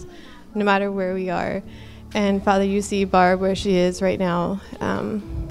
no 0.54 0.64
matter 0.64 0.92
where 0.92 1.16
we 1.16 1.32
are. 1.32 1.64
And 2.14 2.44
Father, 2.44 2.66
you 2.66 2.84
see 2.84 3.04
Barb 3.04 3.40
where 3.40 3.56
she 3.56 3.78
is 3.78 4.04
right 4.04 4.20
now, 4.20 4.62
um, 4.80 5.50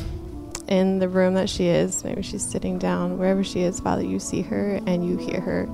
in 0.69 0.99
the 0.99 1.09
room 1.09 1.35
that 1.35 1.49
she 1.49 1.67
is. 1.67 2.05
Maybe 2.05 2.23
she's 2.23 2.45
sitting 2.45 2.79
down, 2.79 3.19
wherever 3.19 3.45
she 3.45 3.61
is. 3.61 3.81
Father, 3.81 4.03
you 4.03 4.19
see 4.19 4.43
her 4.43 4.81
and 4.87 5.07
you 5.07 5.17
hear 5.17 5.41
her 5.41 5.69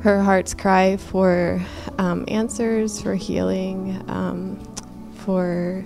her 0.00 0.22
heart's 0.22 0.54
cry 0.54 0.96
for 0.96 1.60
um, 1.98 2.24
answers, 2.28 3.02
for 3.02 3.16
healing, 3.16 4.04
um, 4.08 4.56
for 5.16 5.84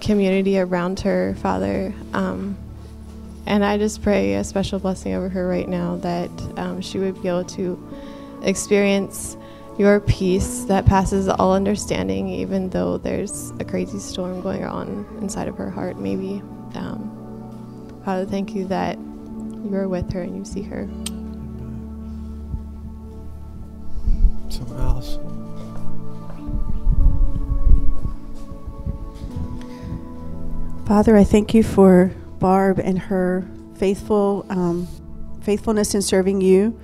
community 0.00 0.58
around 0.58 0.98
her, 1.00 1.36
Father. 1.36 1.94
Um, 2.12 2.56
and 3.46 3.64
I 3.64 3.78
just 3.78 4.02
pray 4.02 4.34
a 4.34 4.44
special 4.44 4.78
blessing 4.78 5.14
over 5.14 5.28
her 5.28 5.46
right 5.46 5.68
now 5.68 5.96
that 5.96 6.30
um, 6.56 6.80
she 6.80 6.98
would 6.98 7.22
be 7.22 7.28
able 7.28 7.44
to 7.44 7.78
experience 8.42 9.36
your 9.78 10.00
peace 10.00 10.64
that 10.64 10.86
passes 10.86 11.28
all 11.28 11.52
understanding, 11.52 12.28
even 12.28 12.70
though 12.70 12.98
there's 12.98 13.50
a 13.58 13.64
crazy 13.64 13.98
storm 13.98 14.40
going 14.40 14.64
on 14.64 15.06
inside 15.20 15.48
of 15.48 15.56
her 15.56 15.70
heart, 15.70 15.98
maybe. 15.98 16.42
Um, 16.74 18.02
Father, 18.04 18.26
thank 18.26 18.54
you 18.54 18.66
that 18.66 18.98
you 18.98 19.70
are 19.74 19.88
with 19.88 20.12
her 20.12 20.22
and 20.22 20.36
you 20.36 20.44
see 20.44 20.62
her. 20.62 20.88
someone 24.50 24.80
else 24.80 25.18
Father, 30.86 31.16
I 31.16 31.24
thank 31.24 31.54
you 31.54 31.62
for 31.62 32.12
Barb 32.38 32.78
and 32.78 32.98
her 32.98 33.48
faithful 33.76 34.44
um, 34.50 34.86
faithfulness 35.42 35.94
in 35.94 36.02
serving 36.02 36.42
you 36.42 36.78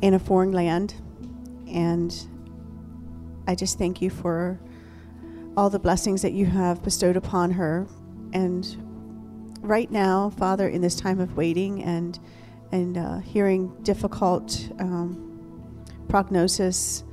in 0.00 0.14
a 0.14 0.18
foreign 0.18 0.52
land, 0.52 0.94
and 1.74 2.14
I 3.46 3.54
just 3.54 3.78
thank 3.78 4.00
you 4.00 4.08
for 4.08 4.58
all 5.56 5.68
the 5.68 5.78
blessings 5.78 6.22
that 6.22 6.32
you 6.32 6.46
have 6.46 6.82
bestowed 6.82 7.16
upon 7.16 7.50
her. 7.52 7.86
And 8.32 9.56
right 9.60 9.90
now, 9.90 10.30
Father, 10.30 10.68
in 10.68 10.80
this 10.80 10.96
time 10.96 11.20
of 11.20 11.36
waiting 11.36 11.82
and 11.82 12.18
and 12.72 12.98
uh, 12.98 13.18
hearing 13.18 13.72
difficult 13.82 14.68
um, 14.80 15.84
prognosis 16.08 17.04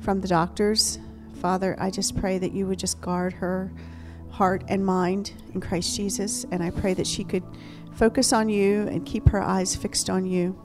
from 0.00 0.20
the 0.20 0.26
doctors, 0.26 0.98
Father, 1.40 1.76
I 1.78 1.90
just 1.90 2.16
pray 2.16 2.38
that 2.38 2.52
you 2.52 2.66
would 2.66 2.78
just 2.78 3.00
guard 3.00 3.34
her 3.34 3.72
heart 4.30 4.64
and 4.68 4.84
mind 4.84 5.32
in 5.54 5.60
Christ 5.60 5.94
Jesus. 5.96 6.44
And 6.50 6.62
I 6.62 6.70
pray 6.70 6.94
that 6.94 7.06
she 7.06 7.22
could 7.22 7.44
focus 7.92 8.32
on 8.32 8.48
you 8.48 8.88
and 8.88 9.06
keep 9.06 9.28
her 9.28 9.40
eyes 9.40 9.76
fixed 9.76 10.10
on 10.10 10.26
you. 10.26 10.60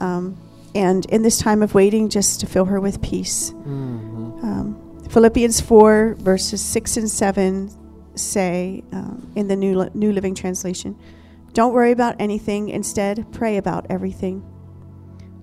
Um, 0.00 0.38
and 0.74 1.04
in 1.06 1.22
this 1.22 1.38
time 1.38 1.62
of 1.62 1.74
waiting, 1.74 2.08
just 2.08 2.40
to 2.40 2.46
fill 2.46 2.66
her 2.66 2.80
with 2.80 3.02
peace. 3.02 3.50
Mm-hmm. 3.50 4.44
Um, 4.44 5.00
Philippians 5.08 5.60
4, 5.60 6.16
verses 6.18 6.64
6 6.64 6.96
and 6.96 7.10
7 7.10 7.70
say 8.14 8.84
um, 8.92 9.32
in 9.34 9.48
the 9.48 9.56
New, 9.56 9.78
Li- 9.78 9.90
New 9.94 10.12
Living 10.12 10.34
Translation 10.34 10.98
Don't 11.52 11.72
worry 11.72 11.90
about 11.90 12.16
anything, 12.18 12.68
instead, 12.68 13.26
pray 13.32 13.56
about 13.56 13.86
everything. 13.90 14.44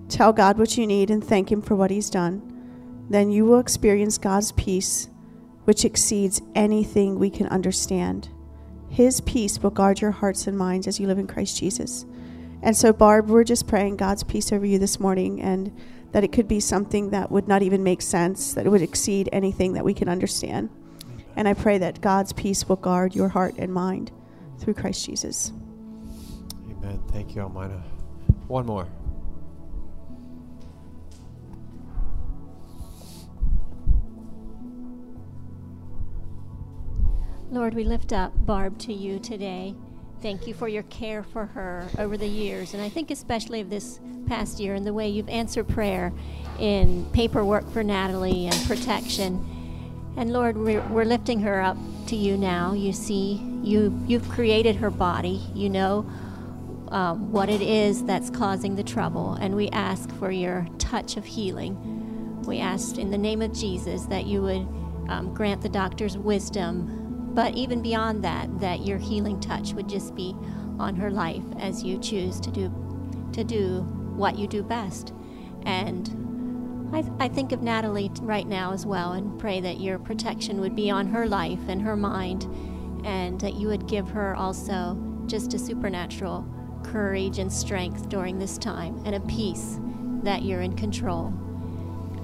Tell 0.08 0.32
God 0.32 0.58
what 0.58 0.78
you 0.78 0.86
need 0.86 1.10
and 1.10 1.22
thank 1.22 1.52
Him 1.52 1.60
for 1.60 1.74
what 1.74 1.90
He's 1.90 2.08
done. 2.08 2.42
Then 3.10 3.30
you 3.30 3.44
will 3.44 3.58
experience 3.58 4.18
God's 4.18 4.52
peace, 4.52 5.08
which 5.64 5.84
exceeds 5.84 6.40
anything 6.54 7.18
we 7.18 7.30
can 7.30 7.46
understand. 7.48 8.28
His 8.88 9.20
peace 9.20 9.58
will 9.58 9.70
guard 9.70 10.00
your 10.00 10.10
hearts 10.10 10.46
and 10.46 10.56
minds 10.56 10.86
as 10.86 10.98
you 10.98 11.06
live 11.06 11.18
in 11.18 11.26
Christ 11.26 11.58
Jesus. 11.58 12.06
And 12.62 12.76
so, 12.76 12.92
Barb, 12.92 13.28
we're 13.28 13.44
just 13.44 13.66
praying 13.66 13.96
God's 13.96 14.24
peace 14.24 14.52
over 14.52 14.66
you 14.66 14.78
this 14.78 14.98
morning 14.98 15.40
and 15.40 15.76
that 16.12 16.24
it 16.24 16.32
could 16.32 16.48
be 16.48 16.60
something 16.60 17.10
that 17.10 17.30
would 17.30 17.46
not 17.46 17.62
even 17.62 17.82
make 17.82 18.02
sense, 18.02 18.54
that 18.54 18.66
it 18.66 18.70
would 18.70 18.82
exceed 18.82 19.28
anything 19.32 19.74
that 19.74 19.84
we 19.84 19.94
can 19.94 20.08
understand. 20.08 20.70
And 21.36 21.46
I 21.46 21.54
pray 21.54 21.78
that 21.78 22.00
God's 22.00 22.32
peace 22.32 22.68
will 22.68 22.76
guard 22.76 23.14
your 23.14 23.28
heart 23.28 23.54
and 23.58 23.72
mind 23.72 24.10
through 24.58 24.74
Christ 24.74 25.06
Jesus. 25.06 25.52
Amen. 26.68 27.00
Thank 27.12 27.36
you, 27.36 27.42
Almina. 27.42 27.80
One 28.48 28.66
more. 28.66 28.88
Lord, 37.50 37.74
we 37.74 37.84
lift 37.84 38.12
up 38.12 38.32
Barb 38.44 38.78
to 38.80 38.92
you 38.92 39.18
today. 39.18 39.74
Thank 40.20 40.48
you 40.48 40.54
for 40.54 40.66
your 40.66 40.82
care 40.84 41.22
for 41.22 41.46
her 41.46 41.86
over 41.96 42.16
the 42.16 42.26
years. 42.26 42.74
And 42.74 42.82
I 42.82 42.88
think 42.88 43.12
especially 43.12 43.60
of 43.60 43.70
this 43.70 44.00
past 44.26 44.58
year 44.58 44.74
and 44.74 44.84
the 44.84 44.92
way 44.92 45.08
you've 45.08 45.28
answered 45.28 45.68
prayer 45.68 46.12
in 46.58 47.06
paperwork 47.12 47.70
for 47.70 47.84
Natalie 47.84 48.46
and 48.46 48.66
protection. 48.66 49.44
And 50.16 50.32
Lord, 50.32 50.56
we're, 50.56 50.82
we're 50.88 51.04
lifting 51.04 51.40
her 51.40 51.60
up 51.60 51.76
to 52.08 52.16
you 52.16 52.36
now. 52.36 52.72
You 52.72 52.92
see, 52.92 53.34
you, 53.62 53.96
you've 54.08 54.28
created 54.28 54.74
her 54.76 54.90
body. 54.90 55.40
You 55.54 55.70
know 55.70 56.10
um, 56.88 57.30
what 57.30 57.48
it 57.48 57.62
is 57.62 58.04
that's 58.04 58.28
causing 58.28 58.74
the 58.74 58.82
trouble. 58.82 59.34
And 59.34 59.54
we 59.54 59.68
ask 59.68 60.10
for 60.16 60.32
your 60.32 60.66
touch 60.78 61.16
of 61.16 61.24
healing. 61.24 62.42
We 62.42 62.58
ask 62.58 62.98
in 62.98 63.12
the 63.12 63.18
name 63.18 63.40
of 63.40 63.52
Jesus 63.52 64.06
that 64.06 64.26
you 64.26 64.42
would 64.42 64.66
um, 65.08 65.32
grant 65.32 65.62
the 65.62 65.68
doctor's 65.68 66.18
wisdom 66.18 66.97
but 67.38 67.54
even 67.54 67.80
beyond 67.80 68.24
that, 68.24 68.58
that 68.58 68.84
your 68.84 68.98
healing 68.98 69.38
touch 69.38 69.72
would 69.72 69.88
just 69.88 70.12
be 70.16 70.34
on 70.80 70.96
her 70.96 71.08
life 71.08 71.44
as 71.60 71.84
you 71.84 71.96
choose 71.96 72.40
to 72.40 72.50
do 72.50 72.68
to 73.32 73.44
do 73.44 73.82
what 74.16 74.36
you 74.36 74.48
do 74.48 74.60
best. 74.60 75.14
And 75.62 76.90
I, 76.92 77.04
I 77.24 77.28
think 77.28 77.52
of 77.52 77.62
Natalie 77.62 78.10
right 78.22 78.48
now 78.48 78.72
as 78.72 78.84
well 78.84 79.12
and 79.12 79.38
pray 79.38 79.60
that 79.60 79.78
your 79.78 80.00
protection 80.00 80.60
would 80.60 80.74
be 80.74 80.90
on 80.90 81.06
her 81.06 81.28
life 81.28 81.60
and 81.68 81.80
her 81.80 81.94
mind 81.94 82.42
and 83.06 83.40
that 83.40 83.54
you 83.54 83.68
would 83.68 83.86
give 83.86 84.08
her 84.08 84.34
also 84.34 85.00
just 85.26 85.54
a 85.54 85.60
supernatural 85.60 86.44
courage 86.82 87.38
and 87.38 87.52
strength 87.52 88.08
during 88.08 88.40
this 88.40 88.58
time 88.58 89.00
and 89.06 89.14
a 89.14 89.20
peace 89.20 89.78
that 90.24 90.42
you're 90.42 90.62
in 90.62 90.74
control. 90.74 91.32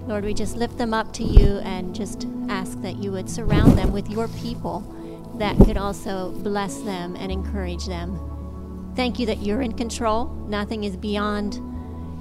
Lord, 0.08 0.24
we 0.24 0.34
just 0.34 0.56
lift 0.56 0.76
them 0.76 0.92
up 0.92 1.12
to 1.12 1.22
you 1.22 1.58
and 1.58 1.94
just 1.94 2.26
ask 2.48 2.80
that 2.82 2.96
you 2.96 3.12
would 3.12 3.30
surround 3.30 3.78
them 3.78 3.92
with 3.92 4.10
your 4.10 4.26
people 4.26 4.90
that 5.38 5.56
could 5.58 5.76
also 5.76 6.30
bless 6.30 6.78
them 6.78 7.16
and 7.16 7.30
encourage 7.30 7.86
them. 7.86 8.92
Thank 8.94 9.18
you 9.18 9.26
that 9.26 9.42
you're 9.42 9.62
in 9.62 9.72
control. 9.72 10.26
Nothing 10.48 10.84
is 10.84 10.96
beyond 10.96 11.56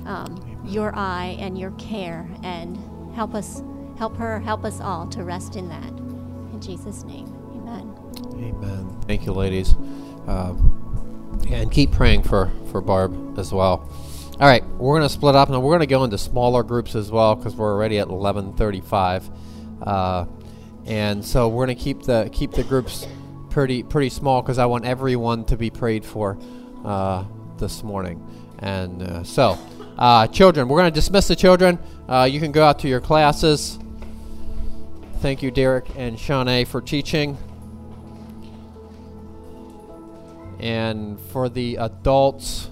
um, 0.08 0.62
your 0.66 0.96
eye 0.96 1.38
and 1.40 1.58
your 1.58 1.72
care. 1.72 2.28
And 2.42 2.78
help 3.14 3.36
us, 3.36 3.62
help 3.98 4.18
her, 4.18 4.40
help 4.40 4.66
us 4.66 4.82
all 4.82 5.08
to 5.10 5.24
rest 5.24 5.56
in 5.56 5.70
that. 5.70 5.90
In 5.90 6.60
Jesus' 6.60 7.04
name, 7.04 7.28
amen. 7.56 7.96
Amen. 8.36 9.02
Thank 9.08 9.26
you, 9.26 9.34
ladies. 9.34 9.76
Uh, 10.28 10.56
and 11.50 11.72
keep 11.72 11.92
praying 11.92 12.24
for, 12.24 12.52
for 12.72 12.82
Barb 12.82 13.38
as 13.38 13.54
well. 13.54 13.88
All 14.40 14.48
right, 14.48 14.66
we're 14.78 14.98
going 14.98 15.08
to 15.08 15.14
split 15.14 15.36
up, 15.36 15.50
and 15.50 15.62
we're 15.62 15.72
going 15.72 15.82
to 15.82 15.86
go 15.86 16.04
into 16.04 16.18
smaller 16.18 16.64
groups 16.64 16.96
as 16.96 17.12
well 17.12 17.36
because 17.36 17.56
we're 17.56 17.72
already 17.72 18.00
at 18.00 18.08
11:35. 18.08 19.30
Uh, 19.82 20.26
and 20.86 21.24
so 21.24 21.48
we're 21.48 21.66
to 21.68 21.76
keep 21.76 22.04
the 22.04 22.30
keep 22.32 22.52
the 22.52 22.64
groups 22.64 23.08
pretty 23.50 23.84
pretty 23.84 24.10
small 24.10 24.42
because 24.42 24.58
I 24.58 24.66
want 24.66 24.86
everyone 24.86 25.46
to 25.46 25.58
be 25.58 25.70
prayed 25.70 26.04
for 26.04 26.38
uh, 26.84 27.24
this 27.58 27.84
morning. 27.84 28.26
And 28.60 29.04
uh, 29.04 29.24
so, 29.24 29.58
uh, 29.98 30.28
children, 30.28 30.68
we're 30.68 30.80
to 30.92 31.00
dismiss 31.00 31.28
the 31.28 31.36
children. 31.36 31.80
Uh, 32.08 32.28
you 32.30 32.40
can 32.40 32.52
go 32.52 32.64
out 32.64 32.80
to 32.80 32.88
your 32.88 33.02
classes. 33.02 33.78
Thank 35.20 35.42
you, 35.42 35.52
Derek 35.52 35.88
and 35.96 36.20
Shawnee, 36.20 36.66
for 36.66 36.82
teaching. 36.82 37.38
And 40.60 41.20
for 41.32 41.50
the 41.50 41.78
adults. 41.78 42.70